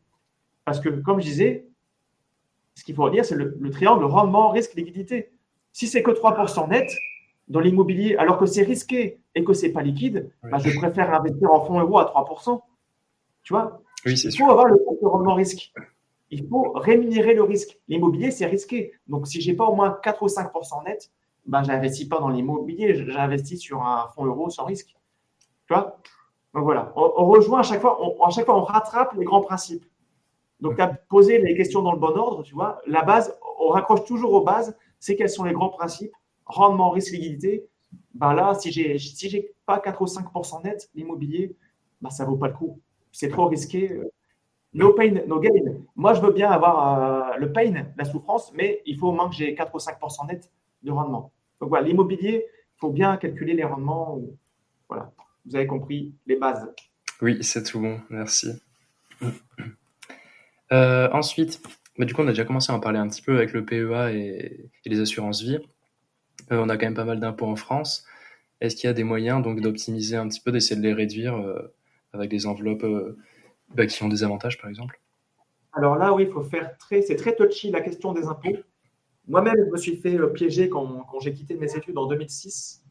Parce 0.65 0.79
que, 0.79 0.89
comme 0.89 1.19
je 1.19 1.25
disais, 1.25 1.67
ce 2.75 2.83
qu'il 2.83 2.93
faut 2.93 3.09
dire, 3.09 3.25
c'est 3.25 3.35
le, 3.35 3.69
triangle 3.71 4.03
rendement, 4.03 4.49
risque, 4.49 4.75
liquidité. 4.75 5.31
Si 5.71 5.87
c'est 5.87 6.03
que 6.03 6.11
3% 6.11 6.69
net 6.69 6.87
dans 7.47 7.59
l'immobilier, 7.59 8.17
alors 8.17 8.37
que 8.37 8.45
c'est 8.45 8.63
risqué 8.63 9.19
et 9.33 9.43
que 9.43 9.53
c'est 9.53 9.71
pas 9.71 9.81
liquide, 9.81 10.29
bah, 10.43 10.59
je 10.59 10.77
préfère 10.77 11.13
investir 11.13 11.51
en 11.51 11.65
fonds 11.65 11.79
euros 11.79 11.99
à 11.99 12.05
3%. 12.05 12.61
Tu 13.43 13.53
vois? 13.53 13.81
Oui, 14.05 14.13
Il 14.13 14.37
faut 14.37 14.49
avoir 14.49 14.65
le 14.65 14.77
rendement 15.01 15.33
risque. 15.33 15.73
Il 16.29 16.47
faut 16.47 16.71
rémunérer 16.73 17.33
le 17.33 17.43
risque. 17.43 17.79
L'immobilier, 17.87 18.31
c'est 18.31 18.45
risqué. 18.45 18.93
Donc, 19.07 19.27
si 19.27 19.41
j'ai 19.41 19.53
pas 19.53 19.65
au 19.65 19.75
moins 19.75 19.97
4 20.03 20.23
ou 20.23 20.27
5% 20.27 20.83
net, 20.85 21.11
ben, 21.45 21.63
je 21.63 21.69
n'investis 21.69 22.07
pas 22.07 22.19
dans 22.19 22.29
l'immobilier, 22.29 23.05
j'investis 23.09 23.59
sur 23.59 23.81
un 23.81 24.09
fonds 24.13 24.25
euro 24.25 24.49
sans 24.49 24.65
risque. 24.65 24.95
Tu 25.67 25.73
vois? 25.73 25.97
Donc 26.53 26.63
voilà, 26.63 26.91
on, 26.95 27.25
rejoint 27.25 27.59
à 27.59 27.63
chaque 27.63 27.81
fois, 27.81 27.99
à 28.25 28.29
chaque 28.29 28.45
fois, 28.45 28.57
on 28.57 28.63
rattrape 28.63 29.13
les 29.13 29.25
grands 29.25 29.41
principes. 29.41 29.85
Donc, 30.59 30.75
tu 30.75 30.81
as 30.81 30.87
posé 30.87 31.37
les 31.37 31.55
questions 31.55 31.81
dans 31.81 31.91
le 31.91 31.99
bon 31.99 32.17
ordre, 32.17 32.41
tu 32.41 32.55
vois. 32.55 32.81
La 32.87 33.03
base, 33.03 33.37
on 33.59 33.69
raccroche 33.69 34.05
toujours 34.05 34.33
aux 34.33 34.41
bases. 34.41 34.75
C'est 34.99 35.15
quels 35.15 35.29
sont 35.29 35.43
les 35.43 35.53
grands 35.53 35.69
principes 35.69 36.13
Rendement, 36.45 36.89
risque, 36.89 37.11
liquidité. 37.11 37.67
Ben 38.15 38.33
là, 38.33 38.55
si 38.55 38.71
si 38.71 39.29
j'ai 39.29 39.53
pas 39.65 39.79
4 39.79 40.01
ou 40.01 40.05
5% 40.05 40.63
net, 40.63 40.89
l'immobilier, 40.95 41.55
ben 42.01 42.09
ça 42.09 42.25
vaut 42.25 42.37
pas 42.37 42.47
le 42.47 42.53
coup. 42.53 42.79
C'est 43.11 43.29
trop 43.29 43.47
risqué. 43.47 43.99
No 44.77 44.93
pain, 44.93 45.23
no 45.25 45.39
gain. 45.39 45.73
Moi, 45.95 46.13
je 46.13 46.21
veux 46.21 46.31
bien 46.31 46.51
avoir 46.51 47.31
euh, 47.31 47.37
le 47.37 47.51
pain, 47.51 47.87
la 47.97 48.05
souffrance, 48.05 48.53
mais 48.53 48.83
il 48.85 48.95
faut 48.95 49.07
au 49.07 49.11
moins 49.11 49.27
que 49.27 49.35
j'ai 49.35 49.55
4 49.55 49.73
ou 49.73 49.79
5% 49.79 50.27
net 50.27 50.51
de 50.83 50.91
rendement. 50.91 51.31
Donc 51.59 51.69
voilà, 51.69 51.87
l'immobilier, 51.87 52.45
il 52.45 52.79
faut 52.79 52.91
bien 52.91 53.17
calculer 53.17 53.55
les 53.55 53.63
rendements. 53.63 54.21
Voilà, 54.87 55.11
vous 55.47 55.55
avez 55.55 55.65
compris 55.65 56.13
les 56.27 56.35
bases. 56.35 56.71
Oui, 57.23 57.43
c'est 57.43 57.63
tout 57.63 57.79
bon, 57.79 57.99
merci. 58.11 58.51
Euh, 60.71 61.09
ensuite, 61.11 61.59
bah, 61.97 62.05
du 62.05 62.13
coup, 62.13 62.21
on 62.21 62.27
a 62.27 62.31
déjà 62.31 62.45
commencé 62.45 62.71
à 62.71 62.75
en 62.75 62.79
parler 62.79 62.99
un 62.99 63.07
petit 63.07 63.23
peu 63.23 63.35
avec 63.35 63.53
le 63.53 63.65
PEA 63.65 64.13
et, 64.13 64.69
les 64.85 64.99
assurances 64.99 65.41
vie. 65.41 65.57
Euh, 66.51 66.61
on 66.63 66.69
a 66.69 66.77
quand 66.77 66.85
même 66.85 66.93
pas 66.93 67.03
mal 67.03 67.19
d'impôts 67.19 67.47
en 67.47 67.55
France. 67.55 68.05
Est-ce 68.61 68.75
qu'il 68.75 68.85
y 68.85 68.91
a 68.91 68.93
des 68.93 69.03
moyens 69.03 69.41
donc 69.41 69.59
d'optimiser 69.59 70.17
un 70.17 70.27
petit 70.27 70.39
peu, 70.39 70.51
d'essayer 70.51 70.79
de 70.79 70.85
les 70.85 70.93
réduire 70.93 71.41
avec 72.13 72.29
des 72.29 72.45
enveloppes 72.45 72.85
bah, 73.73 73.85
qui 73.85 74.03
ont 74.03 74.07
des 74.07 74.23
avantages, 74.23 74.59
par 74.59 74.69
exemple 74.69 74.99
Alors 75.73 75.95
là, 75.95 76.13
oui, 76.13 76.23
il 76.23 76.31
faut 76.31 76.43
faire 76.43 76.77
très, 76.77 77.01
c'est 77.01 77.15
très 77.15 77.35
touchy 77.35 77.71
la 77.71 77.81
question 77.81 78.13
des 78.13 78.25
impôts. 78.25 78.57
Moi-même, 79.27 79.57
je 79.65 79.71
me 79.71 79.77
suis 79.77 79.97
fait 79.97 80.17
piéger 80.33 80.69
quand, 80.69 81.05
j'ai 81.19 81.33
quitté 81.33 81.55
mes 81.55 81.75
études 81.75 81.97
en 81.97 82.05
2006. 82.05 82.83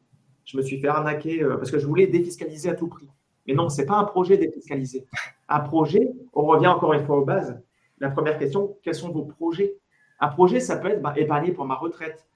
Je 0.45 0.57
me 0.57 0.63
suis 0.63 0.79
fait 0.79 0.89
arnaquer 0.89 1.43
parce 1.57 1.71
que 1.71 1.79
je 1.79 1.87
voulais 1.87 2.07
défiscaliser 2.07 2.69
à 2.69 2.75
tout 2.75 2.89
prix. 2.89 3.09
Mais 3.47 3.55
non, 3.55 3.69
ce 3.69 3.81
n'est 3.81 3.87
pas 3.87 3.97
un 3.97 4.05
projet 4.05 4.37
défiscalisé. 4.37 5.07
Un 5.49 5.61
projet, 5.61 6.13
on 6.35 6.45
revient 6.45 6.67
encore 6.67 6.93
une 6.93 7.05
fois 7.07 7.19
aux 7.19 7.25
bases, 7.25 7.59
la 7.99 8.11
première 8.11 8.39
question, 8.39 8.77
quels 8.83 8.95
sont 8.95 9.11
vos 9.11 9.25
projets? 9.25 9.79
Un 10.21 10.29
projet, 10.29 10.61
ça 10.61 10.77
peut 10.77 10.89
être 10.89 11.03
bah, 11.03 11.15
épargner 11.17 11.53
pour 11.53 11.65
ma 11.65 11.75
retraite, 11.75 12.27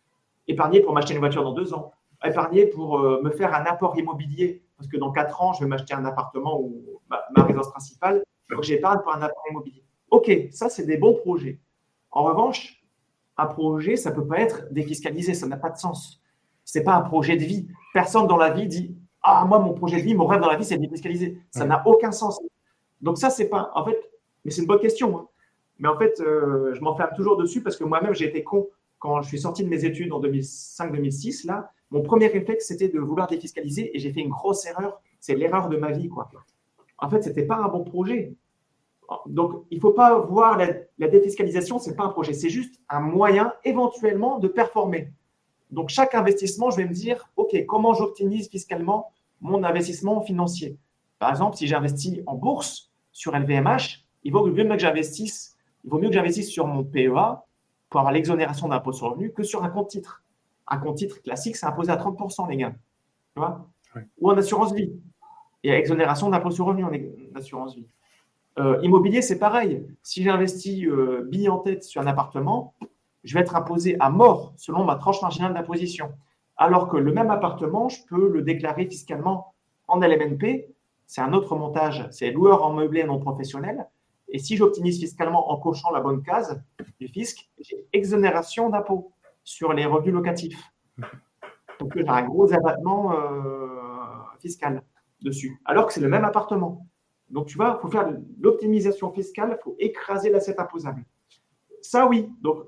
épargner 0.49 0.81
pour 0.81 0.93
m'acheter 0.93 1.15
une 1.15 1.21
voiture 1.21 1.43
dans 1.43 1.53
deux 1.53 1.75
ans, 1.75 1.93
épargner 2.25 2.67
pour 2.67 2.99
euh, 2.99 3.21
me 3.23 3.31
faire 3.31 3.55
un 3.55 3.65
apport 3.65 3.99
immobilier, 3.99 4.63
parce 4.77 4.89
que 4.89 4.97
dans 4.97 5.13
quatre 5.13 5.43
ans, 5.43 5.53
je 5.53 5.61
vais 5.61 5.69
m'acheter 5.69 5.95
un 5.95 6.05
appartement 6.05 6.61
ou 6.61 7.01
ma, 7.09 7.43
résidence 7.43 7.71
principale, 7.71 8.23
j'épargne 8.63 9.01
pour 9.03 9.15
un 9.15 9.23
apport 9.23 9.45
immobilier. 9.51 9.85
Ok, 10.11 10.31
ça, 10.51 10.69
c'est 10.69 10.85
des 10.85 10.97
bons 10.97 11.15
projets. 11.15 11.61
En 12.11 12.25
revanche, 12.25 12.83
un 13.37 13.47
projet, 13.47 13.97
ça 13.97 14.11
ne 14.11 14.17
peut 14.17 14.27
pas 14.27 14.41
être 14.41 14.73
défiscalisé, 14.73 15.35
ça 15.35 15.47
n'a 15.47 15.57
pas 15.57 15.71
de 15.71 15.79
sens. 15.79 16.21
Ce 16.65 16.79
n'est 16.79 16.85
pas 16.85 16.95
un 16.95 17.03
projet 17.03 17.37
de 17.37 17.45
vie. 17.45 17.69
Personne 17.95 18.27
dans 18.27 18.37
la 18.37 18.51
vie 18.51 18.67
dit 18.67 18.97
Ah, 19.23 19.45
moi, 19.47 19.59
mon 19.59 19.73
projet 19.73 19.97
de 19.97 20.03
vie, 20.03 20.15
mon 20.15 20.27
rêve 20.27 20.41
dans 20.41 20.51
la 20.51 20.57
vie, 20.57 20.65
c'est 20.65 20.79
défiscaliser. 20.79 21.39
Ça 21.51 21.65
n'a 21.65 21.83
aucun 21.87 22.13
sens. 22.13 22.41
Donc, 23.01 23.19
ça, 23.19 23.31
c'est 23.31 23.49
pas. 23.49 23.71
En 23.75 23.85
fait, 23.85 23.99
mais 24.45 24.51
c'est 24.51 24.63
une 24.63 24.67
bonne 24.67 24.81
question. 24.81 25.19
Hein. 25.19 25.27
Mais 25.79 25.89
en 25.89 25.97
fait, 25.97 26.21
euh, 26.21 26.75
je 26.75 26.81
m'enferme 26.81 27.11
toujours 27.17 27.37
dessus 27.37 27.63
parce 27.63 27.77
que 27.77 27.85
moi-même, 27.85 28.15
j'ai 28.15 28.27
été 28.27 28.45
con. 28.45 28.69
Quand 28.99 29.23
je 29.23 29.29
suis 29.29 29.41
sorti 29.41 29.65
de 29.65 29.69
mes 29.69 29.85
études 29.87 30.13
en 30.13 30.21
2005-2006, 30.21 31.47
là, 31.47 31.73
mon 31.91 32.03
premier 32.03 32.27
réflexe, 32.27 32.67
c'était 32.67 32.89
de 32.89 33.01
vouloir 33.01 33.27
défiscaliser 33.27 33.97
et 33.97 33.99
j'ai 33.99 34.13
fait 34.13 34.21
une 34.21 34.29
grosse 34.29 34.67
erreur. 34.67 35.01
C'est 35.21 35.35
l'erreur 35.35 35.69
de 35.69 35.77
ma 35.77 35.91
vie, 35.91 36.09
quoi. 36.09 36.31
En 36.99 37.09
fait, 37.09 37.23
ce 37.23 37.31
n'était 37.31 37.45
pas 37.45 37.57
un 37.57 37.69
bon 37.69 37.83
projet. 37.83 38.35
Donc, 39.27 39.65
il 39.71 39.77
ne 39.77 39.81
faut 39.81 39.93
pas 39.93 40.19
voir 40.19 40.57
la, 40.57 40.69
la 40.99 41.09
défiscalisation, 41.09 41.79
ce 41.79 41.91
n'est 41.91 41.97
pas 41.97 42.05
un 42.05 42.11
projet, 42.11 42.33
c'est 42.33 42.49
juste 42.49 42.81
un 42.89 43.01
moyen 43.01 43.53
éventuellement 43.65 44.39
de 44.39 44.49
performer. 44.49 45.13
Donc, 45.71 45.89
chaque 45.89 46.15
investissement, 46.15 46.71
je 46.71 46.77
vais 46.77 46.87
me 46.87 46.95
dire, 46.95 47.29
OK, 47.37 47.65
comment 47.67 47.95
j'optimise 47.95 48.49
fiscalement 48.49 49.13
mon 49.41 49.63
investissement 49.65 50.21
financier? 50.21 50.77
Par 51.19 51.31
exemple, 51.31 51.57
si 51.57 51.67
j'investis 51.67 52.21
en 52.27 52.35
bourse 52.35 52.91
sur 53.13 53.37
LVMH, 53.37 54.05
il 54.25 54.33
vaut 54.33 54.47
mieux 54.47 54.65
que 54.65 54.79
j'investisse 54.79 55.57
il 55.85 55.91
vaut 55.91 55.99
mieux 55.99 56.09
que 56.09 56.15
j'investisse 56.15 56.51
sur 56.51 56.67
mon 56.67 56.85
PEA 56.85 57.43
pour 57.89 58.01
avoir 58.01 58.13
l'exonération 58.13 58.69
d'impôt 58.69 58.93
sur 58.93 59.07
le 59.07 59.13
revenu 59.13 59.33
que 59.33 59.43
sur 59.43 59.65
un 59.65 59.69
compte 59.69 59.89
titre. 59.89 60.23
Un 60.69 60.79
compte 60.79 60.97
titre 60.97 61.21
classique, 61.23 61.57
c'est 61.57 61.67
imposé 61.67 61.91
à 61.91 61.97
30%, 61.97 62.49
les 62.49 62.57
gars. 62.57 62.75
Tu 63.35 63.41
vois? 63.41 63.67
Ou 64.21 64.31
en 64.31 64.37
assurance 64.37 64.73
vie. 64.73 64.93
Et 65.63 65.73
à 65.73 65.79
exonération 65.79 66.29
d'impôt 66.29 66.51
sur 66.51 66.67
le 66.67 66.83
revenu 66.83 66.85
en 66.85 67.37
assurance 67.37 67.75
vie. 67.75 67.87
Euh, 68.61 68.79
immobilier, 68.83 69.23
c'est 69.23 69.39
pareil. 69.39 69.87
Si 70.03 70.23
j'investis 70.23 70.85
euh, 70.85 71.27
bille 71.31 71.49
en 71.49 71.59
tête 71.59 71.83
sur 71.83 72.03
un 72.03 72.07
appartement, 72.07 72.75
je 73.25 73.35
vais 73.35 73.41
être 73.41 73.57
imposé 73.57 73.97
à 74.01 74.11
mort 74.11 74.53
selon 74.57 74.85
ma 74.85 74.97
tranche 74.97 75.23
marginale 75.23 75.55
d'imposition. 75.55 76.13
Alors 76.59 76.89
que 76.89 76.99
le 76.99 77.13
même 77.13 77.31
appartement, 77.31 77.89
je 77.89 78.05
peux 78.07 78.29
le 78.29 78.43
déclarer 78.43 78.85
fiscalement 78.85 79.55
en 79.89 80.01
LMNP. 80.01 80.69
C'est 81.07 81.23
un 81.23 81.33
autre 81.33 81.57
montage, 81.57 82.07
c'est 82.11 82.33
loueur 82.33 82.63
en 82.63 82.75
meublé 82.75 83.03
non 83.05 83.19
professionnel. 83.19 83.87
Et 84.29 84.39
si 84.39 84.59
j'optimise 84.59 85.01
fiscalement 85.01 85.51
en 85.51 85.57
cochant 85.57 85.91
la 85.91 86.01
bonne 86.01 86.23
case 86.23 86.63
du 87.01 87.09
fisc, 87.09 87.49
j'ai 87.59 87.87
exonération 87.95 88.69
d'impôt 88.69 89.11
sur 89.43 89.73
les 89.73 89.87
revenus 89.87 90.15
locatifs. 90.15 90.71
Donc, 91.81 91.93
j'ai 91.97 92.07
un 92.07 92.23
gros 92.25 92.53
abattement 92.53 93.15
euh, 93.15 93.69
fiscal 94.39 94.83
dessus, 95.23 95.59
alors 95.65 95.87
que 95.87 95.95
c'est 95.95 96.01
le 96.01 96.09
même 96.09 96.27
appartement. 96.27 96.87
Donc, 97.31 97.47
tu 97.47 97.57
vois, 97.57 97.79
il 97.79 97.83
faut 97.83 97.91
faire 97.91 98.13
l'optimisation 98.41 99.13
fiscale, 99.13 99.57
il 99.59 99.63
faut 99.63 99.77
écraser 99.79 100.31
l'assiette 100.31 100.59
imposable. 100.59 101.05
Ça, 101.81 102.07
oui. 102.07 102.29
Donc, 102.43 102.65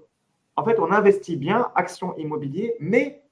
en 0.57 0.65
fait, 0.65 0.79
on 0.79 0.91
investit 0.93 1.37
bien, 1.37 1.71
action 1.75 2.17
immobilier, 2.17 2.77
mais 2.79 3.23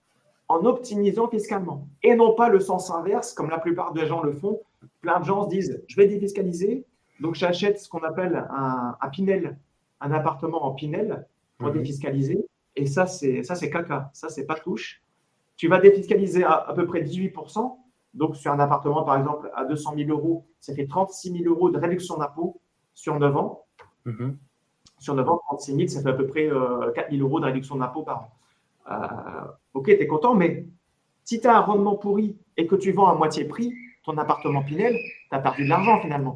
en 0.49 0.65
optimisant 0.65 1.29
fiscalement. 1.29 1.87
Et 2.03 2.15
non 2.15 2.35
pas 2.35 2.49
le 2.49 2.59
sens 2.59 2.91
inverse, 2.91 3.33
comme 3.33 3.51
la 3.51 3.59
plupart 3.59 3.93
des 3.93 4.07
gens 4.07 4.23
le 4.23 4.33
font. 4.33 4.61
Plein 5.01 5.21
de 5.21 5.25
gens 5.25 5.45
se 5.45 5.49
disent, 5.49 5.85
je 5.87 5.97
vais 5.97 6.07
défiscaliser, 6.07 6.85
donc 7.21 7.35
j'achète 7.35 7.79
ce 7.79 7.89
qu'on 7.89 8.01
appelle 8.01 8.47
un, 8.51 9.09
Pinel, 9.13 9.59
un 10.01 10.11
appartement 10.11 10.65
en 10.65 10.73
Pinel 10.73 11.27
pour 11.59 11.69
mhm. 11.69 11.75
défiscaliser. 11.75 12.45
Et 12.75 12.87
ça, 12.87 13.07
c'est 13.07 13.43
ça, 13.43 13.55
c'est 13.55 13.71
caca. 13.71 14.11
Ça, 14.13 14.29
c'est 14.29 14.47
pas 14.47 14.55
touche. 14.55 15.03
Tu 15.57 15.69
vas 15.69 15.79
défiscaliser 15.79 16.43
à, 16.43 16.55
à 16.55 16.75
peu 16.75 16.87
près 16.87 17.03
18%. 17.03 17.77
Donc, 18.15 18.37
sur 18.37 18.53
un 18.53 18.59
appartement, 18.59 19.05
par 19.05 19.17
exemple, 19.17 19.51
à 19.55 19.65
200 19.65 19.95
000 19.97 20.11
euros, 20.11 20.47
ça 20.61 20.75
fait 20.75 20.87
36 20.87 21.33
000 21.33 21.45
euros 21.45 21.71
de 21.71 21.79
réduction 21.79 22.17
d'impôt 22.17 22.61
sur 22.95 23.19
9 23.19 23.37
ans. 23.37 23.65
Mhm. 24.05 24.37
Sur 24.99 25.15
9 25.15 25.29
ans, 25.29 25.41
36 25.47 25.77
000, 25.77 25.89
ça 25.89 26.03
fait 26.03 26.11
à 26.11 26.13
peu 26.13 26.27
près 26.27 26.47
4 26.47 26.53
euh, 26.53 27.11
000 27.11 27.23
euros 27.23 27.41
de 27.41 27.47
réduction 27.47 27.77
d'impôt 27.77 28.03
par 28.03 28.19
an. 28.19 28.31
Euh, 28.91 29.49
ok, 29.75 29.87
tu 29.87 29.93
es 29.93 30.07
content, 30.07 30.35
mais 30.35 30.67
si 31.25 31.41
tu 31.41 31.47
as 31.47 31.57
un 31.57 31.61
rendement 31.61 31.97
pourri 31.97 32.37
et 32.57 32.67
que 32.67 32.75
tu 32.75 32.93
vends 32.93 33.07
à 33.07 33.15
moitié 33.15 33.45
prix 33.45 33.73
ton 34.05 34.17
appartement 34.19 34.63
Pinel, 34.63 34.95
tu 34.95 35.37
as 35.37 35.39
perdu 35.39 35.65
de 35.65 35.69
l'argent 35.69 36.01
finalement. 36.01 36.35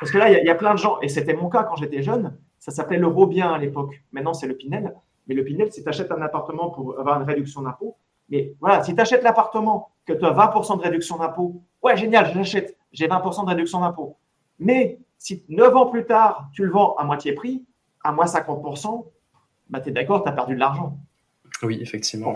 Parce 0.00 0.12
que 0.12 0.18
là, 0.18 0.30
il 0.30 0.44
y, 0.44 0.50
a 0.50 0.54
plein 0.54 0.74
de 0.74 0.78
gens, 0.78 1.00
et 1.00 1.08
c'était 1.08 1.34
mon 1.34 1.48
cas 1.48 1.62
quand 1.62 1.76
j'étais 1.76 2.02
jeune, 2.02 2.36
ça 2.58 2.72
s'appelait 2.72 2.98
le 2.98 3.06
Robien 3.06 3.52
à 3.52 3.58
l'époque. 3.58 4.02
Maintenant, 4.12 4.34
c'est 4.34 4.46
le 4.46 4.56
Pinel. 4.56 4.94
Mais 5.26 5.34
le 5.34 5.44
Pinel, 5.44 5.72
si 5.72 5.82
tu 5.82 5.88
achètes 5.88 6.10
un 6.10 6.20
appartement 6.22 6.70
pour 6.70 6.98
avoir 6.98 7.20
une 7.20 7.26
réduction 7.26 7.62
d'impôt, 7.62 7.96
mais 8.30 8.54
voilà, 8.60 8.82
si 8.84 8.94
tu 8.94 9.00
achètes 9.00 9.22
l'appartement, 9.22 9.90
que 10.06 10.12
tu 10.12 10.24
as 10.24 10.32
20% 10.32 10.78
de 10.78 10.82
réduction 10.82 11.18
d'impôt, 11.18 11.62
ouais, 11.82 11.96
génial, 11.96 12.30
je 12.32 12.38
l'achète, 12.38 12.76
j'ai 12.92 13.08
20% 13.08 13.44
de 13.44 13.50
réduction 13.50 13.80
d'impôt. 13.80 14.16
Mais 14.58 14.98
si 15.18 15.44
9 15.48 15.76
ans 15.76 15.86
plus 15.86 16.06
tard, 16.06 16.48
tu 16.52 16.64
le 16.64 16.70
vends 16.70 16.94
à 16.96 17.04
moitié 17.04 17.32
prix, 17.32 17.64
à 18.02 18.12
moins 18.12 18.26
50%, 18.26 19.06
bah, 19.68 19.80
tu 19.80 19.90
es 19.90 19.92
d'accord, 19.92 20.22
tu 20.22 20.28
as 20.28 20.32
perdu 20.32 20.54
de 20.54 20.60
l'argent. 20.60 20.96
Oui, 21.62 21.78
effectivement. 21.80 22.34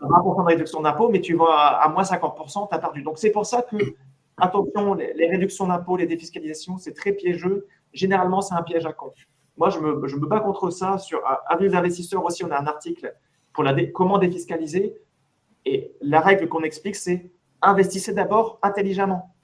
20% 0.00 0.42
de 0.42 0.46
réduction 0.46 0.80
d'impôt, 0.80 1.08
mais 1.08 1.20
tu 1.20 1.34
vas 1.34 1.78
à, 1.80 1.88
moins 1.88 2.02
50%, 2.02 2.68
tu 2.68 2.74
as 2.74 2.78
perdu. 2.78 3.02
Donc, 3.02 3.18
c'est 3.18 3.30
pour 3.30 3.46
ça 3.46 3.62
que, 3.62 3.76
attention, 4.36 4.94
les, 4.94 5.28
réductions 5.28 5.66
d'impôt, 5.66 5.96
les 5.96 6.06
défiscalisations, 6.06 6.78
c'est 6.78 6.94
très 6.94 7.12
piégeux. 7.12 7.66
Généralement, 7.92 8.40
c'est 8.40 8.54
un 8.54 8.62
piège 8.62 8.86
à 8.86 8.92
compte. 8.92 9.16
Moi, 9.56 9.70
je 9.70 9.78
me, 9.78 10.06
je 10.06 10.16
me 10.16 10.26
bats 10.26 10.40
contre 10.40 10.70
ça. 10.70 10.98
Sur 10.98 11.20
Avenue 11.46 11.74
investisseurs 11.74 12.24
aussi, 12.24 12.44
on 12.44 12.50
a 12.50 12.58
un 12.58 12.66
article 12.66 13.14
pour 13.52 13.64
la 13.64 13.74
comment 13.86 14.18
défiscaliser. 14.18 14.96
Et 15.64 15.92
la 16.00 16.20
règle 16.20 16.48
qu'on 16.48 16.62
explique, 16.62 16.96
c'est 16.96 17.30
investissez 17.62 18.12
d'abord 18.12 18.58
intelligemment. 18.62 19.34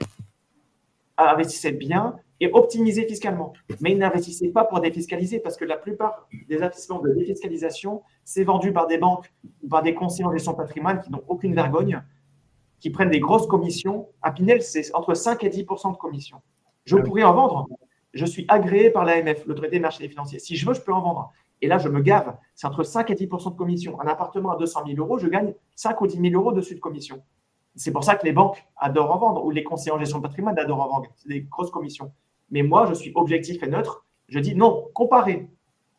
Investissez 1.19 1.73
bien 1.73 2.17
et 2.41 2.51
optimisez 2.53 3.07
fiscalement. 3.07 3.53
Mais 3.81 3.95
n'investissez 3.95 4.49
pas 4.49 4.64
pour 4.64 4.81
défiscaliser 4.81 5.41
parce 5.41 5.57
que 5.57 5.64
la 5.64 5.77
plupart 5.77 6.29
des 6.49 6.62
investissements 6.62 7.01
de 7.01 7.11
défiscalisation, 7.12 8.03
c'est 8.25 8.45
vendu 8.45 8.73
par 8.73 8.87
des 8.87 8.99
banques 8.99 9.33
ou 9.62 9.69
par 9.69 9.83
des 9.83 9.95
conseillers 9.95 10.25
en 10.25 10.33
gestion 10.33 10.53
de 10.53 10.59
patrimoine 10.59 11.01
qui 11.01 11.11
n'ont 11.11 11.25
aucune 11.29 11.55
vergogne, 11.55 12.03
qui 12.81 12.91
prennent 12.91 13.11
des 13.11 13.21
grosses 13.21 13.47
commissions. 13.47 14.09
À 14.23 14.33
Pinel, 14.33 14.62
c'est 14.62 14.95
entre 14.95 15.14
5 15.14 15.43
et 15.45 15.49
10% 15.49 15.93
de 15.93 15.97
commission. 15.97 16.43
Je 16.85 16.97
pourrais 16.97 17.25
en 17.25 17.35
vendre. 17.35 17.69
Je 18.12 18.25
suis 18.25 18.45
agréé 18.49 18.91
par 18.91 19.05
l'AMF, 19.05 19.47
l'autorité 19.47 19.77
des 19.77 19.81
marchés 19.81 20.09
financiers. 20.09 20.39
Si 20.39 20.57
je 20.57 20.67
veux, 20.67 20.75
je 20.75 20.81
peux 20.81 20.93
en 20.93 21.03
vendre. 21.03 21.33
Et 21.62 21.68
là, 21.68 21.78
je 21.78 21.88
me 21.88 22.00
gave. 22.00 22.36
C'est 22.54 22.66
entre 22.66 22.82
5 22.82 23.11
et 23.11 23.14
10 23.14 23.26
de 23.26 23.57
commission. 23.57 24.00
Un 24.00 24.07
appartement 24.07 24.52
à 24.52 24.57
200 24.57 24.82
000 24.86 24.98
euros, 24.98 25.18
je 25.18 25.28
gagne 25.28 25.54
5 25.74 26.00
ou 26.00 26.07
10 26.07 26.30
000 26.30 26.34
euros 26.34 26.52
dessus 26.52 26.74
de 26.74 26.80
commission. 26.80 27.22
C'est 27.74 27.92
pour 27.92 28.04
ça 28.04 28.16
que 28.16 28.24
les 28.24 28.32
banques 28.32 28.64
adorent 28.76 29.14
en 29.14 29.18
vendre 29.18 29.44
ou 29.44 29.50
les 29.50 29.62
conseillers 29.62 29.92
en 29.92 29.98
gestion 29.98 30.18
de 30.18 30.22
patrimoine 30.22 30.59
adorent 30.59 30.80
en 30.80 30.88
vendre. 30.88 31.11
C'est 31.16 31.28
des 31.28 31.42
grosses 31.42 31.70
commissions. 31.70 32.12
Mais 32.50 32.62
moi, 32.62 32.86
je 32.86 32.94
suis 32.94 33.12
objectif 33.14 33.62
et 33.62 33.66
neutre. 33.66 34.04
Je 34.28 34.38
dis 34.38 34.54
non, 34.54 34.88
comparez. 34.94 35.48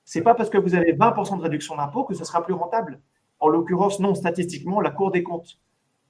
C'est 0.04 0.22
pas 0.22 0.34
parce 0.34 0.50
que 0.50 0.58
vous 0.58 0.76
avez 0.76 0.94
20% 0.94 1.38
de 1.38 1.44
réduction 1.44 1.76
d'impôt 1.76 2.04
que 2.04 2.14
ce 2.14 2.26
sera 2.26 2.44
plus 2.44 2.54
rentable. 2.54 3.02
En 3.40 3.50
l'occurrence, 3.50 4.00
non, 4.00 4.16
statistiquement, 4.16 4.82
la 4.82 4.90
Cour 4.90 5.12
des 5.12 5.22
comptes 5.22 5.60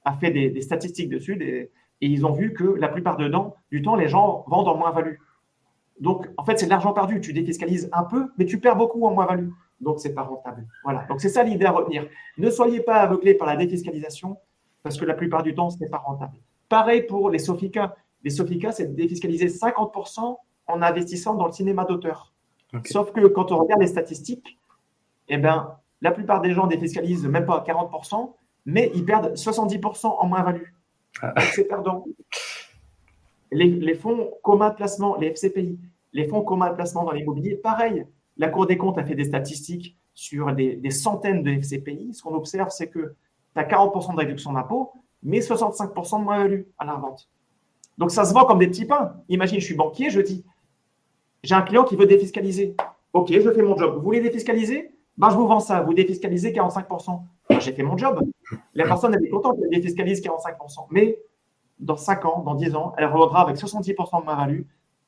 a 0.04 0.14
fait 0.14 0.30
des, 0.30 0.60
statistiques 0.62 1.10
dessus 1.10 1.38
et 1.42 1.70
ils 2.00 2.24
ont 2.24 2.32
vu 2.32 2.54
que 2.54 2.64
la 2.64 2.88
plupart 2.88 3.16
du 3.16 3.30
temps, 3.30 3.56
les 3.70 4.08
gens 4.08 4.44
vendent 4.46 4.68
en 4.68 4.76
moins-value. 4.76 5.16
Donc, 6.00 6.28
en 6.36 6.44
fait, 6.44 6.58
c'est 6.58 6.66
de 6.66 6.70
l'argent 6.70 6.92
perdu. 6.92 7.20
Tu 7.20 7.32
défiscalises 7.32 7.88
un 7.92 8.04
peu, 8.04 8.30
mais 8.38 8.46
tu 8.46 8.60
perds 8.60 8.76
beaucoup 8.76 9.04
en 9.04 9.12
moins-value. 9.12 9.50
Donc, 9.80 10.00
c'est 10.00 10.14
pas 10.14 10.22
rentable. 10.22 10.66
Voilà. 10.84 11.04
Donc, 11.08 11.20
c'est 11.20 11.28
ça 11.28 11.42
l'idée 11.42 11.66
à 11.66 11.72
retenir. 11.72 12.06
Ne 12.36 12.50
soyez 12.50 12.80
pas 12.80 12.96
aveuglés 12.96 13.34
par 13.34 13.46
la 13.46 13.56
défiscalisation 13.56 14.38
parce 14.82 14.98
que 14.98 15.04
la 15.04 15.14
plupart 15.14 15.42
du 15.42 15.54
temps, 15.54 15.70
ce 15.70 15.78
n'est 15.78 15.88
pas 15.88 15.98
rentable. 15.98 16.36
Pareil 16.68 17.02
pour 17.02 17.30
les 17.30 17.38
Sofica. 17.38 17.96
Les 18.22 18.30
Sofica, 18.30 18.72
c'est 18.72 18.86
de 18.86 18.94
défiscaliser 18.94 19.46
50% 19.46 20.36
en 20.66 20.82
investissant 20.82 21.34
dans 21.34 21.46
le 21.46 21.52
cinéma 21.52 21.84
d'auteur. 21.84 22.32
Sauf 22.84 23.12
que 23.12 23.26
quand 23.28 23.50
on 23.52 23.58
regarde 23.58 23.80
les 23.80 23.86
statistiques, 23.86 24.58
eh 25.28 25.38
ben, 25.38 25.76
la 26.00 26.10
plupart 26.10 26.40
des 26.40 26.52
gens 26.52 26.66
défiscalisent 26.66 27.26
même 27.26 27.46
pas 27.46 27.64
40%, 27.66 28.34
mais 28.66 28.90
ils 28.94 29.04
perdent 29.04 29.32
70% 29.34 30.06
en 30.06 30.26
moins-value. 30.26 30.70
Ah. 31.22 31.34
C'est 31.52 31.64
perdant. 31.64 32.04
Les, 33.50 33.94
fonds 33.94 34.30
communs 34.42 34.70
de 34.70 34.74
placement, 34.74 35.16
les 35.16 35.28
FCPI, 35.28 35.78
les 36.12 36.28
fonds 36.28 36.42
communs 36.42 36.70
de 36.70 36.74
placement 36.74 37.04
dans 37.04 37.12
l'immobilier, 37.12 37.56
pareil. 37.56 38.06
La 38.36 38.48
Cour 38.48 38.66
des 38.66 38.76
comptes 38.76 38.98
a 38.98 39.04
fait 39.04 39.14
des 39.14 39.24
statistiques 39.24 39.96
sur 40.14 40.52
des, 40.52 40.90
centaines 40.90 41.42
de 41.42 41.50
FCPI. 41.52 42.14
Ce 42.14 42.22
qu'on 42.22 42.34
observe, 42.34 42.70
c'est 42.70 42.88
que 42.88 43.14
tu 43.54 43.60
as 43.60 43.64
40% 43.64 44.12
de 44.12 44.18
réduction 44.18 44.52
d'impôt, 44.52 44.92
mais 45.22 45.40
65% 45.40 46.18
de 46.18 46.24
moins-value 46.24 46.62
à 46.78 46.84
la 46.84 46.94
vente. 46.94 47.28
Donc 47.96 48.10
ça 48.10 48.24
se 48.24 48.32
vend 48.32 48.44
comme 48.44 48.58
des 48.58 48.68
petits 48.68 48.84
pains. 48.84 49.14
Imagine, 49.28 49.60
je 49.60 49.64
suis 49.64 49.74
banquier, 49.74 50.10
je 50.10 50.20
dis, 50.20 50.44
j'ai 51.42 51.54
un 51.54 51.62
client 51.62 51.84
qui 51.84 51.96
veut 51.96 52.06
défiscaliser. 52.06 52.76
Ok, 53.12 53.32
je 53.32 53.50
fais 53.50 53.62
mon 53.62 53.76
job. 53.76 53.96
Vous 53.96 54.02
voulez 54.02 54.20
défiscaliser? 54.20 54.92
Ben, 55.16 55.30
Je 55.30 55.36
vous 55.36 55.46
vends 55.46 55.60
ça. 55.60 55.82
Vous 55.82 55.94
défiscalisez 55.94 56.52
45%. 56.52 57.20
Ben, 57.48 57.60
j'ai 57.60 57.72
fait 57.72 57.82
mon 57.82 57.96
job. 57.96 58.20
La 58.74 58.84
personne, 58.84 59.14
elle 59.14 59.24
est 59.24 59.30
contente 59.30 59.58
qu'elle 59.58 59.70
défiscalise 59.70 60.22
45%. 60.22 60.86
Mais 60.90 61.18
dans 61.80 61.96
5 61.96 62.24
ans, 62.24 62.42
dans 62.42 62.54
10 62.54 62.74
ans, 62.74 62.94
elle 62.96 63.06
reviendra 63.06 63.42
avec 63.42 63.56
70% 63.56 64.20
de 64.20 64.24
moins-value. 64.24 64.62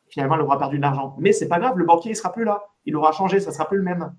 Finalement, 0.08 0.34
elle 0.36 0.42
aura 0.42 0.58
perdu 0.58 0.76
de 0.76 0.82
l'argent. 0.82 1.16
Mais 1.18 1.32
c'est 1.32 1.48
pas 1.48 1.58
grave, 1.58 1.76
le 1.76 1.84
banquier, 1.84 2.10
il 2.10 2.16
sera 2.16 2.32
plus 2.32 2.44
là. 2.44 2.64
Il 2.84 2.96
aura 2.96 3.12
changé, 3.12 3.40
ça 3.40 3.52
sera 3.52 3.68
plus 3.68 3.78
le 3.78 3.84
même. 3.84 4.14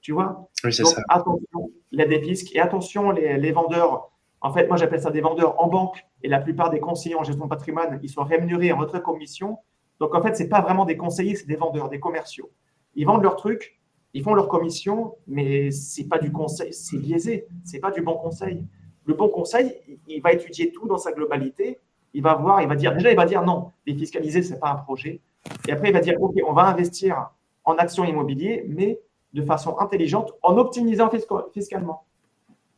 Tu 0.00 0.12
vois? 0.12 0.48
Oui, 0.64 0.72
c'est 0.72 0.84
ça. 0.84 1.02
Attention, 1.08 1.70
les 1.90 2.06
défisques 2.06 2.54
et 2.54 2.60
attention, 2.60 3.10
les 3.10 3.52
vendeurs 3.52 4.10
en 4.40 4.52
fait, 4.52 4.68
moi, 4.68 4.76
j'appelle 4.76 5.00
ça 5.00 5.10
des 5.10 5.20
vendeurs 5.20 5.60
en 5.60 5.68
banque 5.68 6.06
et 6.22 6.28
la 6.28 6.40
plupart 6.40 6.70
des 6.70 6.80
conseillers 6.80 7.16
en 7.16 7.24
gestion 7.24 7.46
de 7.46 7.50
patrimoine, 7.50 7.98
ils 8.02 8.08
sont 8.08 8.22
rémunérés 8.22 8.70
en 8.72 8.78
retrait 8.78 9.02
commission. 9.02 9.58
Donc, 9.98 10.14
en 10.14 10.22
fait, 10.22 10.36
ce 10.36 10.42
n'est 10.42 10.48
pas 10.48 10.60
vraiment 10.60 10.84
des 10.84 10.96
conseillers, 10.96 11.34
c'est 11.34 11.46
des 11.46 11.56
vendeurs, 11.56 11.88
des 11.88 12.00
commerciaux. 12.00 12.50
Ils 12.94 13.06
vendent 13.06 13.22
leurs 13.22 13.36
trucs, 13.36 13.80
ils 14.12 14.22
font 14.22 14.34
leur 14.34 14.48
commission, 14.48 15.16
mais 15.26 15.70
ce 15.70 16.00
n'est 16.00 16.08
pas 16.08 16.18
du 16.18 16.30
conseil, 16.30 16.72
c'est 16.72 16.98
biaisé, 16.98 17.48
ce 17.64 17.72
n'est 17.72 17.80
pas 17.80 17.90
du 17.90 18.02
bon 18.02 18.14
conseil. 18.14 18.64
Le 19.04 19.14
bon 19.14 19.28
conseil, 19.28 19.80
il 20.06 20.20
va 20.20 20.32
étudier 20.32 20.70
tout 20.70 20.86
dans 20.86 20.98
sa 20.98 21.12
globalité. 21.12 21.80
Il 22.16 22.22
va 22.22 22.34
voir, 22.34 22.62
il 22.62 22.68
va 22.68 22.76
dire, 22.76 22.94
déjà, 22.94 23.10
il 23.10 23.16
va 23.16 23.26
dire 23.26 23.42
non, 23.42 23.72
défiscaliser, 23.86 24.42
ce 24.42 24.54
n'est 24.54 24.58
pas 24.58 24.70
un 24.70 24.76
projet. 24.76 25.20
Et 25.68 25.72
après, 25.72 25.90
il 25.90 25.92
va 25.92 26.00
dire, 26.00 26.16
OK, 26.18 26.32
on 26.46 26.54
va 26.54 26.62
investir 26.62 27.28
en 27.62 27.74
actions 27.74 28.04
immobilières, 28.04 28.62
mais 28.66 28.98
de 29.34 29.42
façon 29.42 29.78
intelligente, 29.80 30.32
en 30.42 30.56
optimisant 30.56 31.10
fiscalement. 31.52 32.04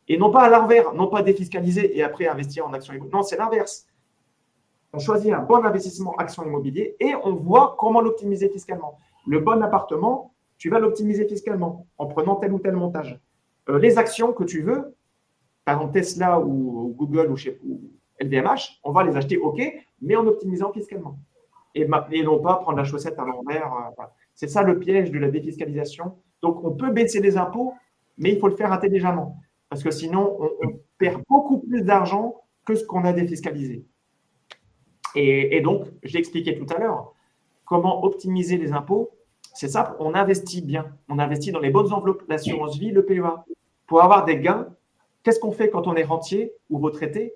Et 0.09 0.17
non 0.17 0.29
pas 0.29 0.41
à 0.41 0.49
l'envers, 0.49 0.93
non 0.93 1.07
pas 1.07 1.21
défiscaliser 1.21 1.97
et 1.97 2.03
après 2.03 2.27
investir 2.27 2.67
en 2.67 2.73
actions 2.73 2.93
immobilières. 2.93 3.17
Non, 3.17 3.23
c'est 3.23 3.37
l'inverse. 3.37 3.87
On 4.91 4.99
choisit 4.99 5.31
un 5.31 5.39
bon 5.39 5.63
investissement 5.63 6.15
action 6.17 6.43
immobilier 6.43 6.97
et 6.99 7.15
on 7.23 7.33
voit 7.33 7.77
comment 7.79 8.01
l'optimiser 8.01 8.49
fiscalement. 8.49 8.99
Le 9.25 9.39
bon 9.39 9.63
appartement, 9.63 10.33
tu 10.57 10.69
vas 10.69 10.79
l'optimiser 10.79 11.25
fiscalement 11.25 11.87
en 11.97 12.07
prenant 12.07 12.35
tel 12.35 12.51
ou 12.51 12.59
tel 12.59 12.75
montage. 12.75 13.17
Euh, 13.69 13.79
les 13.79 13.97
actions 13.97 14.33
que 14.33 14.43
tu 14.43 14.63
veux, 14.63 14.93
par 15.63 15.75
exemple 15.75 15.93
Tesla 15.93 16.41
ou, 16.41 16.93
Google 16.97 17.31
ou, 17.31 17.37
chez, 17.37 17.57
LVMH, 18.19 18.79
on 18.83 18.91
va 18.91 19.03
les 19.03 19.15
acheter 19.15 19.37
OK, 19.37 19.61
mais 20.01 20.15
en 20.15 20.25
optimisant 20.27 20.71
fiscalement. 20.71 21.19
Et, 21.75 21.87
non 22.23 22.39
pas 22.39 22.55
prendre 22.55 22.77
la 22.77 22.83
chaussette 22.83 23.17
à 23.19 23.25
l'envers. 23.25 23.71
Euh, 23.99 24.03
c'est 24.35 24.47
ça 24.47 24.63
le 24.63 24.79
piège 24.79 25.11
de 25.11 25.19
la 25.19 25.29
défiscalisation. 25.29 26.17
Donc 26.41 26.63
on 26.63 26.71
peut 26.71 26.91
baisser 26.91 27.21
les 27.21 27.37
impôts, 27.37 27.73
mais 28.17 28.31
il 28.33 28.39
faut 28.39 28.47
le 28.47 28.55
faire 28.55 28.71
intelligemment 28.71 29.37
parce 29.69 29.83
que 29.83 29.91
sinon, 29.91 30.37
on, 30.39 30.79
perd 30.97 31.23
beaucoup 31.29 31.59
plus 31.59 31.83
d'argent 31.83 32.41
que 32.65 32.75
ce 32.75 32.83
qu'on 32.83 33.05
a 33.05 33.13
défiscalisé. 33.13 33.85
Et, 35.15 35.61
donc, 35.61 35.87
j'ai 36.03 36.19
expliqué 36.19 36.57
tout 36.57 36.65
à 36.75 36.77
l'heure, 36.77 37.13
comment 37.63 38.03
optimiser 38.03 38.57
les 38.57 38.73
impôts. 38.73 39.11
C'est 39.53 39.69
ça, 39.69 39.95
on 39.99 40.13
investit 40.13 40.61
bien. 40.61 40.93
On 41.07 41.19
investit 41.19 41.51
dans 41.51 41.59
les 41.59 41.69
bonnes 41.69 41.93
enveloppes, 41.93 42.23
l'assurance 42.27 42.77
vie, 42.77 42.91
le 42.91 43.05
PEA. 43.05 43.45
Pour 43.87 44.03
avoir 44.03 44.25
des 44.25 44.39
gains, 44.39 44.67
qu'est-ce 45.23 45.39
qu'on 45.39 45.53
fait 45.53 45.69
quand 45.69 45.87
on 45.87 45.95
est 45.95 46.03
rentier 46.03 46.51
ou 46.69 46.79
retraité? 46.79 47.33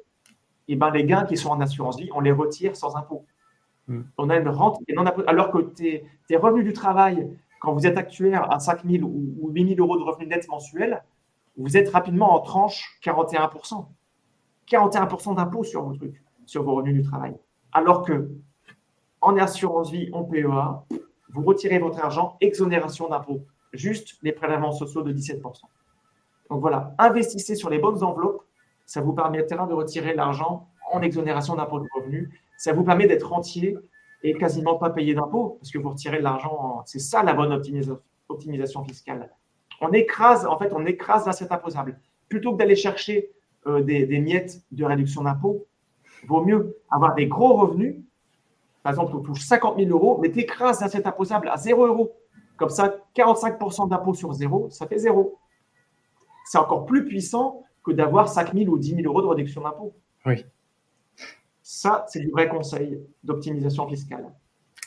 Eh 0.67 0.75
bien, 0.75 0.91
les 0.91 1.03
gains 1.05 1.25
qui 1.25 1.37
sont 1.37 1.49
en 1.49 1.59
assurance 1.61 1.99
vie, 1.99 2.09
on 2.13 2.21
les 2.21 2.31
retire 2.31 2.75
sans 2.75 2.95
impôt. 2.95 3.25
Hmm. 3.87 4.01
On 4.17 4.29
a 4.29 4.37
une 4.37 4.47
rente, 4.47 4.79
et 4.87 4.93
non, 4.93 5.03
alors 5.27 5.51
que 5.51 5.59
tes, 5.59 6.05
revenus 6.35 6.65
du 6.65 6.73
travail, 6.73 7.27
quand 7.59 7.73
vous 7.73 7.85
êtes 7.85 7.97
actuaire 7.97 8.51
à 8.51 8.59
5 8.59 8.85
000 8.85 9.03
ou 9.03 9.49
8 9.49 9.75
000 9.75 9.79
euros 9.79 9.97
de 9.97 10.03
revenus 10.03 10.29
nets 10.29 10.47
mensuels, 10.47 11.03
vous 11.57 11.77
êtes 11.77 11.89
rapidement 11.89 12.33
en 12.33 12.39
tranche 12.39 12.97
41%. 13.03 13.85
41% 14.69 15.35
d'impôt 15.35 15.63
sur 15.63 15.83
vos 15.83 15.93
trucs, 15.93 16.21
sur 16.45 16.63
vos 16.63 16.75
revenus 16.75 17.03
du 17.03 17.09
travail. 17.09 17.35
Alors 17.71 18.03
que 18.03 18.31
en 19.21 19.37
assurance 19.37 19.91
vie, 19.91 20.09
en 20.13 20.23
PEA, 20.23 20.85
vous 21.29 21.41
retirez 21.43 21.79
votre 21.79 22.03
argent, 22.03 22.37
exonération 22.41 23.07
d'impôt, 23.09 23.45
juste 23.71 24.17
les 24.21 24.31
prélèvements 24.31 24.71
sociaux 24.71 25.01
de 25.01 25.13
17%. 25.13 25.41
Donc 26.49 26.61
voilà, 26.61 26.93
investissez 26.97 27.55
sur 27.55 27.69
les 27.69 27.79
bonnes 27.79 28.03
enveloppes, 28.03 28.42
ça 28.85 29.01
vous 29.01 29.13
permettra 29.13 29.65
de 29.67 29.73
retirer 29.73 30.13
l'argent 30.13 30.67
en 30.91 31.01
exonération 31.01 31.55
d'impôt 31.55 31.79
de 31.79 31.87
revenus. 31.95 32.29
Ça 32.57 32.73
vous 32.73 32.83
permet 32.83 33.07
d'être 33.07 33.31
entier 33.33 33.77
et 34.23 34.33
quasiment 34.35 34.75
pas 34.75 34.89
payer 34.89 35.13
d'impôt 35.13 35.57
parce 35.59 35.71
que 35.71 35.77
vous 35.77 35.89
retirez 35.89 36.21
l'argent. 36.21 36.83
C'est 36.85 36.99
ça 36.99 37.23
la 37.23 37.33
bonne 37.33 37.51
optimisation 38.29 38.83
fiscale. 38.83 39.29
On 39.81 39.91
écrase, 39.91 40.45
en 40.45 40.57
fait, 40.57 40.71
on 40.73 40.85
écrase 40.85 41.25
l'assiette 41.25 41.51
imposable. 41.51 41.99
Plutôt 42.29 42.53
que 42.53 42.57
d'aller 42.57 42.75
chercher 42.75 43.31
euh, 43.67 43.81
des, 43.81 44.19
miettes 44.19 44.61
de 44.71 44.85
réduction 44.85 45.23
d'impôt, 45.23 45.65
vaut 46.27 46.43
mieux 46.43 46.77
avoir 46.89 47.15
des 47.15 47.27
gros 47.27 47.53
revenus 47.53 47.95
par 48.83 48.91
exemple, 48.91 49.15
on 49.15 49.21
touche 49.21 49.41
50 49.45 49.77
000 49.77 49.89
euros, 49.89 50.19
mais 50.21 50.29
tu 50.29 50.39
écrases 50.39 50.81
l'assiette 50.81 51.07
imposable 51.07 51.47
à 51.47 51.55
0 51.55 51.87
euros. 51.87 52.11
Comme 52.57 52.69
ça, 52.69 52.97
45% 53.15 53.89
d'impôt 53.89 54.13
sur 54.13 54.33
0, 54.33 54.69
ça 54.69 54.85
fait 54.85 54.97
0. 54.97 55.39
C'est 56.45 56.57
encore 56.57 56.85
plus 56.85 57.05
puissant 57.05 57.63
que 57.83 57.91
d'avoir 57.91 58.29
5 58.29 58.53
000 58.53 58.69
ou 58.71 58.77
10 58.77 58.95
000 58.95 59.01
euros 59.05 59.21
de 59.21 59.27
réduction 59.27 59.61
d'impôt. 59.61 59.93
Oui. 60.25 60.45
Ça, 61.61 62.05
c'est 62.07 62.19
du 62.19 62.29
vrai 62.29 62.47
conseil 62.47 62.99
d'optimisation 63.23 63.87
fiscale. 63.87 64.25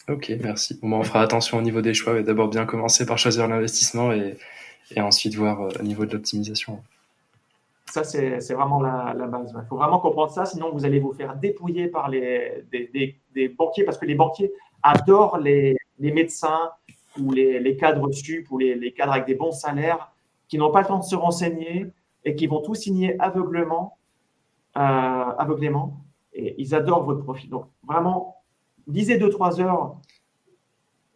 Ok, 0.09 0.32
merci. 0.40 0.78
Bon, 0.80 0.90
bah, 0.90 0.97
on 0.99 1.03
fera 1.03 1.20
attention 1.20 1.59
au 1.59 1.62
niveau 1.62 1.80
des 1.80 1.94
choix. 1.94 2.22
D'abord, 2.22 2.49
bien 2.49 2.64
commencer 2.64 3.07
par 3.07 3.18
choisir 3.18 3.49
l'investissement 3.49 4.12
et, 4.12 4.36
et, 4.94 5.01
ensuite 5.01 5.34
voir 5.34 5.62
euh, 5.62 5.68
au 5.80 5.82
niveau 5.82 6.07
de 6.07 6.12
l'optimisation. 6.12 6.80
Ça, 7.86 8.05
c'est 8.05 8.53
vraiment 8.53 8.80
la, 8.80 9.14
base. 9.14 9.55
Il 9.57 9.68
faut 9.68 9.76
vraiment 9.76 9.99
comprendre 9.99 10.30
ça, 10.30 10.44
sinon 10.44 10.70
vous 10.70 10.84
allez 10.84 11.01
vous 11.01 11.12
faire 11.12 11.34
dépouiller 11.36 11.88
par 11.88 12.11
les, 12.11 12.64
des, 12.70 13.49
banquiers, 13.49 13.84
parce 13.84 13.97
que 13.97 14.05
les 14.05 14.14
banquiers 14.14 14.53
adorent 14.82 15.38
les, 15.38 15.76
médecins 15.99 16.70
ou 17.18 17.32
les, 17.32 17.76
cadres 17.76 18.12
sup 18.12 18.51
ou 18.51 18.59
les, 18.59 18.92
cadres 18.92 19.12
avec 19.12 19.26
des 19.26 19.34
bons 19.34 19.53
salaires 19.53 20.12
qui 20.47 20.59
n'ont 20.59 20.70
pas 20.70 20.82
le 20.82 20.86
temps 20.88 20.99
de 20.99 21.05
se 21.05 21.16
renseigner 21.16 21.86
et 22.27 22.35
qui 22.35 22.47
vont 22.49 22.61
tout 22.61 22.74
signer 22.74 23.18
aveuglement, 23.20 23.97
euh, 24.77 24.81
aveuglément. 24.81 26.05
Et 26.35 26.61
ils 26.61 26.74
adorent 26.74 27.05
votre 27.05 27.22
profit. 27.22 27.49
Donc, 27.49 27.68
vraiment, 27.87 28.37
lisez 28.87 29.16
deux, 29.16 29.31
trois 29.31 29.59
heures 29.61 29.97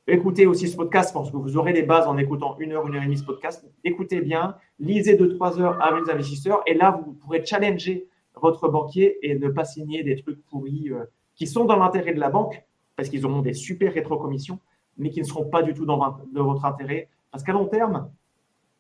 Écoutez 0.07 0.45
aussi 0.45 0.67
ce 0.67 0.77
podcast 0.77 1.13
parce 1.15 1.31
que 1.31 1.37
vous 1.37 1.57
aurez 1.57 1.73
les 1.73 1.83
bases 1.83 2.09
en 2.09 2.19
écoutant 2.19 2.57
une 2.59 2.73
heure, 2.73 2.89
une 2.89 2.97
heure 2.97 3.03
et 3.03 3.05
demie 3.05 3.19
ce 3.19 3.25
podcast. 3.25 3.65
Écoutez 3.85 4.21
bien, 4.21 4.57
lisez 4.81 5.15
deux, 5.15 5.29
trois 5.37 5.61
heures 5.61 5.81
avec 5.81 6.05
les 6.05 6.11
investisseurs 6.11 6.63
et 6.67 6.75
là, 6.75 7.01
vous 7.05 7.13
pourrez 7.13 7.45
challenger 7.45 8.09
votre 8.35 8.69
banquier 8.69 9.19
et 9.23 9.39
ne 9.39 9.49
pas 9.51 9.65
signer 9.65 10.03
des 10.03 10.17
trucs 10.17 10.45
pourris 10.47 10.91
euh, 10.91 11.05
qui 11.37 11.47
sont 11.47 11.65
dans 11.65 11.77
l'intérêt 11.77 12.13
de 12.13 12.19
la 12.19 12.29
banque 12.29 12.65
parce 12.97 13.09
qu'ils 13.09 13.25
auront 13.25 13.41
des 13.41 13.53
super 13.53 13.93
rétrocommissions, 13.93 14.59
mais 14.99 15.11
qui 15.11 15.21
ne 15.21 15.27
seront 15.27 15.45
pas 15.45 15.63
du 15.63 15.75
tout 15.75 15.87
dans 15.87 16.19
votre 16.33 16.65
intérêt. 16.65 17.09
Parce 17.31 17.45
qu'à 17.45 17.53
long 17.53 17.67
terme, 17.67 18.11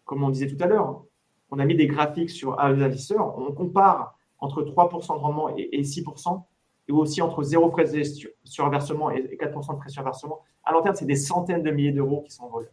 comme 0.04 0.24
on 0.24 0.30
disait 0.30 0.48
tout 0.48 0.62
à 0.64 0.66
l'heure, 0.66 1.04
on 1.50 1.58
a 1.58 1.64
mis 1.64 1.74
des 1.74 1.86
graphiques 1.86 2.30
sur 2.30 2.52
les 2.52 2.82
investisseurs, 2.82 3.38
on 3.38 3.52
compare 3.52 4.16
entre 4.38 4.62
3% 4.62 5.14
de 5.14 5.20
rendement 5.20 5.54
et 5.56 5.82
6% 5.82 6.44
ou 6.90 6.98
aussi 6.98 7.22
entre 7.22 7.42
0 7.42 7.70
frais 7.70 7.84
de 7.84 8.02
surversement 8.44 9.10
et 9.10 9.36
4% 9.36 9.54
de 9.54 9.78
frais 9.78 9.86
de 9.86 9.90
surversement. 9.90 10.42
À 10.64 10.72
long 10.72 10.82
terme, 10.82 10.94
c'est 10.94 11.06
des 11.06 11.16
centaines 11.16 11.62
de 11.62 11.70
milliers 11.70 11.92
d'euros 11.92 12.22
qui 12.22 12.32
s'envolent. 12.32 12.70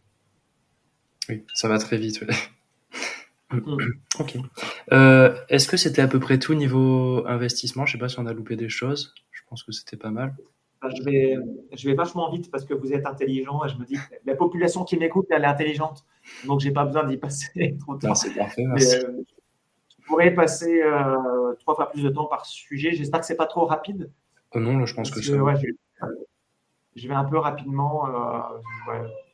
Oui, 1.30 1.44
ça 1.54 1.68
va 1.68 1.78
très 1.78 1.98
vite. 1.98 2.24
Mm. 3.52 3.78
ok. 4.20 4.38
Euh, 4.92 5.36
est-ce 5.50 5.68
que 5.68 5.78
c'était 5.78 6.02
à 6.02 6.08
peu 6.08 6.20
près 6.20 6.40
tout 6.40 6.54
niveau 6.54 7.26
investissement? 7.28 7.86
Je 7.86 7.92
ne 7.92 7.98
sais 7.98 8.00
pas 8.00 8.10
si 8.10 8.20
on 8.20 8.26
a 8.26 8.34
loupé 8.34 8.56
des 8.56 8.70
choses. 8.70 9.14
Je 9.32 9.42
pense 9.50 9.64
que 9.64 9.72
c'était 9.72 9.98
pas 9.98 10.12
mal. 10.12 10.36
Je, 10.84 11.04
vais, 11.04 11.38
je 11.74 11.90
vais 11.90 11.96
vachement 11.96 12.30
vite 12.32 12.52
parce 12.52 12.64
que 12.64 12.74
vous 12.74 12.94
êtes 12.94 13.06
intelligent 13.06 13.66
et 13.66 13.70
je 13.70 13.78
me 13.78 13.86
dis 13.86 13.96
que 13.96 14.16
la 14.26 14.36
population 14.36 14.84
qui 14.84 14.98
m'écoute, 14.98 15.26
elle 15.32 15.44
est 15.44 15.48
intelligente. 15.48 16.06
Donc, 16.46 16.60
je 16.60 16.68
n'ai 16.68 16.74
pas 16.74 16.86
besoin 16.86 17.04
d'y 17.06 17.18
passer 17.18 17.76
trop 17.80 17.96
de 17.96 18.02
temps. 18.02 18.16
C'est 18.16 18.36
parfait, 18.36 18.64
merci. 18.66 18.98
Euh, 18.98 19.24
pourrais 20.08 20.34
passer 20.34 20.82
euh, 20.82 21.54
trois 21.60 21.76
fois 21.76 21.92
plus 21.92 22.02
de 22.02 22.10
temps 22.10 22.26
par 22.26 22.46
sujet. 22.46 22.94
J'espère 22.94 23.20
que 23.20 23.26
c'est 23.26 23.36
pas 23.36 23.46
trop 23.46 23.66
rapide. 23.66 24.10
Oh 24.56 24.60
non, 24.60 24.86
je 24.86 24.96
pense 24.96 25.12
que, 25.12 25.22
je, 25.22 25.34
vais 27.08 27.14
un 27.14 27.26
peu 27.26 27.38
rapidement. 27.38 28.08
Euh, 28.08 28.40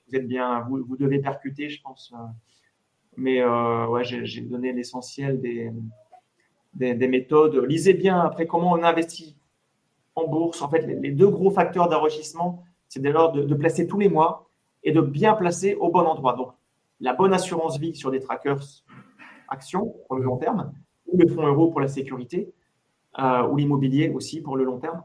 vous 0.07 0.15
êtes 0.15 0.27
bien, 0.27 0.61
vous, 0.67 0.83
vous, 0.83 0.97
devez 0.97 1.19
percuter, 1.19 1.69
je 1.69 1.81
pense. 1.81 2.11
Euh. 2.13 2.17
mais 3.15 3.45
ouais, 3.45 4.03
j'ai 4.03 4.41
donné 4.41 4.73
l'essentiel 4.73 5.39
des, 5.39 5.71
des, 6.73 7.07
méthodes. 7.07 7.55
Lisez 7.67 7.93
bien 7.93 8.19
après 8.19 8.47
comment 8.47 8.71
on 8.71 8.83
investit 8.83 9.37
en 10.15 10.27
bourse. 10.27 10.61
En 10.61 10.69
fait, 10.69 10.81
les, 10.81 11.11
deux 11.11 11.29
gros 11.29 11.51
facteurs 11.51 11.89
d'enrichissement, 11.89 12.63
c'est 12.87 13.01
dès 13.01 13.11
lors 13.11 13.31
de, 13.31 13.55
placer 13.55 13.87
tous 13.87 13.99
les 13.99 14.09
mois 14.09 14.49
et 14.83 14.91
de 14.91 15.01
bien 15.01 15.33
placer 15.33 15.75
au 15.75 15.89
bon 15.89 16.01
endroit. 16.01 16.33
Donc, 16.33 16.51
la 16.99 17.13
bonne 17.13 17.33
assurance 17.33 17.79
vie 17.79 17.95
sur 17.95 18.11
des 18.11 18.19
trackers 18.19 18.63
action 19.49 19.95
pour 20.07 20.17
le 20.17 20.23
long 20.23 20.37
terme, 20.37 20.73
ou 21.07 21.17
le 21.17 21.27
fonds 21.27 21.45
euro 21.45 21.69
pour 21.69 21.81
la 21.81 21.87
sécurité, 21.87 22.53
euh, 23.19 23.47
ou 23.47 23.57
l'immobilier 23.57 24.09
aussi 24.09 24.41
pour 24.41 24.57
le 24.57 24.63
long 24.63 24.79
terme. 24.79 25.03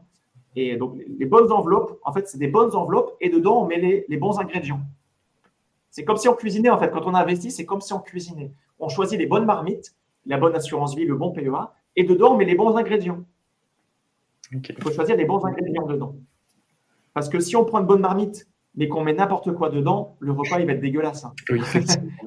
Et 0.55 0.75
donc, 0.77 0.97
les 1.07 1.25
bonnes 1.25 1.51
enveloppes, 1.51 1.99
en 2.03 2.11
fait, 2.11 2.27
c'est 2.27 2.39
des 2.39 2.47
bonnes 2.47 2.75
enveloppes 2.75 3.15
et 3.21 3.29
dedans, 3.29 3.63
on 3.63 3.67
met 3.67 3.77
les, 3.77 4.05
les 4.07 4.17
bons 4.17 4.39
ingrédients. 4.39 4.81
C'est 5.91 6.03
comme 6.03 6.17
si 6.17 6.27
on 6.27 6.33
cuisinait, 6.33 6.69
en 6.69 6.77
fait. 6.77 6.91
Quand 6.91 7.05
on 7.05 7.13
investit, 7.13 7.51
c'est 7.51 7.65
comme 7.65 7.81
si 7.81 7.93
on 7.93 7.99
cuisinait. 7.99 8.51
On 8.79 8.89
choisit 8.89 9.19
les 9.19 9.25
bonnes 9.25 9.45
marmites, 9.45 9.95
la 10.25 10.37
bonne 10.37 10.55
assurance 10.55 10.95
vie, 10.95 11.05
le 11.05 11.15
bon 11.15 11.31
PEA, 11.31 11.71
et 11.95 12.03
dedans, 12.03 12.33
on 12.33 12.37
met 12.37 12.45
les 12.45 12.55
bons 12.55 12.75
ingrédients. 12.77 13.23
Il 14.51 14.81
faut 14.81 14.91
choisir 14.91 15.15
les 15.15 15.25
bons 15.25 15.43
ingrédients 15.45 15.85
dedans. 15.85 16.15
Parce 17.13 17.29
que 17.29 17.39
si 17.39 17.55
on 17.55 17.65
prend 17.65 17.79
une 17.79 17.85
bonne 17.85 18.01
marmite, 18.01 18.47
mais 18.75 18.87
qu'on 18.87 19.03
met 19.03 19.13
n'importe 19.13 19.53
quoi 19.53 19.69
dedans, 19.69 20.15
le 20.19 20.31
repas, 20.31 20.59
il 20.59 20.65
va 20.65 20.73
être 20.73 20.81
dégueulasse. 20.81 21.25
Hein. 21.25 21.33
Oui, 21.49 21.59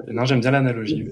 non, 0.07 0.25
j'aime 0.25 0.41
bien 0.41 0.51
l'analogie. 0.51 1.09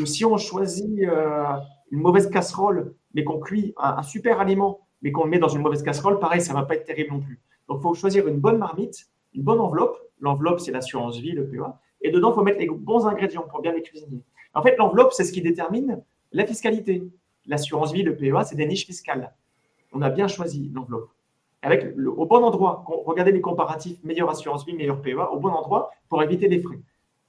Ou 0.00 0.06
si 0.06 0.24
on 0.24 0.36
choisit 0.36 1.00
euh, 1.02 1.44
une 1.90 2.00
mauvaise 2.00 2.28
casserole, 2.28 2.94
mais 3.14 3.24
qu'on 3.24 3.40
cuit 3.40 3.74
un, 3.78 4.02
super 4.02 4.40
aliment, 4.40 4.86
mais 5.02 5.12
qu'on 5.12 5.24
le 5.24 5.30
met 5.30 5.38
dans 5.38 5.48
une 5.48 5.62
mauvaise 5.62 5.82
casserole, 5.82 6.18
pareil, 6.18 6.40
ça 6.40 6.52
ne 6.52 6.58
va 6.58 6.64
pas 6.64 6.74
être 6.74 6.84
terrible 6.84 7.12
non 7.12 7.20
plus. 7.20 7.40
Donc, 7.68 7.78
il 7.80 7.82
faut 7.82 7.94
choisir 7.94 8.28
une 8.28 8.38
bonne 8.38 8.58
marmite, 8.58 9.08
une 9.34 9.42
bonne 9.42 9.60
enveloppe. 9.60 9.96
L'enveloppe, 10.20 10.60
c'est 10.60 10.72
l'assurance 10.72 11.18
vie, 11.18 11.32
le 11.32 11.46
PEA. 11.46 11.78
Et 12.02 12.10
dedans, 12.10 12.32
il 12.32 12.34
faut 12.34 12.42
mettre 12.42 12.58
les 12.58 12.68
bons 12.68 13.06
ingrédients 13.06 13.46
pour 13.48 13.60
bien 13.60 13.72
les 13.72 13.82
cuisiner. 13.82 14.22
En 14.54 14.62
fait, 14.62 14.76
l'enveloppe, 14.76 15.12
c'est 15.12 15.24
ce 15.24 15.32
qui 15.32 15.42
détermine 15.42 16.02
la 16.32 16.46
fiscalité. 16.46 17.02
L'assurance 17.46 17.92
vie, 17.92 18.02
le 18.02 18.16
PEA, 18.16 18.44
c'est 18.44 18.56
des 18.56 18.66
niches 18.66 18.86
fiscales. 18.86 19.34
On 19.92 20.02
a 20.02 20.10
bien 20.10 20.28
choisi 20.28 20.70
l'enveloppe. 20.74 21.10
Avec 21.62 21.96
au 22.16 22.26
bon 22.26 22.44
endroit, 22.44 22.84
regardez 23.06 23.32
les 23.32 23.40
comparatifs, 23.40 24.02
meilleure 24.04 24.30
assurance 24.30 24.64
vie, 24.64 24.74
meilleur 24.74 25.00
PEA, 25.02 25.32
au 25.32 25.38
bon 25.38 25.48
endroit 25.48 25.90
pour 26.08 26.22
éviter 26.22 26.48
les 26.48 26.60
frais. 26.60 26.78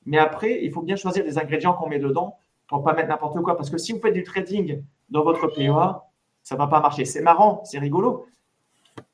Mais 0.05 0.17
après, 0.17 0.63
il 0.63 0.71
faut 0.71 0.81
bien 0.81 0.95
choisir 0.95 1.23
les 1.23 1.37
ingrédients 1.37 1.73
qu'on 1.73 1.89
met 1.89 1.99
dedans 1.99 2.37
pour 2.67 2.83
pas 2.83 2.93
mettre 2.93 3.09
n'importe 3.09 3.41
quoi. 3.41 3.57
Parce 3.57 3.69
que 3.69 3.77
si 3.77 3.91
vous 3.91 3.99
faites 3.99 4.13
du 4.13 4.23
trading 4.23 4.83
dans 5.09 5.23
votre 5.23 5.47
PEA, 5.47 6.01
ça 6.43 6.55
ne 6.55 6.59
va 6.59 6.67
pas 6.67 6.79
marcher. 6.79 7.05
C'est 7.05 7.21
marrant, 7.21 7.63
c'est 7.65 7.79
rigolo, 7.79 8.27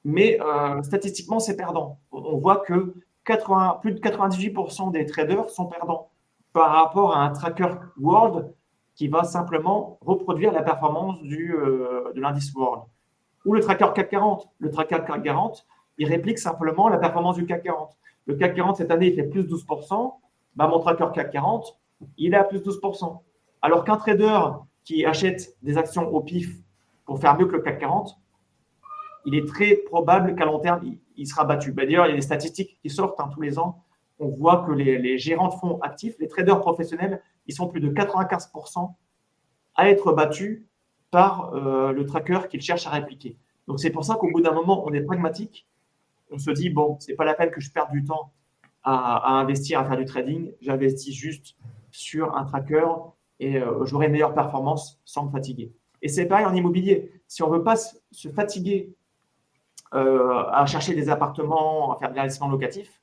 mais 0.04 0.40
euh, 0.42 0.82
statistiquement, 0.84 1.40
c'est 1.40 1.56
perdant. 1.56 2.00
On 2.12 2.38
voit 2.38 2.58
que 2.58 2.94
80, 3.26 3.80
plus 3.82 3.94
de 3.94 4.00
98% 4.00 4.92
des 4.92 5.06
traders 5.06 5.50
sont 5.50 5.66
perdants 5.66 6.10
par 6.54 6.72
rapport 6.72 7.16
à 7.16 7.24
un 7.24 7.32
tracker 7.32 7.74
World 8.00 8.54
qui 8.96 9.08
va 9.08 9.24
simplement 9.24 9.98
reproduire 10.02 10.54
la 10.54 10.62
performance 10.62 11.18
euh, 11.24 12.14
de 12.14 12.22
l'indice 12.22 12.54
World. 12.54 12.84
Ou 13.46 13.54
le 13.54 13.62
tracker 13.62 13.88
CAC 13.96 14.10
40. 14.10 14.50
Le 14.60 14.72
tracker 14.72 15.00
CAC 15.06 15.24
40, 15.24 15.66
il 15.98 16.08
réplique 16.08 16.40
simplement 16.40 16.90
la 16.90 16.98
performance 16.98 17.36
du 17.36 17.46
CAC 17.46 17.64
40. 17.64 17.96
Le 18.26 18.36
CAC 18.36 18.56
40, 18.56 18.78
cette 18.78 18.92
année, 18.92 19.08
il 19.08 19.16
fait 19.16 19.24
plus 19.24 19.44
12%. 19.44 20.14
Bah, 20.56 20.68
mon 20.68 20.80
tracker 20.80 21.08
CAC 21.14 21.32
40, 21.32 21.80
il 22.18 22.34
est 22.34 22.38
à 22.38 22.44
plus 22.44 22.60
12%. 22.60 23.20
Alors 23.62 23.84
qu'un 23.84 23.98
trader 23.98 24.40
qui 24.84 25.06
achète 25.06 25.56
des 25.62 25.78
actions 25.78 26.08
au 26.08 26.22
pif 26.22 26.56
pour 27.06 27.20
faire 27.20 27.38
mieux 27.38 27.46
que 27.46 27.56
le 27.56 27.62
CAC 27.62 27.80
40, 27.80 28.18
il 29.26 29.36
est 29.36 29.48
très 29.48 29.76
probable 29.76 30.36
qu'à 30.36 30.46
long 30.46 30.60
terme, 30.60 30.82
il, 31.18 31.28
sera 31.28 31.46
battu. 31.46 31.72
Bah, 31.72 31.86
d'ailleurs, 31.86 32.06
il 32.08 32.10
y 32.10 32.14
a 32.14 32.16
des 32.16 32.22
statistiques 32.22 32.80
qui 32.82 32.90
sortent 32.90 33.20
hein, 33.20 33.30
tous 33.34 33.42
les 33.42 33.58
ans. 33.60 33.84
On 34.20 34.30
voit 34.30 34.66
que 34.66 34.72
les, 34.72 35.18
gérants 35.18 35.50
de 35.50 35.54
fonds 35.54 35.80
actifs, 35.82 36.16
les 36.20 36.28
traders 36.28 36.60
professionnels, 36.60 37.22
ils 37.48 37.54
sont 37.54 37.68
plus 37.68 37.82
de 37.82 37.90
95% 37.90 38.94
à 39.76 39.90
être 39.90 40.14
battus 40.14 40.64
par 41.16 41.54
euh, 41.54 41.94
le 41.94 42.06
tracker 42.06 42.42
qu'ils 42.50 42.62
cherchent 42.62 42.88
à 42.88 42.90
répliquer. 42.90 43.38
Donc 43.70 43.80
c'est 43.80 43.90
pour 43.90 44.04
ça 44.04 44.16
qu'au 44.16 44.30
bout 44.30 44.42
d'un 44.42 44.52
moment, 44.52 44.84
on 44.86 44.92
est 44.92 45.00
pragmatique. 45.00 45.66
On 46.30 46.38
se 46.38 46.52
dit, 46.52 46.70
bon, 46.70 46.98
ce 47.00 47.10
n'est 47.10 47.16
pas 47.16 47.24
la 47.24 47.36
peine 47.36 47.52
que 47.52 47.62
je 47.62 47.72
perde 47.72 47.90
du 47.94 48.04
temps 48.04 48.34
à, 48.84 49.40
investir, 49.40 49.80
à 49.80 49.86
faire 49.86 49.96
du 49.96 50.04
trading. 50.04 50.52
J'investis 50.60 51.16
juste 51.16 51.56
sur 51.90 52.36
un 52.36 52.44
tracker 52.44 52.86
et 53.40 53.56
euh, 53.56 53.86
j'aurai 53.86 54.08
une 54.08 54.12
meilleure 54.12 54.34
performance 54.34 55.00
sans 55.06 55.28
me 55.28 55.32
fatiguer. 55.32 55.72
Et 56.02 56.10
c'est 56.10 56.26
pareil 56.26 56.46
en 56.46 56.54
immobilier. 56.54 57.14
Si 57.30 57.42
on 57.44 57.50
ne 57.50 57.56
veut 57.60 57.64
pas 57.64 57.78
se 57.78 58.28
fatiguer 58.28 58.94
euh, 59.94 60.44
à 60.52 60.66
chercher 60.66 60.96
des 60.96 61.08
appartements, 61.08 61.96
à 61.96 61.98
faire 61.98 62.12
des 62.12 62.20
investissements 62.20 62.50
locatifs, 62.50 63.02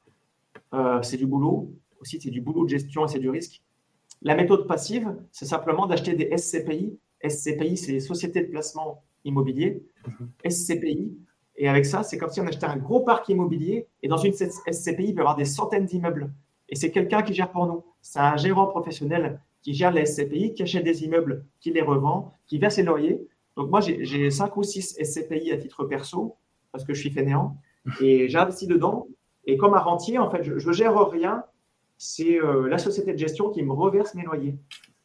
euh, 0.74 1.00
c'est 1.00 1.16
du 1.16 1.26
boulot. 1.26 1.72
Aussi, 2.02 2.20
c'est 2.20 2.30
du 2.30 2.42
boulot 2.42 2.64
de 2.64 2.68
gestion 2.68 3.06
et 3.06 3.08
c'est 3.08 3.20
du 3.20 3.30
risque. 3.30 3.62
La 4.20 4.34
méthode 4.34 4.66
passive, 4.66 5.16
c'est 5.30 5.46
simplement 5.46 5.86
d'acheter 5.86 6.12
des 6.14 6.36
SCPI. 6.36 6.98
SCPI, 7.28 7.76
c'est 7.76 7.92
les 7.92 8.00
sociétés 8.00 8.42
de 8.42 8.50
placement 8.50 9.02
immobilier. 9.24 9.84
Mhm. 10.06 10.50
SCPI. 10.50 11.16
Et 11.56 11.68
avec 11.68 11.84
ça, 11.84 12.02
c'est 12.02 12.18
comme 12.18 12.30
si 12.30 12.40
on 12.40 12.46
achetait 12.46 12.66
un 12.66 12.76
gros 12.76 13.00
parc 13.00 13.28
immobilier. 13.28 13.86
Et 14.02 14.08
dans 14.08 14.16
une 14.16 14.32
SCPI, 14.32 15.08
il 15.08 15.14
peut 15.14 15.18
y 15.18 15.20
avoir 15.20 15.36
des 15.36 15.44
centaines 15.44 15.84
d'immeubles. 15.84 16.32
Et 16.68 16.76
c'est 16.76 16.90
quelqu'un 16.90 17.22
qui 17.22 17.34
gère 17.34 17.50
pour 17.50 17.66
nous. 17.66 17.84
C'est 18.00 18.18
un 18.18 18.36
gérant 18.36 18.66
professionnel 18.66 19.40
qui 19.62 19.74
gère 19.74 19.92
les 19.92 20.06
SCPI, 20.06 20.54
qui 20.54 20.62
achète 20.62 20.84
des 20.84 21.04
immeubles, 21.04 21.44
qui 21.60 21.70
les 21.70 21.82
revend, 21.82 22.32
qui 22.46 22.58
verse 22.58 22.78
les 22.78 22.82
loyers. 22.82 23.26
Donc 23.56 23.70
moi, 23.70 23.80
j'ai 23.80 24.30
cinq 24.30 24.56
ou 24.56 24.62
six 24.62 24.96
SCPI 25.00 25.52
à 25.52 25.56
titre 25.56 25.84
perso, 25.84 26.36
parce 26.72 26.84
que 26.84 26.94
je 26.94 27.00
suis 27.00 27.10
fainéant, 27.10 27.56
et 28.00 28.28
j'investis 28.28 28.66
dedans. 28.66 29.06
Et 29.44 29.56
comme 29.56 29.74
un 29.74 29.80
rentier, 29.80 30.18
en 30.18 30.30
fait, 30.30 30.42
je 30.42 30.66
ne 30.66 30.72
gère 30.72 30.96
rien. 31.08 31.44
C'est 31.98 32.40
euh, 32.40 32.68
la 32.68 32.78
société 32.78 33.12
de 33.12 33.18
gestion 33.18 33.50
qui 33.50 33.62
me 33.62 33.72
reverse 33.72 34.14
mes 34.14 34.22
loyers. 34.24 34.56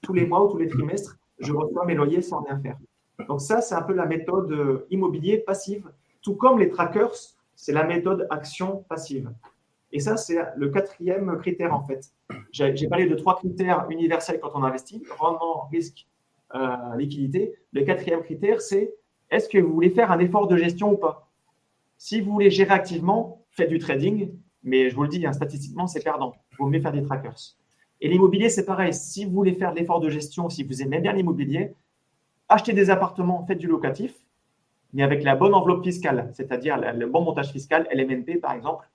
Tous 0.01 0.13
les 0.13 0.26
mois 0.26 0.43
ou 0.43 0.51
tous 0.51 0.57
les 0.57 0.68
trimestres, 0.68 1.16
je 1.40 1.54
reçois 1.54 1.86
mes 1.86 1.96
loyers 1.96 2.22
sans 2.22 2.42
rien 2.42 2.60
faire. 2.60 2.78
Donc 3.28 3.42
ça, 3.42 3.62
c'est 3.62 3.76
un 3.76 3.82
peu 3.82 3.94
la 3.94 4.06
méthode 4.06 4.52
euh, 4.52 4.88
immobilier 4.90 5.40
passive, 5.40 5.90
tout 6.22 6.36
comme 6.36 6.60
les 6.60 6.70
trackers, 6.70 7.16
c'est 7.56 7.74
la 7.74 7.84
méthode 7.84 8.28
action 8.30 8.86
passive. 8.90 9.32
Et 9.92 10.00
ça, 10.00 10.18
c'est 10.18 10.38
le 10.56 10.70
quatrième 10.70 11.38
critère 11.38 11.74
en 11.74 11.84
fait. 11.84 12.12
J'ai 12.52 12.88
parlé 12.88 13.08
de 13.08 13.16
trois 13.16 13.38
critères 13.38 13.88
universels 13.90 14.40
quand 14.40 14.52
on 14.54 14.64
investit 14.64 15.02
rendement, 15.18 15.68
risque, 15.72 16.08
euh, 16.56 16.96
liquidité. 16.98 17.54
Le 17.72 17.84
quatrième 17.84 18.22
critère, 18.22 18.62
c'est 18.62 18.94
est-ce 19.30 19.50
que 19.50 19.58
vous 19.58 19.74
voulez 19.74 19.90
faire 19.90 20.12
un 20.12 20.20
effort 20.20 20.48
de 20.48 20.58
gestion 20.58 20.94
ou 20.94 20.98
pas? 20.98 21.30
Si 21.98 22.22
vous 22.22 22.32
voulez 22.32 22.52
gérer 22.52 22.74
activement, 22.74 23.46
faites 23.52 23.70
du 23.70 23.80
trading, 23.80 24.34
mais 24.64 24.90
je 24.90 24.96
vous 24.96 25.04
le 25.04 25.10
dis, 25.10 25.26
hein, 25.26 25.34
statistiquement, 25.34 25.88
c'est 25.88 26.04
perdant. 26.04 26.36
Il 26.52 26.58
vaut 26.58 26.68
mieux 26.68 26.82
faire 26.82 26.92
des 26.92 27.04
trackers. 27.04 27.57
Et 28.02 28.10
l'immobilier, 28.10 28.50
c'est 28.50 28.66
pareil. 28.66 28.93
Si 28.93 29.26
vous 29.26 29.32
voulez 29.32 29.54
faire 29.54 29.74
de 29.74 29.80
l'effort 29.80 30.00
de 30.00 30.10
gestion, 30.10 30.50
si 30.50 30.64
vous 30.64 30.82
aimez 30.82 31.00
bien 31.00 31.14
l'immobilier, 31.14 31.74
achetez 32.50 32.74
des 32.74 32.89
appartements, 32.89 33.45
faites 33.45 33.58
du 33.58 33.68
locatif, 33.68 34.14
mais 34.93 35.04
avec 35.04 35.24
la 35.24 35.36
bonne 35.36 35.54
enveloppe 35.54 35.84
fiscale, 35.84 36.30
c'est-à-dire 36.34 36.78
le 36.78 37.06
bon 37.08 37.22
montage 37.22 37.52
fiscal, 37.52 37.88
LMNP 37.91 38.39
par 38.39 38.54
exemple. 38.54 38.89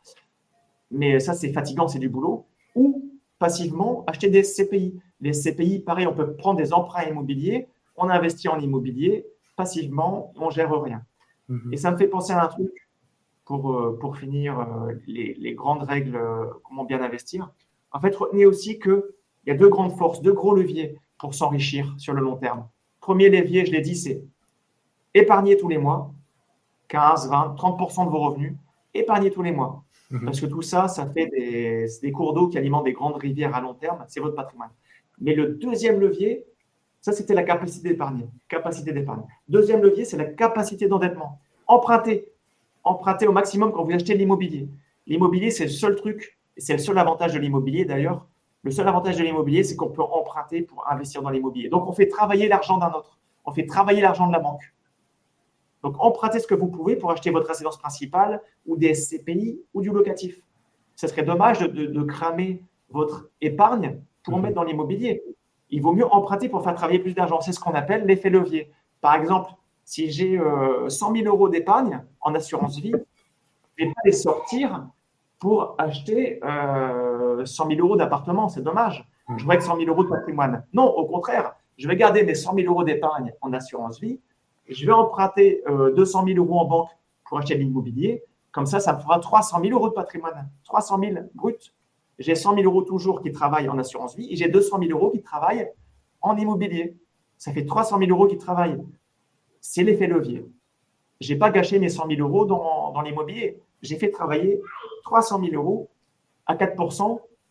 Mais 0.91 1.21
ça, 1.21 1.35
c'est 1.35 1.53
fatigant, 1.53 1.89
c'est 1.89 1.99
du 1.99 2.09
boulot. 2.09 2.47
Ou 2.75 3.11
passivement, 3.39 4.05
acheter 4.07 4.31
des 4.31 4.43
CPI. 4.43 5.01
Les 5.21 5.33
CPI, 5.33 5.81
pareil, 5.81 6.07
on 6.07 6.15
peut 6.15 6.35
prendre 6.35 6.59
des 6.59 6.73
emprunts 6.73 7.05
immobiliers, 7.05 7.67
on 7.97 8.09
investit 8.09 8.49
en 8.49 8.59
immobilier, 8.59 9.27
passivement, 9.57 10.33
on 10.37 10.51
gère 10.51 10.71
rien. 10.81 11.03
Mhm. 11.49 11.73
Et 11.73 11.77
ça 11.77 11.91
me 11.91 11.97
fait 11.97 12.09
penser 12.09 12.33
à 12.33 12.45
un 12.45 12.49
truc 12.49 12.89
pour, 13.45 13.73
euh, 13.73 13.99
pour 14.01 14.17
finir 14.17 14.61
euh, 14.61 14.93
les, 15.07 15.35
les 15.35 15.55
grandes 15.55 15.83
règles, 15.83 16.17
euh, 16.17 16.47
comment 16.65 16.85
bien 16.85 17.03
investir. 17.03 17.51
En 17.93 18.01
fait, 18.01 18.15
retenez 18.15 18.47
aussi 18.47 18.79
qu'il 18.79 19.03
y 19.47 19.51
a 19.51 19.55
deux 19.55 19.69
grandes 19.69 19.97
forces, 19.97 20.23
deux 20.23 20.33
gros 20.33 20.55
leviers 20.55 20.99
pour 21.19 21.35
s'enrichir 21.35 21.95
sur 21.99 22.15
le 22.15 22.23
long 22.23 22.37
terme. 22.37 22.67
Premier 23.01 23.29
levier, 23.29 23.67
je 23.67 23.73
l'ai 23.73 23.81
dit, 23.81 23.97
c'est 23.97 24.23
épargner 25.15 25.57
tous 25.57 25.69
les 25.69 25.79
mois, 25.79 26.13
15, 26.89 27.29
20, 27.29 27.55
30% 27.57 28.07
de 28.07 28.11
vos 28.11 28.21
revenus, 28.21 28.55
épargner 28.95 29.31
tous 29.31 29.43
les 29.43 29.53
mois. 29.53 29.85
Mhm. 30.11 30.25
Parce 30.25 30.41
que 30.41 30.47
tout 30.47 30.63
ça, 30.63 30.89
ça 30.89 31.07
fait 31.07 31.27
des, 31.27 31.87
des 32.01 32.13
cours 32.13 32.35
d'eau 32.35 32.49
qui 32.49 32.59
alimentent 32.59 32.85
des 32.85 32.93
grandes 32.93 33.17
rivières 33.17 33.55
à 33.55 33.61
long 33.61 33.75
terme, 33.75 34.05
c'est 34.09 34.21
votre 34.21 34.37
patrimoine. 34.37 34.71
Mais 35.21 35.35
le 35.35 35.49
deuxième 35.55 36.01
levier, 36.01 36.45
ça 37.01 37.13
c'était 37.13 37.35
la 37.35 37.43
capacité 37.43 37.89
d'épargner. 37.89 38.27
Capacité 38.49 38.93
d'épargne. 38.93 39.23
Deuxième 39.49 39.83
levier, 39.83 40.05
c'est 40.05 40.17
la 40.17 40.25
capacité 40.25 40.87
d'endettement. 40.87 41.41
Emprunter. 41.67 42.29
Emprunter 42.85 43.27
au 43.27 43.33
maximum 43.33 43.73
quand 43.73 43.85
vous 43.85 43.93
achetez 43.93 44.15
l'immobilier. 44.15 44.69
L'immobilier, 45.07 45.51
c'est 45.51 45.65
le 45.65 45.71
seul 45.71 45.97
truc, 45.97 46.39
c'est 46.57 46.75
le 46.75 46.79
seul 46.79 46.99
avantage 46.99 47.33
de 47.33 47.39
l'immobilier 47.39 47.85
d'ailleurs. 47.85 48.27
Le 48.63 48.71
seul 48.71 48.87
avantage 48.87 49.17
de 49.17 49.25
l'immobilier, 49.25 49.65
c'est 49.65 49.75
qu'on 49.75 49.89
peut 49.89 50.03
emprunter 50.03 50.63
pour 50.63 50.89
investir 50.89 51.21
dans 51.23 51.31
l'immobilier. 51.31 51.69
Donc, 51.69 51.89
on 51.89 51.93
fait 51.93 52.07
travailler 52.07 52.47
l'argent 52.47 52.79
d'un 52.79 52.93
autre. 52.93 53.19
On 53.45 53.51
fait 53.51 53.67
travailler 53.67 54.01
l'argent 54.01 54.29
de 54.29 54.33
la 54.33 54.39
banque. 54.39 54.73
Donc, 55.83 55.97
empruntez 55.99 56.39
ce 56.39 56.47
que 56.47 56.55
vous 56.55 56.69
pouvez 56.69 56.95
pour 56.95 57.11
acheter 57.11 57.31
votre 57.31 57.49
résidence 57.49 57.77
principale 57.77 58.41
ou 58.67 58.77
des 58.77 58.95
SCPI 58.95 59.61
ou 59.75 59.83
du 59.83 59.91
locatif. 59.91 60.41
Ce 60.95 61.09
serait 61.09 61.25
dommage 61.25 61.59
de, 61.59 62.03
cramer 62.05 62.63
votre 62.91 63.31
épargne 63.41 64.01
pour 64.23 64.37
mhm. 64.37 64.43
mettre 64.43 64.55
dans 64.55 64.65
l'immobilier. 64.65 65.25
Il 65.71 65.83
vaut 65.83 65.93
mieux 65.93 66.07
emprunter 66.07 66.49
pour 66.49 66.63
faire 66.63 66.75
travailler 66.75 67.01
plus 67.01 67.15
d'argent. 67.15 67.41
C'est 67.41 67.53
ce 67.53 67.59
qu'on 67.59 67.73
appelle 67.73 68.07
l'effet 68.07 68.31
levier. 68.31 68.71
Par 69.01 69.15
exemple, 69.15 69.51
si 69.85 70.13
j'ai 70.13 70.39
100 70.39 70.43
euh, 70.45 70.89
000 70.89 71.27
euros 71.27 71.49
d'épargne 71.49 72.05
en 72.21 72.35
assurance 72.37 72.79
vie, 72.79 72.93
je 73.77 73.85
ne 73.85 73.89
vais 73.89 73.93
pas 73.93 74.01
les 74.05 74.13
sortir 74.13 74.87
pour 75.43 75.75
acheter 75.77 76.39
100 76.41 76.47
euh, 76.49 77.45
000 77.45 77.81
euros 77.81 77.97
d'appartement. 77.97 78.49
C'est 78.49 78.63
dommage. 78.63 79.07
Mhm. 79.29 79.39
Je 79.39 79.43
voudrais 79.43 79.59
que 79.59 79.65
100 79.65 79.77
000 79.77 79.91
euros 79.91 80.05
de 80.05 80.09
patrimoine. 80.09 80.65
Non, 80.73 80.87
au 80.87 81.05
contraire, 81.05 81.55
je 81.77 81.87
vais 81.87 81.97
garder 81.97 82.23
mes 82.23 82.35
100 82.35 82.55
000 82.55 82.73
euros 82.73 82.85
d'épargne 82.85 83.35
en 83.43 83.53
assurance 83.53 84.01
vie 84.01 84.21
je 84.69 84.87
vais 84.87 84.93
emprunter 84.93 85.63
200 85.69 86.23
euh, 86.23 86.35
000 86.35 86.45
euros 86.45 86.61
en 86.61 86.65
banque 86.65 86.91
pour 87.25 87.39
acheter 87.39 87.55
de 87.55 87.61
l'immobilier. 87.61 88.23
Comme 88.51 88.67
ça, 88.67 88.81
ça 88.81 88.95
me 88.95 89.01
fera 89.01 89.19
300 89.19 89.61
000 89.63 89.73
euros 89.73 89.89
de 89.89 89.95
patrimoine. 89.95 90.51
300 90.65 90.99
000 91.01 91.15
brut. 91.35 91.75
J'ai 92.19 92.35
100 92.35 92.55
000 92.55 92.65
euros 92.67 92.83
toujours 92.83 93.23
qui 93.23 93.33
travaillent 93.33 93.69
en 93.69 93.79
assurance 93.79 94.17
vie 94.17 94.29
et 94.31 94.37
j'ai 94.37 94.49
200 94.49 94.79
000 94.81 94.91
euros 94.93 95.11
qui 95.11 95.23
travaillent 95.23 95.71
en 96.21 96.37
immobilier. 96.37 96.97
Ça 97.39 97.53
fait 97.53 97.65
300 97.65 97.99
000 97.99 98.11
euros 98.11 98.27
qui 98.27 98.39
travaillent. 98.39 98.81
C'est 99.61 99.83
l'effet 99.83 100.07
levier. 100.07 100.47
Je 101.21 101.33
n'ai 101.33 101.39
pas 101.39 101.51
gâché 101.51 101.79
mes 101.79 101.89
100 101.89 102.09
000 102.09 102.21
euros 102.21 102.45
dans, 102.45 103.01
l'immobilier. 103.03 103.61
J'ai 103.83 103.97
fait 103.97 104.11
travailler 104.11 104.61
300 105.05 105.41
000 105.45 105.55
euros 105.55 105.91
à 106.47 106.57
4 106.57 106.77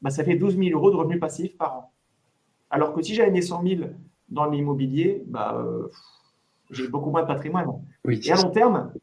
bah, 0.02 0.10
ça 0.10 0.24
fait 0.24 0.36
12 0.36 0.58
000 0.58 0.70
euros 0.72 0.92
de 0.92 0.96
revenus 0.96 1.20
passifs 1.20 1.56
par 1.58 1.78
an. 1.78 1.92
Alors 2.70 2.94
que 2.94 3.02
si 3.02 3.14
j'avais 3.14 3.32
mis 3.32 3.44
100 3.44 3.64
000 3.64 3.82
dans 4.30 4.46
l'immobilier, 4.46 5.24
bah, 5.28 5.56
euh, 5.58 5.90
j'ai 6.72 6.88
beaucoup 6.88 7.12
moins 7.12 7.22
de 7.22 7.28
patrimoine. 7.28 7.68
et 8.08 8.32
à 8.32 8.36
long 8.42 8.50
terme, 8.50 8.94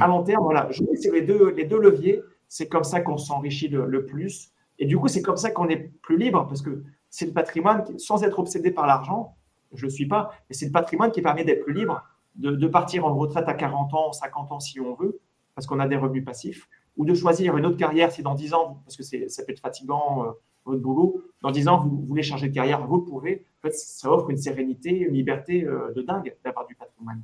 à 0.00 0.06
long 0.06 0.22
terme, 0.22 0.44
voilà, 0.44 0.68
je 0.70 0.82
c'est 0.94 1.10
les 1.10 1.22
deux, 1.22 1.50
les 1.50 1.64
deux 1.64 1.80
leviers. 1.80 2.22
C'est 2.48 2.68
comme 2.68 2.84
ça 2.84 3.00
qu'on 3.00 3.18
s'enrichit 3.18 3.68
le, 3.68 4.04
plus. 4.06 4.52
Et 4.78 4.86
du 4.86 4.98
coup, 4.98 5.08
c'est 5.08 5.22
comme 5.22 5.36
ça 5.36 5.50
qu'on 5.50 5.68
est 5.68 5.90
plus 6.02 6.18
libre 6.18 6.46
parce 6.46 6.62
que 6.62 6.82
c'est 7.08 7.26
le 7.26 7.32
patrimoine, 7.32 7.84
qui, 7.84 7.98
sans 7.98 8.22
être 8.24 8.38
obsédé 8.38 8.70
par 8.70 8.86
l'argent, 8.86 9.36
je 9.74 9.86
ne 9.86 9.90
le 9.90 9.90
suis 9.90 10.06
pas, 10.06 10.32
mais 10.48 10.54
c'est 10.54 10.66
le 10.66 10.72
patrimoine 10.72 11.10
qui 11.10 11.22
permet 11.22 11.44
d'être 11.44 11.64
plus 11.64 11.72
libre, 11.72 12.02
de, 12.36 12.66
partir 12.66 13.06
en 13.06 13.14
retraite 13.14 13.48
à 13.48 13.54
40 13.54 13.94
ans, 13.94 14.12
50 14.12 14.52
ans 14.52 14.60
si 14.60 14.80
on 14.80 14.94
veut, 14.94 15.18
parce 15.54 15.66
qu'on 15.66 15.80
a 15.80 15.88
des 15.88 15.96
revenus 15.96 16.24
passifs, 16.24 16.68
ou 16.96 17.04
de 17.04 17.14
choisir 17.14 17.56
une 17.56 17.66
autre 17.66 17.76
carrière 17.76 18.10
si 18.12 18.22
dans 18.22 18.34
10 18.34 18.54
ans, 18.54 18.82
parce 18.84 18.96
que 18.96 19.02
ça 19.02 19.44
peut 19.44 19.52
être 19.52 19.60
fatigant, 19.60 20.24
euh, 20.26 20.30
votre 20.64 20.80
boulot, 20.80 21.22
dans 21.40 21.50
10 21.50 21.68
ans, 21.68 21.78
vous, 21.78 22.04
voulez 22.06 22.22
changer 22.22 22.48
de 22.48 22.54
carrière, 22.54 22.86
vous 22.86 22.98
le 22.98 23.04
pouvez. 23.04 23.44
En 23.58 23.68
fait, 23.68 23.74
ça 23.74 24.10
offre 24.10 24.30
une 24.30 24.36
sérénité, 24.36 24.90
une 24.90 25.14
liberté 25.14 25.64
euh, 25.64 25.92
de 25.94 26.02
dingue 26.02 26.36
d'avoir 26.44 26.66
du 26.66 26.74
patrimoine. 26.74 27.22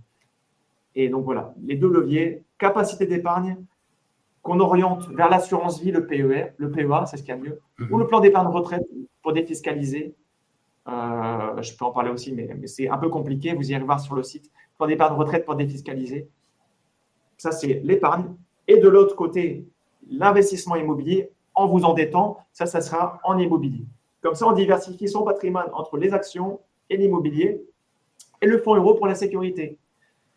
Et 0.94 1.08
donc 1.08 1.24
voilà, 1.24 1.54
les 1.62 1.76
deux 1.76 1.88
leviers, 1.88 2.42
capacité 2.58 3.06
d'épargne, 3.06 3.56
qu'on 4.42 4.60
oriente 4.60 5.08
vers 5.10 5.28
l'assurance 5.28 5.80
vie, 5.80 5.92
le 5.92 6.06
PER, 6.06 6.52
le 6.56 6.70
PEA, 6.70 7.06
c'est 7.06 7.18
ce 7.18 7.22
qu'il 7.22 7.34
y 7.34 7.38
a 7.38 7.40
mieux, 7.40 7.60
mhm. 7.78 7.92
ou 7.92 7.98
le 7.98 8.06
plan 8.06 8.20
d'épargne 8.20 8.48
retraite 8.48 8.86
pour 9.22 9.32
défiscaliser. 9.32 10.14
Euh, 10.88 11.60
je 11.60 11.76
peux 11.76 11.84
en 11.84 11.90
parler 11.90 12.10
aussi, 12.10 12.32
mais, 12.32 12.48
mais 12.58 12.66
c'est 12.66 12.88
un 12.88 12.96
peu 12.96 13.10
compliqué. 13.10 13.52
Vous 13.52 13.70
irez 13.70 13.84
voir 13.84 14.00
sur 14.00 14.14
le 14.14 14.22
site. 14.22 14.50
Plan 14.78 14.86
d'épargne 14.86 15.16
retraite 15.16 15.44
pour 15.44 15.54
défiscaliser. 15.54 16.30
Ça, 17.38 17.52
c'est 17.52 17.80
l'épargne. 17.84 18.26
Et 18.66 18.78
de 18.78 18.88
l'autre 18.88 19.16
côté, 19.16 19.66
l'investissement 20.10 20.76
immobilier 20.76 21.30
en 21.54 21.66
vous 21.66 21.84
endettant, 21.84 22.38
ça, 22.52 22.66
ça 22.66 22.80
sera 22.80 23.20
en 23.24 23.38
immobilier. 23.38 23.84
Comme 24.20 24.34
ça, 24.34 24.46
on 24.46 24.52
diversifie 24.52 25.08
son 25.08 25.22
patrimoine 25.24 25.68
entre 25.72 25.96
les 25.96 26.12
actions 26.12 26.60
et 26.90 26.96
l'immobilier 26.96 27.62
et 28.42 28.46
le 28.46 28.58
fonds 28.58 28.74
euro 28.74 28.94
pour 28.94 29.06
la 29.06 29.14
sécurité. 29.14 29.78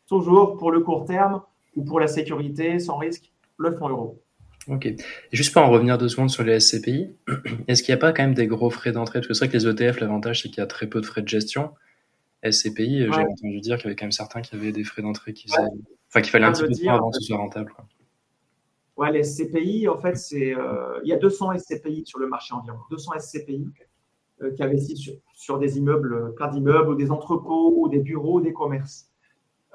Toujours 0.08 0.58
pour 0.58 0.72
le 0.72 0.82
court 0.82 1.06
terme 1.06 1.42
ou 1.76 1.84
pour 1.84 2.00
la 2.00 2.08
sécurité 2.08 2.80
sans 2.80 2.98
risque, 2.98 3.32
le 3.58 3.76
fonds 3.76 3.90
euro. 3.90 4.22
Ok. 4.68 4.86
Et 4.86 4.98
juste 5.32 5.54
pour 5.54 5.64
en 5.64 5.72
revenir 5.72 5.98
deux 5.98 6.10
secondes 6.10 6.30
sur 6.30 6.44
les 6.44 6.60
SCPI, 6.60 7.16
est-ce 7.68 7.82
qu'il 7.84 7.94
n'y 7.94 7.98
a 7.98 8.02
pas 8.02 8.14
quand 8.14 8.24
même 8.24 8.34
des 8.34 8.48
gros 8.48 8.70
frais 8.70 8.92
d'entrée? 8.92 9.20
Parce 9.20 9.28
que 9.28 9.34
c'est 9.34 9.46
vrai 9.46 9.52
que 9.52 9.58
les 9.58 9.68
ETF, 9.68 10.00
l'avantage, 10.00 10.42
c'est 10.42 10.50
qu'il 10.50 10.60
y 10.60 10.62
a 10.62 10.68
très 10.68 10.88
peu 10.88 11.02
de 11.02 11.06
frais 11.06 11.22
de 11.22 11.28
gestion. 11.28 11.72
SCPI, 12.44 13.08
j'ai 13.12 13.22
entendu 13.22 13.60
dire 13.60 13.78
qu'il 13.78 13.86
y 13.86 13.88
avait 13.88 13.96
quand 13.96 14.06
même 14.06 14.12
certains 14.12 14.42
qui 14.42 14.56
avaient 14.56 14.72
des 14.72 14.84
frais 14.84 15.02
d'entrée 15.02 15.34
qui 15.34 15.48
faisaient... 15.48 15.68
Enfin, 16.12 16.22
qu'il 16.22 16.32
fallait 16.32 16.46
un 16.46 16.52
petit 16.52 16.64
peu 16.64 16.68
de 16.68 16.76
temps 16.76 16.94
avant 16.94 17.10
que 17.10 17.18
ce 17.18 17.28
soit 17.28 17.38
rentable. 17.38 17.74
Ouais, 18.98 19.12
les 19.14 19.24
SCPI, 19.24 19.88
en 19.88 19.98
fait, 19.98 20.16
c'est, 20.18 20.54
euh, 20.54 21.00
il 21.04 21.10
y 21.10 21.14
a 21.14 21.18
200 21.18 21.58
SCPI 21.58 22.04
sur 22.06 22.20
le 22.20 22.28
marché 22.28 22.54
environ. 22.54 22.78
200 22.90 23.14
SCPI 23.18 23.66
euh, 24.42 24.52
qui 24.52 24.62
investissent 24.62 25.10
sur, 25.34 25.58
des 25.58 25.78
immeubles, 25.78 26.36
plein 26.36 26.50
d'immeubles, 26.50 26.90
ou 26.90 26.96
des 26.96 27.12
entrepôts, 27.12 27.74
ou 27.78 27.88
des 27.88 28.00
bureaux, 28.00 28.42
des 28.42 28.52
commerces. 28.52 29.10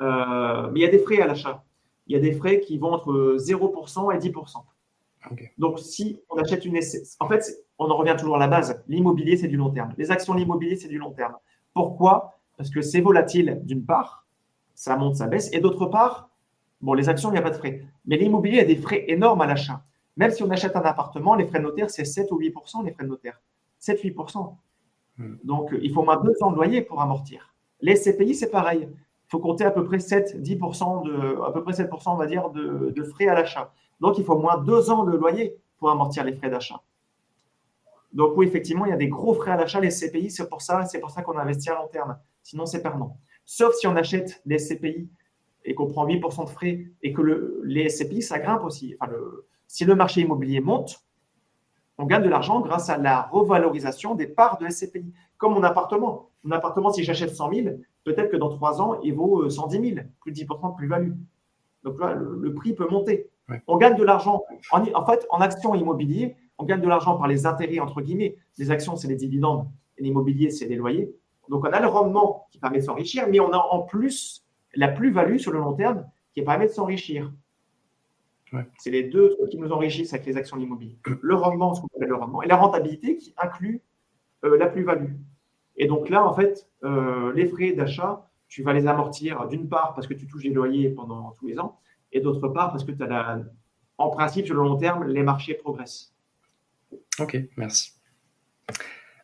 Euh, 0.00 0.70
mais 0.70 0.80
il 0.80 0.82
y 0.82 0.86
a 0.86 0.90
des 0.90 0.98
frais 0.98 1.22
à 1.22 1.26
l'achat. 1.26 1.64
Il 2.06 2.12
y 2.12 2.16
a 2.16 2.20
des 2.20 2.32
frais 2.32 2.60
qui 2.60 2.76
vont 2.76 2.92
entre 2.92 3.36
0% 3.38 4.14
et 4.14 4.18
10%. 4.18 4.62
Donc, 5.56 5.78
si 5.80 6.20
on 6.28 6.36
achète 6.36 6.66
une 6.66 6.80
SCPI, 6.80 7.16
en 7.18 7.28
fait, 7.28 7.42
on 7.78 7.90
en 7.90 7.96
revient 7.96 8.14
toujours 8.18 8.36
à 8.36 8.38
la 8.38 8.46
base. 8.46 8.84
L'immobilier, 8.88 9.38
c'est 9.38 9.48
du 9.48 9.56
long 9.56 9.70
terme. 9.70 9.94
Les 9.96 10.10
actions 10.10 10.34
de 10.34 10.38
l'immobilier, 10.38 10.76
c'est 10.76 10.88
du 10.88 10.98
long 10.98 11.12
terme. 11.12 11.34
Pourquoi? 11.72 12.38
Parce 12.58 12.68
que 12.70 12.82
c'est 12.82 13.00
volatile, 13.00 13.60
d'une 13.64 13.84
part, 13.84 14.25
ça 14.76 14.96
monte, 14.96 15.16
ça 15.16 15.26
baisse, 15.26 15.50
et 15.52 15.58
d'autre 15.58 15.86
part, 15.86 16.30
Bon, 16.82 16.92
les 16.92 17.08
actions, 17.08 17.30
il 17.30 17.32
n'y 17.32 17.38
a 17.38 17.42
pas 17.42 17.50
de 17.50 17.56
frais. 17.56 17.82
Mais 18.04 18.18
l'immobilier 18.18 18.60
a 18.60 18.64
des 18.64 18.76
frais 18.76 19.06
énormes 19.08 19.40
à 19.40 19.46
l'achat. 19.46 19.82
Même 20.18 20.30
si 20.30 20.42
on 20.42 20.50
achète 20.50 20.76
un 20.76 20.82
appartement, 20.82 21.34
les 21.34 21.46
frais 21.46 21.58
de 21.58 21.64
notaire, 21.64 21.88
c'est 21.88 22.04
7 22.04 22.30
ou 22.32 22.38
8% 22.38 22.84
les 22.84 22.92
frais 22.92 23.04
de 23.04 23.08
notaire. 23.08 23.40
7-8% 23.80 24.56
Hmm. 25.18 25.36
Donc, 25.44 25.74
il 25.80 25.92
faut 25.92 26.02
moins 26.02 26.22
deux 26.22 26.34
ans 26.42 26.50
de 26.50 26.56
loyer 26.56 26.82
pour 26.82 27.00
amortir. 27.00 27.54
Les 27.80 27.94
CPI, 27.94 28.34
c'est 28.34 28.50
pareil. 28.50 28.88
Il 28.90 29.30
faut 29.30 29.38
compter 29.38 29.64
à 29.64 29.70
peu 29.70 29.84
près 29.84 29.98
7, 29.98 30.42
10% 30.42 31.04
de, 31.04 31.42
à 31.42 31.52
peu 31.52 31.62
près 31.62 31.72
7%, 31.72 31.88
on 32.06 32.16
va 32.16 32.26
dire, 32.26 32.50
de, 32.50 32.92
de 32.94 33.02
frais 33.02 33.26
à 33.26 33.34
l'achat. 33.34 33.72
Donc, 34.00 34.18
il 34.18 34.24
faut 34.24 34.38
moins 34.38 34.58
deux 34.58 34.90
ans 34.90 35.04
de 35.04 35.16
loyer 35.16 35.58
pour 35.78 35.90
amortir 35.90 36.24
les 36.24 36.34
frais 36.34 36.50
d'achat. 36.50 36.82
Donc 38.12 38.32
oui, 38.36 38.46
effectivement, 38.46 38.86
il 38.86 38.90
y 38.90 38.94
a 38.94 38.96
des 38.96 39.08
gros 39.08 39.34
frais 39.34 39.50
à 39.50 39.56
l'achat, 39.56 39.78
les 39.78 39.90
CPI, 39.90 40.30
c'est 40.30 40.48
pour 40.48 40.62
ça, 40.62 40.86
c'est 40.86 41.00
pour 41.00 41.10
ça 41.10 41.22
qu'on 41.22 41.36
investit 41.36 41.68
à 41.68 41.74
long 41.74 41.88
terme. 41.88 42.16
Sinon, 42.42 42.64
c'est 42.64 42.80
perdant. 42.80 43.18
Sauf 43.46 43.74
si 43.76 43.86
on 43.86 43.94
achète 43.94 44.42
les 44.44 44.58
CPI 44.58 45.08
et 45.64 45.74
qu'on 45.74 45.86
prend 45.86 46.06
8% 46.06 46.44
de 46.44 46.50
frais 46.50 46.86
et 47.02 47.12
que 47.12 47.22
le, 47.22 47.62
les 47.64 47.88
SCPI, 47.88 48.20
ça 48.20 48.40
grimpe 48.40 48.64
aussi. 48.64 48.96
Enfin, 49.00 49.12
le, 49.12 49.46
si 49.68 49.84
le 49.84 49.94
marché 49.94 50.20
immobilier 50.20 50.60
monte, 50.60 51.04
on 51.96 52.06
gagne 52.06 52.22
de 52.22 52.28
l'argent 52.28 52.60
grâce 52.60 52.90
à 52.90 52.98
la 52.98 53.22
revalorisation 53.22 54.16
des 54.16 54.26
parts 54.26 54.58
de 54.58 54.68
SCPI. 54.68 55.12
Comme 55.38 55.54
mon 55.54 55.62
appartement. 55.62 56.30
Mon 56.42 56.52
appartement, 56.52 56.92
si 56.92 57.04
j'achète 57.04 57.34
100 57.34 57.52
000, 57.52 57.76
peut-être 58.04 58.30
que 58.30 58.36
dans 58.36 58.48
3 58.48 58.82
ans, 58.82 59.00
il 59.02 59.14
vaut 59.14 59.48
110 59.48 59.94
000, 59.94 60.06
plus 60.20 60.32
de 60.32 60.38
10% 60.38 60.72
de 60.72 60.76
plus-value. 60.76 61.12
Donc 61.84 62.00
là, 62.00 62.14
le, 62.14 62.52
prix 62.52 62.74
peut 62.74 62.88
monter. 62.88 63.30
On 63.68 63.76
gagne 63.76 63.96
de 63.96 64.04
l'argent. 64.04 64.42
En, 64.72 64.82
en, 64.82 65.06
fait, 65.06 65.26
en 65.30 65.40
action 65.40 65.74
immobilier, 65.74 66.36
on 66.58 66.64
gagne 66.64 66.80
de 66.80 66.88
l'argent 66.88 67.16
par 67.16 67.28
les 67.28 67.46
intérêts, 67.46 67.78
entre 67.78 68.00
guillemets. 68.00 68.36
Les 68.58 68.70
actions, 68.70 68.96
c'est 68.96 69.08
les 69.08 69.16
dividendes. 69.16 69.68
Et 69.98 70.02
l'immobilier, 70.02 70.50
c'est 70.50 70.66
les 70.66 70.76
loyers. 70.76 71.14
Donc, 71.48 71.64
on 71.64 71.72
a 71.72 71.80
le 71.80 71.86
rendement 71.86 72.46
qui 72.50 72.58
permet 72.58 72.78
de 72.78 72.84
s'enrichir, 72.84 73.26
mais 73.28 73.40
on 73.40 73.52
a 73.52 73.58
en 73.58 73.82
plus 73.82 74.44
la 74.74 74.88
plus-value 74.88 75.38
sur 75.38 75.52
le 75.52 75.58
long 75.58 75.74
terme 75.74 76.06
qui 76.34 76.42
permet 76.42 76.66
de 76.66 76.72
s'enrichir. 76.72 77.32
C'est 78.78 78.90
les 78.90 79.04
deux 79.04 79.30
trucs 79.30 79.50
qui 79.50 79.58
nous 79.58 79.70
enrichissent 79.70 80.12
avec 80.14 80.26
les 80.26 80.36
actions 80.36 80.56
immobilières. 80.58 80.96
Le 81.20 81.34
rendement, 81.34 81.74
ce 81.74 81.80
qu'on 81.80 81.88
appelle 81.96 82.08
le 82.08 82.14
rendement, 82.14 82.42
et 82.42 82.46
la 82.46 82.56
rentabilité 82.56 83.16
qui 83.16 83.34
inclut 83.36 83.82
euh, 84.44 84.56
la 84.56 84.66
plus-value. 84.66 85.14
Et 85.76 85.86
donc 85.86 86.08
là, 86.08 86.26
en 86.26 86.32
fait, 86.32 86.68
euh, 86.84 87.32
les 87.34 87.46
frais 87.46 87.72
d'achat, 87.72 88.30
tu 88.48 88.62
vas 88.62 88.72
les 88.72 88.86
amortir 88.86 89.46
d'une 89.48 89.68
part 89.68 89.94
parce 89.94 90.06
que 90.06 90.14
tu 90.14 90.26
touches 90.26 90.44
des 90.44 90.50
loyers 90.50 90.90
pendant 90.90 91.32
tous 91.32 91.46
les 91.46 91.58
ans, 91.58 91.80
et 92.12 92.20
d'autre 92.20 92.48
part 92.48 92.70
parce 92.70 92.84
que 92.84 92.92
tu 92.92 93.02
as 93.02 93.06
la... 93.06 93.40
en 93.98 94.10
principe, 94.10 94.46
sur 94.46 94.54
le 94.54 94.62
long 94.62 94.76
terme, 94.76 95.04
les 95.04 95.22
marchés 95.22 95.54
progressent. 95.54 96.14
Ok, 97.18 97.36
merci. 97.56 97.92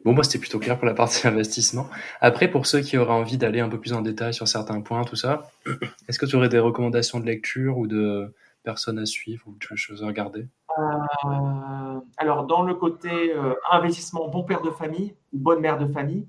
Bon, 0.05 0.13
moi, 0.13 0.25
c'était 0.25 0.39
plutôt 0.39 0.59
clair 0.59 0.79
pour 0.79 0.87
la 0.87 0.95
partie 0.95 1.27
investissement. 1.29 1.89
Après, 2.21 2.49
pour 2.51 2.67
ceux 2.67 2.81
qui 2.81 2.99
auraient 2.99 3.13
envie 3.13 3.39
d'aller 3.39 3.61
un 3.61 3.69
peu 3.69 3.79
plus 3.79 3.93
en 3.93 4.03
détail 4.03 4.35
sur 4.35 4.49
certains 4.49 4.81
points, 4.81 5.05
tout 5.05 5.17
ça, 5.17 5.51
est-ce 6.09 6.19
que 6.19 6.27
tu 6.27 6.37
aurais 6.37 6.49
des 6.49 6.59
recommandations 6.59 7.21
de 7.21 7.27
lecture 7.27 7.79
ou 7.79 7.87
de 7.87 8.35
personnes 8.65 8.99
à 8.99 9.07
suivre 9.07 9.47
ou 9.47 9.57
de 9.57 9.77
choses 9.77 10.03
à 10.03 10.07
regarder? 10.07 10.49
Euh, 10.79 12.01
Alors, 12.17 12.47
dans 12.47 12.63
le 12.63 12.75
côté 12.75 13.33
euh, 13.33 13.55
investissement 13.71 14.29
bon 14.29 14.45
père 14.45 14.63
de 14.63 14.71
famille 14.71 15.15
ou 15.33 15.39
bonne 15.39 15.61
mère 15.61 15.79
de 15.79 15.87
famille, 15.93 16.27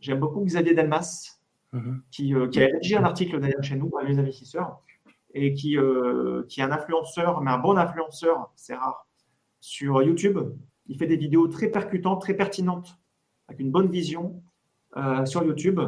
j'aime 0.00 0.18
beaucoup 0.18 0.44
Xavier 0.44 0.74
Delmas, 0.74 1.38
mhm. 1.72 2.02
qui, 2.10 2.34
euh, 2.34 2.48
qui, 2.48 2.62
a 2.62 2.66
rédigé 2.66 2.96
un 2.96 3.04
article 3.04 3.38
d'ailleurs 3.38 3.62
chez 3.62 3.76
nous, 3.76 3.90
à 4.00 4.04
les 4.04 4.18
investisseurs, 4.18 4.80
et 5.34 5.54
qui, 5.54 5.78
qui 6.48 6.60
est 6.60 6.64
un 6.64 6.72
influenceur, 6.72 7.40
mais 7.40 7.50
un 7.50 7.58
bon 7.58 7.78
influenceur, 7.78 8.50
c'est 8.54 8.74
rare, 8.74 9.06
sur 9.60 10.02
YouTube. 10.02 10.38
Il 10.88 10.98
fait 10.98 11.06
des 11.06 11.16
vidéos 11.16 11.48
très 11.48 11.68
percutantes, 11.68 12.20
très 12.20 12.34
pertinentes 12.34 12.98
avec 13.52 13.60
une 13.60 13.70
bonne 13.70 13.90
vision 13.90 14.42
euh, 14.96 15.26
sur 15.26 15.44
YouTube. 15.44 15.78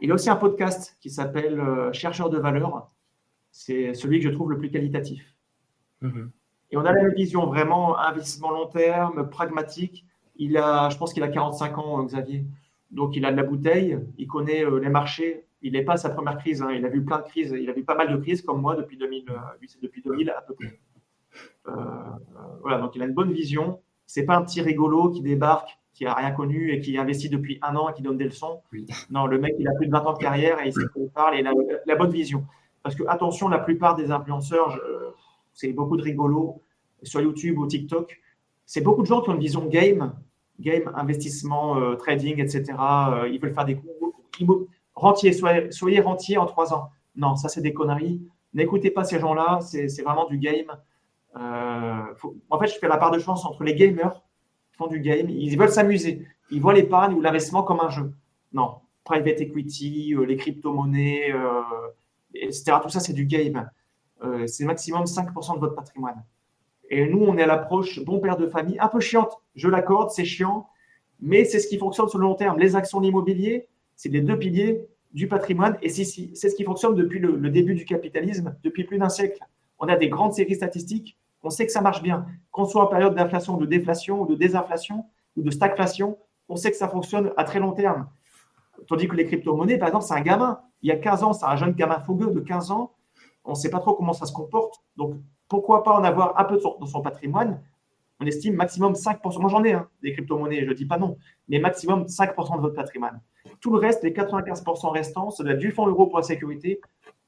Il 0.00 0.10
a 0.10 0.14
aussi 0.14 0.28
un 0.28 0.36
podcast 0.36 0.96
qui 1.00 1.08
s'appelle 1.08 1.60
euh, 1.60 1.92
Chercheur 1.92 2.30
de 2.30 2.38
valeur. 2.38 2.90
C'est 3.52 3.94
celui 3.94 4.18
que 4.18 4.24
je 4.24 4.30
trouve 4.30 4.50
le 4.50 4.58
plus 4.58 4.70
qualitatif. 4.70 5.22
Mhm. 6.02 6.32
Et 6.72 6.76
on 6.76 6.80
a 6.80 6.92
la 6.92 7.00
même 7.00 7.14
vision, 7.14 7.46
vraiment 7.46 7.96
investissement 7.96 8.50
long 8.50 8.66
terme, 8.66 9.30
pragmatique. 9.30 10.04
Il 10.34 10.56
a, 10.58 10.90
je 10.90 10.98
pense 10.98 11.14
qu'il 11.14 11.22
a 11.22 11.28
45 11.28 11.78
ans, 11.78 12.04
Xavier. 12.04 12.44
Donc 12.90 13.16
il 13.16 13.24
a 13.24 13.30
de 13.30 13.36
la 13.36 13.44
bouteille, 13.44 13.98
il 14.18 14.26
connaît 14.26 14.64
euh, 14.64 14.80
les 14.80 14.90
marchés. 14.90 15.46
Il 15.62 15.72
n'est 15.72 15.84
pas 15.84 15.94
à 15.94 15.96
sa 15.96 16.10
première 16.10 16.38
crise. 16.38 16.60
Hein. 16.60 16.72
Il 16.72 16.84
a 16.84 16.88
vu 16.88 17.04
plein 17.04 17.18
de 17.18 17.24
crises. 17.24 17.54
Il 17.58 17.70
a 17.70 17.72
vu 17.72 17.84
pas 17.84 17.94
mal 17.94 18.12
de 18.12 18.16
crises 18.16 18.42
comme 18.42 18.60
moi 18.60 18.74
depuis 18.74 18.96
2000. 18.96 19.26
depuis 19.80 20.02
2000 20.02 20.30
à 20.30 20.42
peu 20.42 20.54
près. 20.54 20.78
voilà, 22.62 22.78
donc 22.78 22.96
il 22.96 23.02
a 23.02 23.06
une 23.06 23.14
bonne 23.14 23.32
vision. 23.32 23.80
C'est 24.06 24.24
pas 24.24 24.36
un 24.36 24.42
petit 24.42 24.60
rigolo 24.60 25.10
qui 25.10 25.22
débarque 25.22 25.78
qui 25.96 26.04
a 26.04 26.12
rien 26.12 26.30
connu 26.30 26.72
et 26.72 26.80
qui 26.80 26.98
investit 26.98 27.30
depuis 27.30 27.58
un 27.62 27.74
an 27.74 27.88
et 27.88 27.94
qui 27.94 28.02
donne 28.02 28.18
des 28.18 28.26
leçons. 28.26 28.60
Non, 29.10 29.26
le 29.26 29.38
mec, 29.38 29.54
il 29.58 29.66
a 29.66 29.72
plus 29.72 29.86
de 29.86 29.92
20 29.92 30.04
ans 30.04 30.12
de 30.12 30.18
carrière 30.18 30.60
et 30.60 30.68
il 30.68 30.72
sait 30.74 30.80
il 30.94 31.08
parle 31.08 31.36
et 31.36 31.40
il 31.40 31.46
a 31.46 31.52
la 31.86 31.96
bonne 31.96 32.10
vision. 32.10 32.44
Parce 32.82 32.94
que, 32.94 33.02
attention, 33.08 33.48
la 33.48 33.58
plupart 33.58 33.96
des 33.96 34.10
influenceurs, 34.10 34.78
c'est 35.54 35.72
beaucoup 35.72 35.96
de 35.96 36.02
rigolos 36.02 36.62
sur 37.02 37.22
YouTube 37.22 37.58
ou 37.58 37.66
TikTok. 37.66 38.20
C'est 38.66 38.82
beaucoup 38.82 39.02
de 39.02 39.06
gens 39.06 39.22
qui 39.22 39.30
ont 39.30 39.34
une 39.34 39.40
vision 39.40 39.64
game, 39.64 40.12
game, 40.60 40.92
investissement, 40.94 41.78
euh, 41.78 41.94
trading, 41.94 42.40
etc. 42.40 42.64
Euh, 42.78 43.28
ils 43.28 43.40
veulent 43.40 43.54
faire 43.54 43.64
des 43.64 43.76
coups. 43.76 44.68
Rentier, 44.94 45.32
soyez, 45.32 45.70
soyez 45.70 46.00
rentier 46.00 46.36
en 46.36 46.46
trois 46.46 46.74
ans. 46.74 46.90
Non, 47.16 47.36
ça, 47.36 47.48
c'est 47.48 47.62
des 47.62 47.72
conneries. 47.72 48.22
N'écoutez 48.54 48.90
pas 48.90 49.04
ces 49.04 49.18
gens-là, 49.18 49.60
c'est 49.60 50.02
vraiment 50.02 50.26
du 50.26 50.38
game. 50.38 50.66
Euh, 51.36 52.02
en 52.50 52.58
fait, 52.58 52.66
je 52.66 52.78
fais 52.78 52.88
la 52.88 52.96
part 52.96 53.10
de 53.10 53.18
chance 53.18 53.44
entre 53.44 53.64
les 53.64 53.74
gamers 53.74 54.22
font 54.76 54.86
du 54.86 55.00
game, 55.00 55.28
ils 55.28 55.56
veulent 55.58 55.70
s'amuser. 55.70 56.26
Ils 56.50 56.60
voient 56.60 56.74
l'épargne 56.74 57.14
ou 57.14 57.20
l'investissement 57.20 57.62
comme 57.62 57.80
un 57.80 57.90
jeu. 57.90 58.12
Non, 58.52 58.76
private 59.04 59.40
equity, 59.40 60.14
euh, 60.14 60.24
les 60.24 60.36
crypto-monnaies, 60.36 61.32
euh, 61.32 61.62
etc. 62.34 62.78
Tout 62.82 62.88
ça, 62.88 63.00
c'est 63.00 63.12
du 63.12 63.24
game. 63.24 63.68
Euh, 64.24 64.46
c'est 64.46 64.64
maximum 64.64 65.04
5% 65.04 65.54
de 65.54 65.60
votre 65.60 65.74
patrimoine. 65.74 66.22
Et 66.88 67.08
nous, 67.08 67.20
on 67.20 67.36
est 67.36 67.42
à 67.42 67.46
l'approche 67.46 68.04
bon 68.04 68.20
père 68.20 68.36
de 68.36 68.46
famille, 68.46 68.78
un 68.78 68.88
peu 68.88 69.00
chiante, 69.00 69.32
je 69.56 69.68
l'accorde, 69.68 70.10
c'est 70.10 70.24
chiant, 70.24 70.68
mais 71.20 71.44
c'est 71.44 71.58
ce 71.58 71.66
qui 71.66 71.78
fonctionne 71.78 72.08
sur 72.08 72.18
le 72.18 72.24
long 72.24 72.34
terme. 72.36 72.58
Les 72.58 72.76
actions 72.76 73.00
d'immobilier, 73.00 73.68
c'est 73.96 74.08
les 74.08 74.20
deux 74.20 74.38
piliers 74.38 74.86
du 75.12 75.26
patrimoine 75.26 75.76
et 75.82 75.88
c'est 75.88 76.04
ce 76.04 76.54
qui 76.54 76.64
fonctionne 76.64 76.94
depuis 76.94 77.18
le 77.18 77.50
début 77.50 77.74
du 77.74 77.84
capitalisme, 77.84 78.54
depuis 78.62 78.84
plus 78.84 78.98
d'un 78.98 79.08
siècle. 79.08 79.40
On 79.78 79.88
a 79.88 79.96
des 79.96 80.08
grandes 80.08 80.34
séries 80.34 80.54
statistiques 80.54 81.18
on 81.46 81.50
sait 81.50 81.64
que 81.64 81.70
ça 81.70 81.80
marche 81.80 82.02
bien. 82.02 82.26
Qu'on 82.50 82.64
soit 82.64 82.82
en 82.82 82.88
période 82.88 83.14
d'inflation, 83.14 83.56
de 83.56 83.66
déflation, 83.66 84.22
ou 84.22 84.26
de 84.26 84.34
désinflation, 84.34 85.06
ou 85.36 85.42
de 85.42 85.50
stagflation, 85.50 86.18
on 86.48 86.56
sait 86.56 86.72
que 86.72 86.76
ça 86.76 86.88
fonctionne 86.88 87.32
à 87.36 87.44
très 87.44 87.60
long 87.60 87.72
terme. 87.72 88.08
Tandis 88.88 89.06
que 89.06 89.14
les 89.14 89.26
crypto-monnaies, 89.26 89.78
par 89.78 89.88
exemple, 89.88 90.04
c'est 90.04 90.14
un 90.14 90.22
gamin. 90.22 90.60
Il 90.82 90.88
y 90.88 90.92
a 90.92 90.96
15 90.96 91.22
ans, 91.22 91.32
c'est 91.32 91.46
un 91.46 91.54
jeune 91.54 91.72
gamin 91.72 92.00
fougueux 92.00 92.32
de 92.32 92.40
15 92.40 92.72
ans. 92.72 92.92
On 93.44 93.50
ne 93.50 93.54
sait 93.54 93.70
pas 93.70 93.78
trop 93.78 93.94
comment 93.94 94.12
ça 94.12 94.26
se 94.26 94.32
comporte. 94.32 94.82
Donc, 94.96 95.14
pourquoi 95.48 95.84
pas 95.84 95.92
en 95.92 96.02
avoir 96.02 96.38
un 96.38 96.44
peu 96.44 96.58
dans 96.80 96.86
son 96.86 97.00
patrimoine? 97.00 97.62
On 98.18 98.26
estime 98.26 98.56
maximum 98.56 98.94
5%. 98.94 99.40
Moi, 99.40 99.50
j'en 99.50 99.62
ai 99.62 99.74
hein, 99.74 99.88
des 100.02 100.12
crypto-monnaies, 100.14 100.64
je 100.64 100.70
ne 100.70 100.74
dis 100.74 100.86
pas 100.86 100.98
non, 100.98 101.16
mais 101.48 101.60
maximum 101.60 102.06
5% 102.06 102.56
de 102.56 102.60
votre 102.60 102.74
patrimoine. 102.74 103.20
Tout 103.60 103.72
le 103.72 103.78
reste, 103.78 104.02
les 104.02 104.10
95% 104.10 104.90
restants, 104.90 105.30
ça 105.30 105.44
doit 105.44 105.54
du 105.54 105.70
fonds 105.70 105.86
euro 105.86 106.08
pour 106.08 106.18
la 106.18 106.24
sécurité 106.24 106.80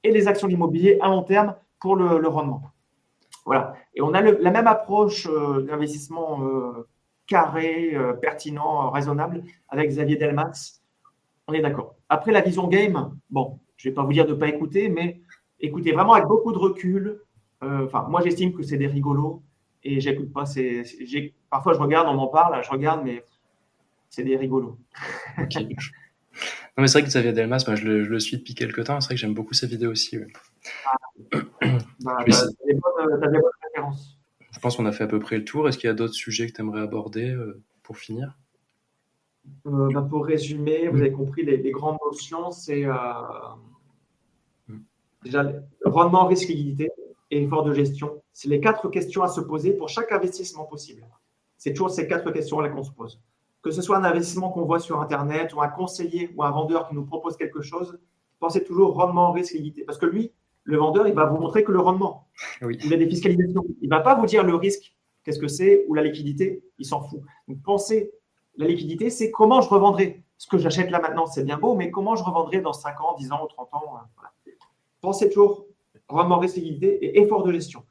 et 0.03 0.11
les 0.11 0.27
actions 0.27 0.49
immobilières 0.49 0.99
à 1.03 1.09
long 1.09 1.23
terme 1.23 1.55
pour 1.79 1.95
le 1.95 2.27
rendement. 2.27 2.63
Voilà. 3.45 3.75
Et 3.95 4.03
on 4.03 4.13
a 4.15 4.21
la 4.21 4.51
même 4.51 4.67
approche 4.67 5.27
euh, 5.27 5.63
d'investissement 5.63 6.45
euh, 6.45 6.87
carré, 7.27 7.95
euh, 7.95 8.13
pertinent, 8.13 8.91
raisonnable 8.91 9.43
avec 9.69 9.89
Xavier 9.89 10.17
Delmax. 10.17 10.83
On 11.47 11.55
est 11.55 11.63
d'accord. 11.63 11.97
Après, 12.09 12.33
la 12.33 12.41
vision 12.41 12.69
game, 12.69 13.17
bon, 13.31 13.59
je 13.77 13.89
ne 13.89 13.93
vais 13.93 13.95
pas 13.95 14.03
vous 14.03 14.13
dire 14.13 14.27
de 14.27 14.35
ne 14.35 14.39
pas 14.39 14.49
écouter, 14.49 14.89
mais 14.89 15.21
écoutez 15.61 15.93
vraiment 15.93 16.13
avec 16.13 16.27
beaucoup 16.27 16.53
de 16.53 16.59
recul. 16.59 17.23
Enfin, 17.61 18.07
moi, 18.09 18.21
j'estime 18.23 18.53
que 18.53 18.63
c'est 18.63 18.77
des 18.77 18.87
rigolos 18.87 19.43
et 19.83 20.01
j'écoute 20.01 20.33
pas. 20.33 20.47
C'est, 20.47 20.85
parfois, 21.51 21.73
je 21.73 21.79
regarde, 21.79 22.07
on 22.09 22.15
m'en 22.15 22.29
parle, 22.29 22.63
je 22.63 22.71
regarde, 22.71 23.03
mais 23.05 23.25
c'est 24.11 24.25
des 24.25 24.37
rigolos. 24.37 24.79
Non, 26.77 26.83
mais 26.83 26.87
c'est 26.87 27.01
vrai 27.01 27.03
que 27.03 27.09
Xavier 27.09 27.33
Delmas, 27.33 27.65
moi, 27.67 27.75
je, 27.75 27.89
le, 27.89 28.21
suis 28.21 28.37
depuis 28.37 28.55
quelques 28.55 28.85
temps. 28.85 29.01
C'est 29.01 29.07
vrai 29.07 29.15
que 29.17 29.21
j'aime 29.21 29.35
beaucoup 29.35 29.53
ses 29.53 29.67
vidéos 29.67 29.91
aussi. 29.91 30.17
Ah. 30.87 31.39
Bah, 32.01 32.25
des 32.25 32.75
bonnes, 32.75 33.21
références. 33.63 34.19
Je 34.51 34.61
pense 34.61 34.77
qu'on 34.77 34.87
a 34.87 34.93
fait 34.93 35.05
à 35.05 35.09
peu 35.09 35.19
près 35.19 35.39
le 35.39 35.45
tour. 35.45 35.69
Est-ce 35.69 35.79
qu'il 35.79 35.89
y 35.89 35.91
a 35.91 35.95
d'autres 35.95 36.15
sujets 36.15 36.47
que 36.47 36.53
tu 36.53 36.61
aimerais 36.61 36.81
aborder 36.81 37.31
euh, 37.31 37.63
pour 37.83 37.99
finir? 37.99 38.37
Euh, 39.67 39.89
bah, 39.93 40.07
Pour 40.09 40.27
résumer, 40.27 40.89
vous 40.89 40.99
avez 40.99 41.13
compris 41.13 41.45
les, 41.45 41.71
grandes 41.71 41.99
notions 42.05 42.51
c'est 42.51 42.85
euh, 42.85 42.93
mm. 44.69 44.79
déjà 45.25 45.43
le 45.43 45.63
rendement, 45.85 46.27
risque, 46.27 46.49
liquidité 46.49 46.91
et 47.31 47.43
effort 47.43 47.65
de 47.65 47.73
gestion. 47.73 48.23
C'est 48.33 48.49
les 48.49 48.61
quatre 48.61 48.89
questions 48.89 49.23
à 49.23 49.29
se 49.29 49.41
poser 49.41 49.73
pour 49.73 49.89
chaque 49.89 50.13
investissement 50.13 50.65
possible. 50.65 51.07
C'est 51.57 51.73
toujours 51.73 51.91
ces 51.91 52.07
quatre 52.07 52.31
questions-là 52.31 52.69
qu'on 52.69 52.85
se 52.85 52.93
pose. 52.93 53.21
Que 53.63 53.71
ce 53.71 53.83
soit 53.83 53.99
un 53.99 54.05
investissement 54.05 54.51
qu'on 54.51 54.65
voit 54.65 54.79
sur 54.79 55.01
Internet 55.01 55.53
ou 55.55 55.61
un 55.61 55.69
conseiller 55.69 56.33
ou 56.37 56.45
un 56.45 56.51
vendeur 56.51 56.89
qui 56.89 56.95
nous 56.95 57.05
propose 57.05 57.37
quelque 57.37 57.61
chose, 57.61 57.99
pensez 58.39 58.65
toujours 58.65 58.95
rendement, 58.95 59.33
risque, 59.33 59.53
liquidité. 59.53 59.85
Parce 59.85 59.99
que 59.99 60.07
lui, 60.07 60.33
le 60.69 60.77
vendeur, 60.77 61.09
il 61.09 61.15
va 61.15 61.25
vous 61.25 61.39
montrer 61.39 61.65
que 61.65 61.73
le 61.73 61.81
rendement. 61.81 62.29
Il 62.61 62.93
a 62.93 62.99
des 62.99 63.09
fiscalisations. 63.09 63.65
Il 63.81 63.89
ne 63.89 63.95
va 63.95 64.01
pas 64.01 64.15
vous 64.15 64.27
dire 64.27 64.45
le 64.45 64.55
risque, 64.55 64.95
qu'est-ce 65.25 65.39
que 65.39 65.49
c'est, 65.49 65.87
ou 65.89 65.95
la 65.95 66.03
liquidité, 66.03 66.63
il 66.79 66.85
s'en 66.85 67.01
fout. 67.01 67.23
Donc 67.49 67.63
pensez, 67.63 68.13
la 68.59 68.67
liquidité, 68.67 69.09
c'est 69.09 69.31
comment 69.31 69.63
je 69.63 69.69
revendrai. 69.71 70.23
Ce 70.37 70.47
que 70.47 70.59
j'achète 70.59 70.91
là 70.91 71.01
maintenant, 71.01 71.25
c'est 71.25 71.43
bien 71.43 71.57
beau, 71.57 71.75
mais 71.75 71.91
comment 71.91 72.17
je 72.17 72.23
revendrai 72.23 72.61
dans 72.61 72.75
5 72.75 73.01
ans, 73.01 73.17
10 73.19 73.33
ans 73.33 73.45
ou 73.45 73.49
30 73.49 73.69
ans 73.73 73.95
euh, 73.97 74.51
Pensez 75.01 75.31
toujours 75.31 75.65
rendement, 76.07 76.39
risque, 76.39 76.57
liquidité 76.57 77.03
et 77.03 77.23
effort 77.23 77.45
de 77.45 77.53
gestion, 77.53 77.83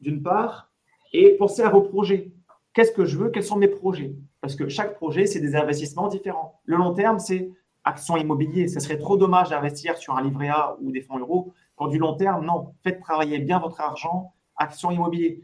d'une 0.00 0.20
part, 0.20 0.72
et 1.12 1.36
pensez 1.36 1.62
à 1.62 1.70
vos 1.70 1.82
projets. 1.82 2.32
Qu'est-ce 2.74 2.90
que 2.90 3.04
je 3.04 3.18
veux? 3.18 3.30
Quels 3.30 3.44
sont 3.44 3.56
mes 3.56 3.68
projets? 3.68 4.16
Parce 4.40 4.56
que 4.56 4.68
chaque 4.68 4.96
projet, 4.96 5.26
c'est 5.26 5.40
des 5.40 5.54
investissements 5.54 6.08
différents. 6.08 6.60
Le 6.64 6.76
long 6.76 6.92
terme, 6.92 7.20
c'est 7.20 7.52
action 7.84 8.16
immobilier. 8.16 8.66
Ce 8.66 8.80
serait 8.80 8.98
trop 8.98 9.16
dommage 9.16 9.50
d'investir 9.50 9.96
sur 9.96 10.16
un 10.16 10.22
livret 10.22 10.48
A 10.48 10.76
ou 10.80 10.90
des 10.90 11.02
fonds 11.02 11.18
euros. 11.18 11.52
Pour 11.80 11.88
du 11.88 11.96
long 11.96 12.12
terme, 12.12 12.44
non. 12.44 12.74
Faites 12.82 13.00
travailler 13.00 13.38
bien 13.38 13.58
votre 13.58 13.80
argent, 13.80 14.34
action 14.54 14.90
immobilier. 14.90 15.40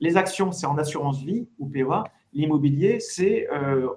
Les 0.00 0.16
actions, 0.16 0.50
c'est 0.50 0.64
en 0.64 0.78
assurance 0.78 1.22
vie 1.22 1.46
ou 1.58 1.68
PEA. 1.68 2.04
L'immobilier, 2.32 3.00
c'est 3.00 3.46
euh, 3.52 3.90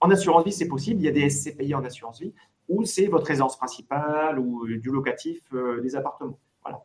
en 0.00 0.10
assurance 0.10 0.44
vie, 0.46 0.52
c'est 0.52 0.66
possible. 0.66 1.02
Il 1.02 1.04
y 1.04 1.08
a 1.08 1.10
des 1.10 1.28
SCPI 1.28 1.74
en 1.74 1.84
assurance 1.84 2.22
vie 2.22 2.32
ou 2.70 2.86
c'est 2.86 3.06
votre 3.06 3.26
résidence 3.26 3.58
principale 3.58 4.38
ou 4.38 4.66
du 4.66 4.90
locatif 4.90 5.42
euh, 5.52 5.82
des 5.82 5.94
appartements. 5.94 6.38
Voilà. 6.62 6.82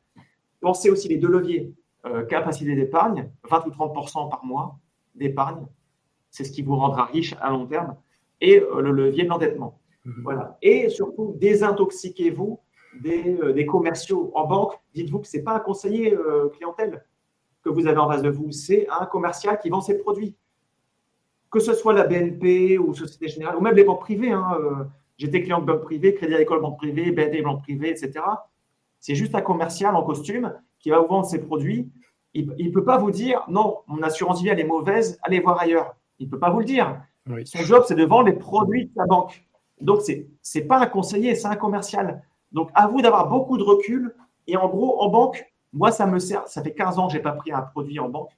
Pensez 0.60 0.90
aussi 0.90 1.08
les 1.08 1.16
deux 1.16 1.30
leviers. 1.30 1.74
Euh, 2.06 2.26
capacité 2.26 2.76
d'épargne, 2.76 3.32
20 3.50 3.68
ou 3.68 3.70
30% 3.70 4.30
par 4.30 4.44
mois 4.44 4.78
d'épargne. 5.16 5.66
C'est 6.30 6.44
ce 6.44 6.52
qui 6.52 6.62
vous 6.62 6.76
rendra 6.76 7.06
riche 7.06 7.36
à 7.40 7.52
long 7.52 7.68
terme. 7.68 7.96
Et 8.42 8.60
le 8.60 8.92
levier 8.92 9.24
de 9.24 9.30
l'endettement. 9.30 9.80
Mhm. 10.04 10.24
Voilà. 10.24 10.58
Et 10.62 10.90
surtout, 10.90 11.38
désintoxiquez-vous 11.40 12.60
des, 13.02 13.38
des, 13.54 13.66
commerciaux 13.66 14.32
en 14.36 14.46
banque. 14.46 14.74
Dites-vous 14.94 15.20
que 15.20 15.28
ce 15.28 15.38
n'est 15.38 15.44
pas 15.44 15.56
un 15.56 15.60
conseiller 15.60 16.16
clientèle 16.54 17.04
que 17.66 17.70
vous 17.72 17.88
avez 17.88 17.98
en 17.98 18.08
face 18.08 18.22
de 18.22 18.30
vous, 18.30 18.52
c'est 18.52 18.88
un 18.90 19.08
commercial 19.08 19.60
qui 19.60 19.70
vend 19.70 19.82
ses 19.82 19.98
produits. 19.98 20.36
Que 21.50 21.60
ce 21.60 21.74
soit 21.74 21.94
la 21.94 22.04
BNP 22.04 22.78
ou 22.78 22.94
Société 22.94 23.28
Générale, 23.28 23.58
ou 23.58 23.62
même 23.62 23.76
les 23.76 23.84
banques 23.84 24.02
privées. 24.02 24.32
Hein, 24.32 24.56
euh, 24.60 24.84
j'étais 25.18 25.42
client 25.42 25.60
de 25.60 25.66
banque 25.66 25.82
privée, 25.82 26.14
Crédit 26.14 26.36
Agricole 26.36 26.62
banque 26.62 26.78
privée, 26.78 27.12
BNP 27.12 27.42
banque 27.42 27.64
privée, 27.64 27.90
etc. 27.90 28.24
C'est 29.00 29.16
juste 29.16 29.34
un 29.34 29.42
commercial 29.42 29.96
en 29.96 30.04
costume 30.04 30.54
qui 30.80 30.92
va 30.92 31.00
vous 31.00 31.08
vendre 31.08 31.26
ses 31.26 31.40
produits. 31.40 31.90
Il 32.36 32.48
ne 32.48 32.72
peut 32.72 32.84
pas 32.84 32.98
vous 32.98 33.12
dire 33.12 33.44
non, 33.48 33.80
mon 33.88 34.04
assurance 34.04 34.42
vie 34.42 34.50
elle 34.50 34.60
est 34.60 34.66
mauvaise, 34.66 35.18
allez 35.24 35.40
voir 35.40 35.60
ailleurs. 35.60 35.96
Il 36.20 36.28
ne 36.28 36.32
peut 36.32 36.40
pas 36.40 36.52
vous 36.52 36.60
le 36.60 36.66
dire. 36.66 37.02
Son 37.46 37.60
job, 37.60 37.84
c'est 37.88 37.96
de 37.96 38.06
vendre 38.06 38.28
les 38.28 38.34
produits 38.34 38.88
de 38.88 38.92
sa 38.94 39.06
banque. 39.06 39.44
Donc, 39.82 40.02
ce 40.02 40.60
n'est 40.60 40.66
pas 40.66 40.80
un 40.80 40.86
conseiller, 40.86 41.34
c'est 41.34 41.48
un 41.48 41.56
commercial. 41.56 42.22
Donc, 42.56 42.70
à 42.74 42.88
vous 42.88 43.02
d'avoir 43.02 43.28
beaucoup 43.28 43.58
de 43.58 43.64
recul. 43.64 44.16
Et 44.48 44.56
en 44.56 44.70
gros, 44.70 45.02
en 45.02 45.10
banque, 45.10 45.46
moi, 45.74 45.92
ça 45.92 46.08
me 46.08 46.20
sert, 46.20 46.48
ça 46.48 46.64
fait 46.64 46.74
15 46.74 46.98
ans 46.98 47.08
que 47.08 47.14
je 47.14 47.18
n'ai 47.18 47.24
pas 47.24 47.34
pris 47.34 47.52
un 47.52 47.62
produit 47.62 48.00
en 48.00 48.08
banque. 48.08 48.32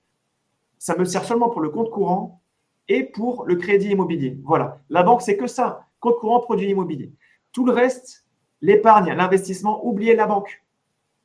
Ça 0.79 0.97
me 0.97 1.05
sert 1.05 1.23
seulement 1.23 1.49
pour 1.49 1.61
le 1.61 1.69
compte 1.69 1.91
courant 1.91 2.41
et 2.89 3.03
pour 3.03 3.45
le 3.45 3.55
crédit 3.55 3.89
immobilier. 3.89 4.39
Voilà. 4.43 4.79
La 4.89 5.03
banque, 5.03 5.21
c'est 5.21 5.37
que 5.37 5.45
ça. 5.45 5.85
Compte 5.99 6.17
courant, 6.17 6.39
produit 6.39 6.67
immobilier. 6.67 7.13
Tout 7.51 7.63
le 7.63 7.71
reste, 7.71 8.25
l'épargne, 8.61 9.13
l'investissement, 9.13 9.85
oubliez 9.85 10.15
la 10.15 10.25
banque. 10.25 10.63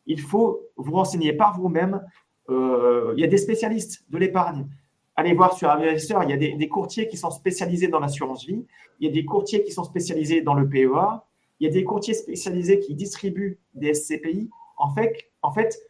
Il 0.05 0.21
faut 0.21 0.61
vous 0.77 0.93
renseigner 0.93 1.33
par 1.33 1.59
vous-même. 1.59 2.07
Euh, 2.51 3.15
il 3.17 3.21
y 3.21 3.25
a 3.25 3.29
des 3.29 3.39
spécialistes 3.39 4.05
de 4.11 4.19
l'épargne. 4.19 4.67
Allez 5.17 5.33
voir 5.33 5.57
sur 5.57 5.71
Investisseur, 5.71 6.23
il 6.25 6.31
y 6.31 6.33
a 6.33 6.37
des, 6.37 6.69
courtiers 6.69 7.09
qui 7.09 7.17
sont 7.17 7.31
spécialisés 7.31 7.89
dans 7.89 8.01
l'assurance 8.01 8.45
vie. 8.45 8.67
Il 9.01 9.07
y 9.07 9.11
a 9.11 9.13
des 9.13 9.25
courtiers 9.25 9.63
qui 9.65 9.73
sont 9.73 9.85
spécialisés 9.85 10.43
dans 10.43 10.55
le 10.55 10.69
PEA. 10.69 11.25
Il 11.63 11.67
y 11.67 11.69
a 11.69 11.71
des 11.71 11.85
courtiers 11.85 12.15
spécialisés 12.15 12.81
qui 12.81 12.97
distribuent 12.97 13.61
des 13.75 13.95
SCPI. 13.95 14.51
En 14.79 14.93
fait, 14.93 15.31
en 15.43 15.53
fait 15.53 15.81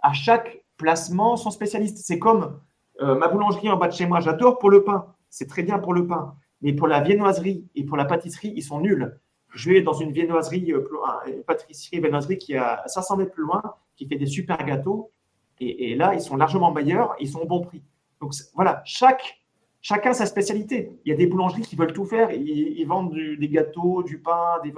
à 0.00 0.12
chaque 0.12 0.62
placement 0.76 1.36
son 1.36 1.50
spécialiste. 1.50 1.98
C'est 1.98 2.20
comme 2.20 2.60
euh, 3.00 3.16
ma 3.16 3.26
boulangerie 3.26 3.68
en 3.68 3.76
bas 3.76 3.88
de 3.88 3.92
chez 3.92 4.06
moi, 4.06 4.20
j'adore 4.20 4.60
pour 4.60 4.70
le 4.70 4.84
pain, 4.84 5.16
c'est 5.28 5.48
très 5.48 5.64
bien 5.64 5.80
pour 5.80 5.94
le 5.94 6.06
pain, 6.06 6.36
mais 6.62 6.72
pour 6.72 6.86
la 6.86 7.00
viennoiserie 7.00 7.66
et 7.74 7.82
pour 7.82 7.96
la 7.96 8.04
pâtisserie, 8.04 8.52
ils 8.54 8.62
sont 8.62 8.78
nuls. 8.78 9.18
Je 9.50 9.70
vais 9.70 9.80
dans 9.82 9.94
une 9.94 10.12
viennoiserie, 10.12 10.72
euh, 10.72 10.84
une 11.26 11.42
pâtisserie 11.42 11.98
viennoiserie 11.98 12.38
qui 12.38 12.52
est 12.52 12.58
à 12.58 12.84
500 12.86 13.16
mètres 13.16 13.32
plus 13.32 13.42
loin, 13.42 13.62
qui 13.96 14.06
fait 14.06 14.14
des 14.14 14.26
super 14.26 14.64
gâteaux, 14.64 15.10
et, 15.58 15.96
là, 15.96 16.14
ils 16.14 16.20
sont 16.20 16.36
largement 16.36 16.70
meilleurs, 16.70 17.16
ils 17.18 17.28
sont 17.28 17.40
au 17.40 17.46
bon 17.46 17.62
prix. 17.62 17.82
Donc 18.20 18.32
voilà, 18.54 18.80
chaque, 18.84 19.40
chacun 19.86 20.12
sa 20.12 20.26
spécialité. 20.26 20.90
Il 21.04 21.10
y 21.10 21.12
a 21.12 21.16
des 21.16 21.28
boulangeries 21.28 21.62
qui 21.62 21.76
veulent 21.76 21.92
tout 21.92 22.06
faire, 22.06 22.32
ils, 22.32 22.84
vendent 22.86 23.14
des 23.14 23.48
gâteaux, 23.48 24.02
du 24.02 24.18
pain, 24.18 24.58
des. 24.64 24.74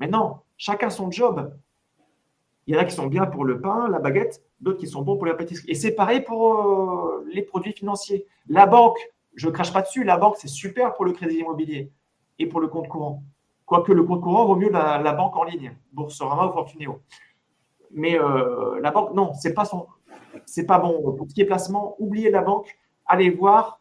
Mais 0.00 0.08
non, 0.08 0.38
chacun 0.56 0.90
son 0.90 1.12
job. 1.12 1.54
Il 2.66 2.74
y 2.74 2.76
en 2.76 2.80
a 2.80 2.84
qui 2.84 2.94
sont 2.94 3.06
bien 3.06 3.26
pour 3.26 3.44
le 3.44 3.60
pain, 3.60 3.88
la 3.88 4.00
baguette, 4.00 4.42
d'autres 4.60 4.78
qui 4.78 4.88
sont 4.88 5.02
bons 5.02 5.16
pour 5.16 5.26
la 5.26 5.34
pâtisserie. 5.34 5.70
Et 5.70 5.76
c'est 5.76 5.92
pareil 5.92 6.22
pour 6.22 6.40
euh, 6.54 7.24
les 7.32 7.42
produits 7.42 7.72
financiers. 7.72 8.26
La 8.48 8.66
banque, 8.66 8.98
je 9.36 9.46
ne 9.46 9.52
crache 9.52 9.72
pas 9.72 9.82
dessus, 9.82 10.02
la 10.02 10.16
banque, 10.16 10.34
c'est 10.38 10.48
super 10.48 10.94
pour 10.94 11.04
le 11.04 11.12
crédit 11.12 11.36
immobilier 11.36 11.92
et 12.40 12.46
pour 12.46 12.60
le 12.60 12.66
compte 12.66 12.88
courant. 12.88 13.22
Quoique 13.64 13.92
le 13.92 14.02
compte 14.02 14.22
courant 14.22 14.44
vaut 14.44 14.56
mieux 14.56 14.70
la, 14.70 15.12
banque 15.12 15.36
en 15.36 15.44
ligne, 15.44 15.76
Boursorama 15.92 16.48
ou 16.48 16.52
Fortuneo. 16.52 17.00
Mais 17.92 18.18
euh, 18.18 18.80
la 18.80 18.90
banque, 18.90 19.14
non, 19.14 19.34
c'est 19.34 19.54
pas 19.54 19.64
pas 20.66 20.78
bon. 20.80 21.12
Pour 21.12 21.28
ce 21.28 21.34
qui 21.34 21.42
est 21.42 21.46
placement, 21.46 21.94
oubliez 22.00 22.30
la 22.30 22.42
banque, 22.42 22.76
allez 23.06 23.30
voir 23.30 23.78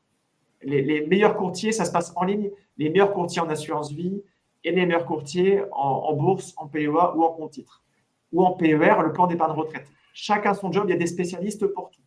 les, 0.63 1.05
meilleurs 1.05 1.37
courtiers, 1.37 1.71
ça 1.71 1.85
se 1.85 1.91
passe 1.91 2.11
en 2.15 2.23
ligne, 2.25 2.51
les 2.77 2.89
meilleurs 2.89 3.13
courtiers 3.13 3.41
en 3.41 3.49
assurance 3.49 3.91
vie 3.91 4.23
et 4.63 4.71
les 4.71 4.85
meilleurs 4.85 5.05
courtiers 5.05 5.63
en, 5.71 6.13
bourse, 6.13 6.53
en 6.57 6.67
PEA 6.67 6.87
ou 6.87 7.23
en 7.23 7.31
compte 7.31 7.51
titre 7.51 7.83
ou 8.31 8.43
en 8.43 8.51
PER, 8.51 9.01
le 9.03 9.13
plan 9.13 9.27
d'épargne 9.27 9.57
retraite. 9.57 9.87
Chacun 10.13 10.53
son 10.53 10.71
job, 10.71 10.85
il 10.87 10.91
y 10.91 10.93
a 10.93 10.97
des 10.97 11.07
spécialistes 11.07 11.67
pour 11.67 11.89
tout. 11.91 12.01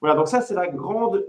Voilà, 0.00 0.16
donc 0.16 0.28
ça, 0.28 0.40
c'est 0.40 0.54
la 0.54 0.68
grande 0.68 1.26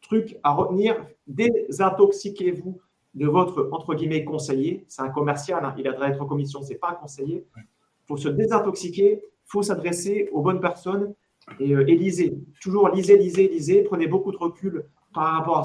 truc 0.00 0.36
à 0.42 0.52
retenir. 0.52 0.96
Désintoxiquez-vous 1.26 2.80
de 3.14 3.26
votre, 3.26 3.68
entre 3.72 3.94
guillemets, 3.94 4.24
conseiller. 4.24 4.84
C'est 4.88 5.02
un 5.02 5.10
commercial, 5.10 5.64
hein. 5.64 5.74
il 5.78 5.86
a 5.86 6.08
être 6.08 6.20
en 6.20 6.26
commission, 6.26 6.62
ce 6.62 6.70
n'est 6.70 6.78
pas 6.78 6.90
un 6.90 6.94
conseiller. 6.94 7.46
Il 7.56 8.06
faut 8.06 8.16
se 8.16 8.28
désintoxiquer, 8.28 9.22
il 9.22 9.46
faut 9.46 9.62
s'adresser 9.62 10.28
aux 10.32 10.42
bonnes 10.42 10.60
personnes 10.60 11.14
et, 11.60 11.72
euh, 11.72 11.86
et, 11.86 11.94
lisez. 11.94 12.36
Toujours 12.60 12.88
lisez, 12.88 13.16
lisez, 13.16 13.48
lisez. 13.48 13.82
Prenez 13.82 14.06
beaucoup 14.06 14.32
de 14.32 14.36
recul 14.36 14.86
par 15.14 15.32
rapport 15.32 15.58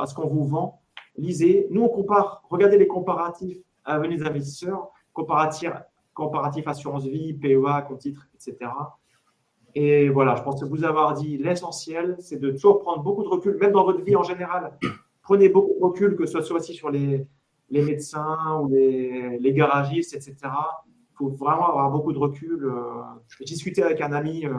à 0.00 0.06
ce 0.06 0.14
qu'on 0.14 0.28
vous 0.28 0.44
vend. 0.46 0.80
Lisez. 1.16 1.66
Nous, 1.70 1.82
on 1.82 1.88
compare, 1.88 2.42
regardez 2.48 2.78
les 2.78 2.86
comparatifs 2.86 3.58
à 3.84 3.98
venir 3.98 4.18
des 4.18 4.24
investisseurs, 4.24 4.90
comparatifs, 5.12 5.72
comparatif 6.14 6.68
assurance 6.68 7.04
vie, 7.04 7.32
PEA, 7.34 7.82
compte 7.88 7.98
titre, 7.98 8.28
etc. 8.34 8.70
Et 9.74 10.08
voilà, 10.08 10.36
je 10.36 10.42
pense 10.42 10.60
que 10.60 10.66
vous 10.66 10.84
avoir 10.84 11.14
dit 11.14 11.38
l'essentiel, 11.38 12.16
c'est 12.20 12.38
de 12.38 12.50
toujours 12.50 12.80
prendre 12.80 13.02
beaucoup 13.02 13.22
de 13.22 13.28
recul, 13.28 13.56
même 13.56 13.72
dans 13.72 13.84
votre 13.84 14.02
vie 14.02 14.16
en 14.16 14.22
général. 14.22 14.76
Prenez 15.22 15.48
beaucoup 15.48 15.74
de 15.78 15.84
recul, 15.84 16.16
que 16.16 16.26
ce 16.26 16.40
soit 16.40 16.58
aussi 16.58 16.74
sur 16.74 16.90
les, 16.90 17.26
les 17.70 17.82
médecins 17.82 18.60
ou 18.60 18.68
les, 18.68 19.38
les, 19.38 19.52
garagistes, 19.52 20.14
etc. 20.14 20.36
Il 20.42 21.16
faut 21.16 21.28
vraiment 21.28 21.68
avoir 21.68 21.90
beaucoup 21.90 22.12
de 22.12 22.18
recul. 22.18 22.64
Euh, 22.64 23.02
J'ai 23.38 23.44
discuté 23.44 23.82
avec 23.82 24.00
un 24.00 24.12
ami 24.12 24.46
euh, 24.46 24.52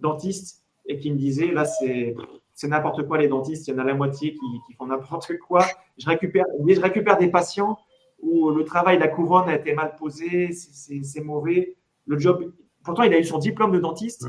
dentiste 0.00 0.64
et 0.86 0.98
qui 0.98 1.12
me 1.12 1.16
disait, 1.16 1.52
là, 1.52 1.64
c'est 1.64 2.14
c'est 2.62 2.68
n'importe 2.68 3.04
quoi 3.08 3.18
les 3.18 3.26
dentistes, 3.26 3.66
il 3.66 3.72
y 3.72 3.74
en 3.74 3.78
a 3.80 3.84
la 3.84 3.94
moitié 3.94 4.34
qui, 4.34 4.60
qui 4.68 4.74
font 4.74 4.86
n'importe 4.86 5.36
quoi. 5.38 5.64
Je 5.98 6.06
récupère, 6.06 6.44
je 6.64 6.80
récupère 6.80 7.18
des 7.18 7.26
patients 7.26 7.76
où 8.20 8.50
le 8.50 8.62
travail, 8.62 9.00
la 9.00 9.08
couronne 9.08 9.48
a 9.48 9.56
été 9.56 9.74
mal 9.74 9.96
posée, 9.96 10.52
c'est 10.52 11.24
mauvais. 11.24 11.76
Le 12.06 12.20
job, 12.20 12.52
pourtant, 12.84 13.02
il 13.02 13.12
a 13.14 13.18
eu 13.18 13.24
son 13.24 13.38
diplôme 13.38 13.72
de 13.72 13.80
dentiste, 13.80 14.28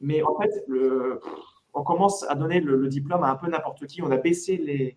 mais 0.00 0.22
en 0.22 0.34
fait, 0.40 0.64
le, 0.66 1.20
on 1.74 1.82
commence 1.82 2.22
à 2.22 2.34
donner 2.34 2.60
le, 2.60 2.88
diplôme 2.88 3.22
à 3.22 3.30
un 3.30 3.36
peu 3.36 3.48
n'importe 3.48 3.86
qui. 3.86 4.00
On 4.00 4.10
a 4.10 4.16
baissé 4.16 4.56
les, 4.56 4.96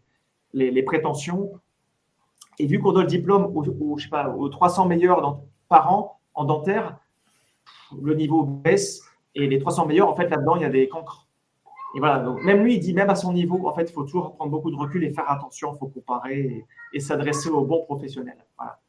les, 0.53 0.83
prétentions. 0.83 1.59
Et 2.59 2.67
vu 2.67 2.79
qu'on 2.79 2.93
donne 2.93 3.03
le 3.03 3.09
diplôme 3.09 3.51
aux, 3.53 3.97
je 3.97 4.03
sais 4.05 4.09
pas, 4.09 4.29
aux 4.29 4.47
300 4.47 4.85
meilleurs 4.85 5.41
par 5.67 5.93
an 5.93 6.21
en 6.35 6.45
dentaire, 6.45 6.97
le 8.01 8.15
niveau 8.15 8.43
baisse. 8.43 9.03
Et 9.35 9.45
les 9.45 9.59
300 9.59 9.87
meilleurs, 9.87 10.07
en 10.07 10.15
fait, 10.15 10.29
là-dedans, 10.29 10.55
il 10.55 10.61
y 10.61 10.65
a 10.65 10.69
des 10.69 10.87
cancres. 10.87 11.26
Et 11.95 11.99
voilà, 11.99 12.19
donc 12.19 12.43
même 12.43 12.63
lui, 12.63 12.75
il 12.75 12.79
dit, 12.79 12.93
même 12.93 13.09
à 13.09 13.15
son 13.15 13.33
niveau, 13.33 13.67
en 13.67 13.73
fait, 13.73 13.83
il 13.89 13.93
faut 13.93 14.03
toujours 14.03 14.35
prendre 14.35 14.51
beaucoup 14.51 14.71
de 14.71 14.75
recul 14.75 15.03
et 15.03 15.11
faire 15.11 15.29
attention, 15.31 15.73
il 15.73 15.79
faut 15.79 15.87
comparer 15.87 16.65
et, 16.93 16.99
s'adresser 16.99 17.49
aux 17.49 17.63
bons 17.63 17.83
professionnels. 17.83 18.43
Voilà. 18.57 18.79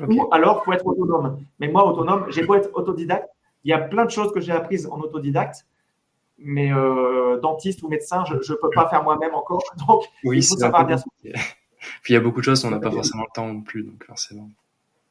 Ou 0.00 0.28
alors, 0.32 0.62
il 0.62 0.64
faut 0.64 0.72
être 0.72 0.86
autonome. 0.86 1.38
Mais 1.58 1.68
moi, 1.68 1.86
autonome, 1.86 2.26
j'ai 2.28 2.44
beau 2.44 2.54
être 2.54 2.70
autodidacte, 2.74 3.30
il 3.64 3.70
y 3.70 3.72
a 3.72 3.78
plein 3.78 4.04
de 4.04 4.10
choses 4.10 4.32
que 4.32 4.40
j'ai 4.40 4.52
apprises 4.52 4.86
en 4.86 5.00
autodidacte, 5.00 5.66
mais 6.38 6.72
euh, 6.72 7.38
dentiste 7.40 7.82
ou 7.82 7.88
médecin, 7.88 8.24
je 8.26 8.34
ne 8.34 8.58
peux 8.58 8.70
pas 8.70 8.88
faire 8.88 9.02
moi-même 9.02 9.34
encore. 9.34 9.62
Donc, 9.88 10.04
oui, 10.24 10.38
il 10.38 10.44
faut 10.44 10.56
savoir 10.56 10.84
bien 10.84 10.96
Puis 12.02 12.12
il 12.12 12.14
y 12.14 12.16
a 12.16 12.20
beaucoup 12.20 12.40
de 12.40 12.44
choses, 12.44 12.64
on 12.64 12.70
n'a 12.70 12.80
pas 12.80 12.90
forcément 12.90 13.22
le 13.22 13.32
temps 13.32 13.46
non 13.46 13.60
plus, 13.60 13.84
donc 13.84 14.04
forcément. 14.04 14.50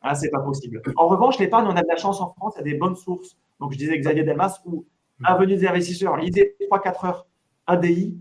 Ah, 0.02 0.14
c'est 0.14 0.30
pas 0.30 0.40
possible. 0.40 0.82
En 0.98 1.08
revanche, 1.08 1.40
l'épargne, 1.40 1.68
on 1.68 1.76
a 1.76 1.82
de 1.82 1.88
la 1.88 1.96
chance 1.96 2.20
en 2.20 2.34
France, 2.34 2.54
il 2.56 2.60
y 2.60 2.62
a 2.62 2.74
des 2.74 2.78
bonnes 2.78 2.96
sources. 2.96 3.38
Donc, 3.60 3.72
je 3.72 3.78
disais 3.78 3.98
Xavier 3.98 4.24
Delmas, 4.24 4.62
où 4.66 4.86
Avenue 5.24 5.56
des 5.56 5.66
investisseurs, 5.66 6.18
lisez 6.18 6.56
3-4 6.70 7.08
heures 7.08 7.28
ADI 7.68 8.18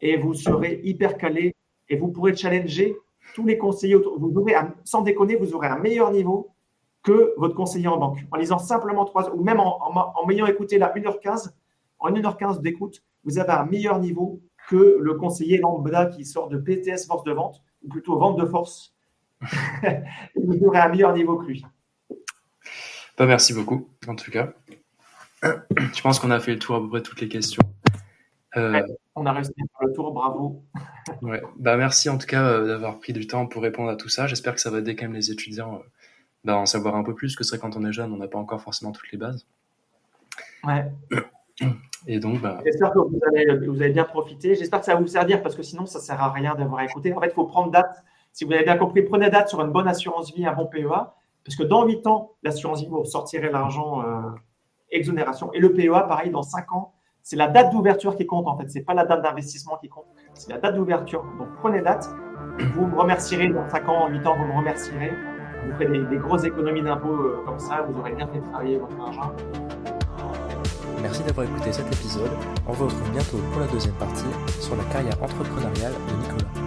et 0.00 0.16
vous 0.16 0.34
serez 0.34 0.80
hyper 0.84 1.16
calé 1.16 1.54
et 1.88 1.96
vous 1.96 2.08
pourrez 2.08 2.36
challenger 2.36 2.96
tous 3.34 3.46
les 3.46 3.56
conseillers. 3.56 3.94
Vous 3.94 4.32
aurez, 4.36 4.54
sans 4.84 5.02
déconner, 5.02 5.36
vous 5.36 5.54
aurez 5.54 5.68
un 5.68 5.78
meilleur 5.78 6.10
niveau 6.10 6.54
que 7.02 7.34
votre 7.36 7.54
conseiller 7.54 7.88
en 7.88 7.98
banque. 7.98 8.18
En 8.30 8.36
lisant 8.36 8.58
simplement 8.58 9.04
3 9.04 9.28
heures, 9.28 9.38
ou 9.38 9.42
même 9.42 9.60
en, 9.60 9.78
en, 9.82 10.26
m'ayant 10.26 10.46
écouté 10.46 10.78
là 10.78 10.92
1h15, 10.94 11.50
en 11.98 12.10
1h15 12.10 12.60
d'écoute, 12.60 13.02
vous 13.24 13.38
avez 13.38 13.52
un 13.52 13.64
meilleur 13.64 13.98
niveau 13.98 14.40
que 14.68 14.98
le 15.00 15.14
conseiller 15.14 15.58
lambda 15.58 16.06
qui 16.06 16.24
sort 16.24 16.48
de 16.48 16.58
PTS 16.58 17.06
force 17.06 17.24
de 17.24 17.32
vente, 17.32 17.62
ou 17.82 17.88
plutôt 17.88 18.18
vente 18.18 18.38
de 18.38 18.46
force. 18.46 18.94
vous 19.42 20.64
aurez 20.64 20.78
un 20.78 20.88
meilleur 20.88 21.14
niveau 21.14 21.36
que 21.36 21.46
lui. 21.46 21.64
Bah, 23.18 23.26
merci 23.26 23.52
beaucoup, 23.52 23.88
en 24.08 24.16
tout 24.16 24.30
cas. 24.30 24.52
Je 25.78 26.00
pense 26.02 26.18
qu'on 26.18 26.30
a 26.30 26.40
fait 26.40 26.52
le 26.52 26.58
tour 26.58 26.76
à 26.76 26.80
peu 26.80 26.88
près 26.88 27.02
toutes 27.02 27.20
les 27.20 27.28
questions. 27.28 27.62
on 28.54 28.60
a 29.26 29.32
à 29.32 29.42
faire 29.42 29.52
le 29.80 29.92
tour, 29.92 30.12
bravo. 30.12 30.62
ouais. 31.22 31.42
bah, 31.56 31.76
merci 31.76 32.08
en 32.08 32.18
tout 32.18 32.26
cas 32.26 32.60
d'avoir 32.60 32.98
pris 32.98 33.12
du 33.12 33.26
temps 33.26 33.46
pour 33.46 33.62
répondre 33.62 33.90
à 33.90 33.96
tout 33.96 34.08
ça. 34.08 34.26
J'espère 34.26 34.54
que 34.54 34.60
ça 34.60 34.70
va 34.70 34.78
aider 34.78 34.96
quand 34.96 35.06
même 35.06 35.14
les 35.14 35.30
étudiants 35.30 35.82
bah, 36.44 36.56
en 36.56 36.66
savoir 36.66 36.94
un 36.94 37.02
peu 37.02 37.14
plus, 37.14 37.36
que 37.36 37.44
c'est 37.44 37.58
quand 37.58 37.76
on 37.76 37.84
est 37.84 37.92
jeune, 37.92 38.12
on 38.12 38.18
n'a 38.18 38.28
pas 38.28 38.38
encore 38.38 38.60
forcément 38.60 38.92
toutes 38.92 39.10
les 39.12 39.18
bases. 39.18 39.46
Ouais. 40.64 40.90
Et 42.06 42.18
donc, 42.18 42.40
bah... 42.42 42.60
J'espère 42.64 42.92
que 42.92 42.98
vous 42.98 43.18
avez, 43.28 43.66
vous 43.66 43.80
avez 43.80 43.90
bien 43.90 44.04
profité. 44.04 44.54
J'espère 44.54 44.80
que 44.80 44.86
ça 44.86 44.94
va 44.94 45.00
vous 45.00 45.06
servir 45.06 45.42
parce 45.42 45.54
que 45.54 45.62
sinon, 45.62 45.86
ça 45.86 45.98
ne 45.98 46.04
sert 46.04 46.22
à 46.22 46.30
rien 46.30 46.54
d'avoir 46.54 46.82
écouté. 46.82 47.14
En 47.14 47.20
fait, 47.20 47.28
il 47.28 47.32
faut 47.32 47.46
prendre 47.46 47.70
date. 47.70 48.04
Si 48.32 48.44
vous 48.44 48.52
avez 48.52 48.64
bien 48.64 48.76
compris, 48.76 49.02
prenez 49.02 49.30
date 49.30 49.48
sur 49.48 49.60
une 49.62 49.70
bonne 49.70 49.88
assurance 49.88 50.34
vie, 50.34 50.44
un 50.44 50.52
bon 50.52 50.66
PEA. 50.66 51.14
Parce 51.44 51.56
que 51.56 51.62
dans 51.62 51.86
8 51.86 52.06
ans, 52.06 52.32
l'assurance 52.42 52.80
vie, 52.80 52.88
vous 52.88 53.04
sortirez 53.04 53.50
l'argent 53.50 54.02
euh, 54.02 54.20
exonération. 54.94 55.52
Et 55.52 55.60
le 55.60 55.72
PEA, 55.72 56.06
pareil, 56.08 56.30
dans 56.30 56.42
5 56.42 56.72
ans, 56.72 56.94
c'est 57.22 57.36
la 57.36 57.48
date 57.48 57.72
d'ouverture 57.72 58.16
qui 58.16 58.26
compte 58.26 58.46
en 58.46 58.56
fait. 58.56 58.68
Ce 58.68 58.78
n'est 58.78 58.84
pas 58.84 58.94
la 58.94 59.04
date 59.04 59.22
d'investissement 59.22 59.78
qui 59.78 59.88
compte, 59.88 60.06
c'est 60.34 60.52
la 60.52 60.58
date 60.58 60.76
d'ouverture. 60.76 61.24
Donc 61.38 61.48
prenez 61.60 61.80
date. 61.80 62.08
Vous 62.74 62.86
me 62.86 62.96
remercierez 62.96 63.48
dans 63.48 63.68
5 63.68 63.88
ans, 63.88 64.08
8 64.08 64.26
ans, 64.26 64.36
vous 64.36 64.44
me 64.44 64.56
remercierez. 64.56 65.12
Vous 65.66 65.72
ferez 65.72 65.98
des, 65.98 66.16
grosses 66.18 66.44
économies 66.44 66.82
d'impôts 66.82 67.08
euh, 67.08 67.42
comme 67.46 67.58
ça. 67.58 67.86
Vous 67.88 67.98
aurez 67.98 68.12
bien 68.12 68.28
fait 68.28 68.40
travailler 68.50 68.78
votre 68.78 69.00
argent. 69.00 69.32
Merci 71.00 71.22
d'avoir 71.22 71.46
écouté 71.46 71.72
cet 71.72 71.86
épisode. 71.86 72.30
On 72.68 72.72
vous 72.72 72.84
retrouve 72.84 73.10
bientôt 73.10 73.38
pour 73.52 73.60
la 73.60 73.66
deuxième 73.68 73.94
partie 73.94 74.24
sur 74.60 74.76
la 74.76 74.84
carrière 74.84 75.20
entrepreneuriale 75.22 75.92
de 75.92 76.22
Nicolas. 76.22 76.63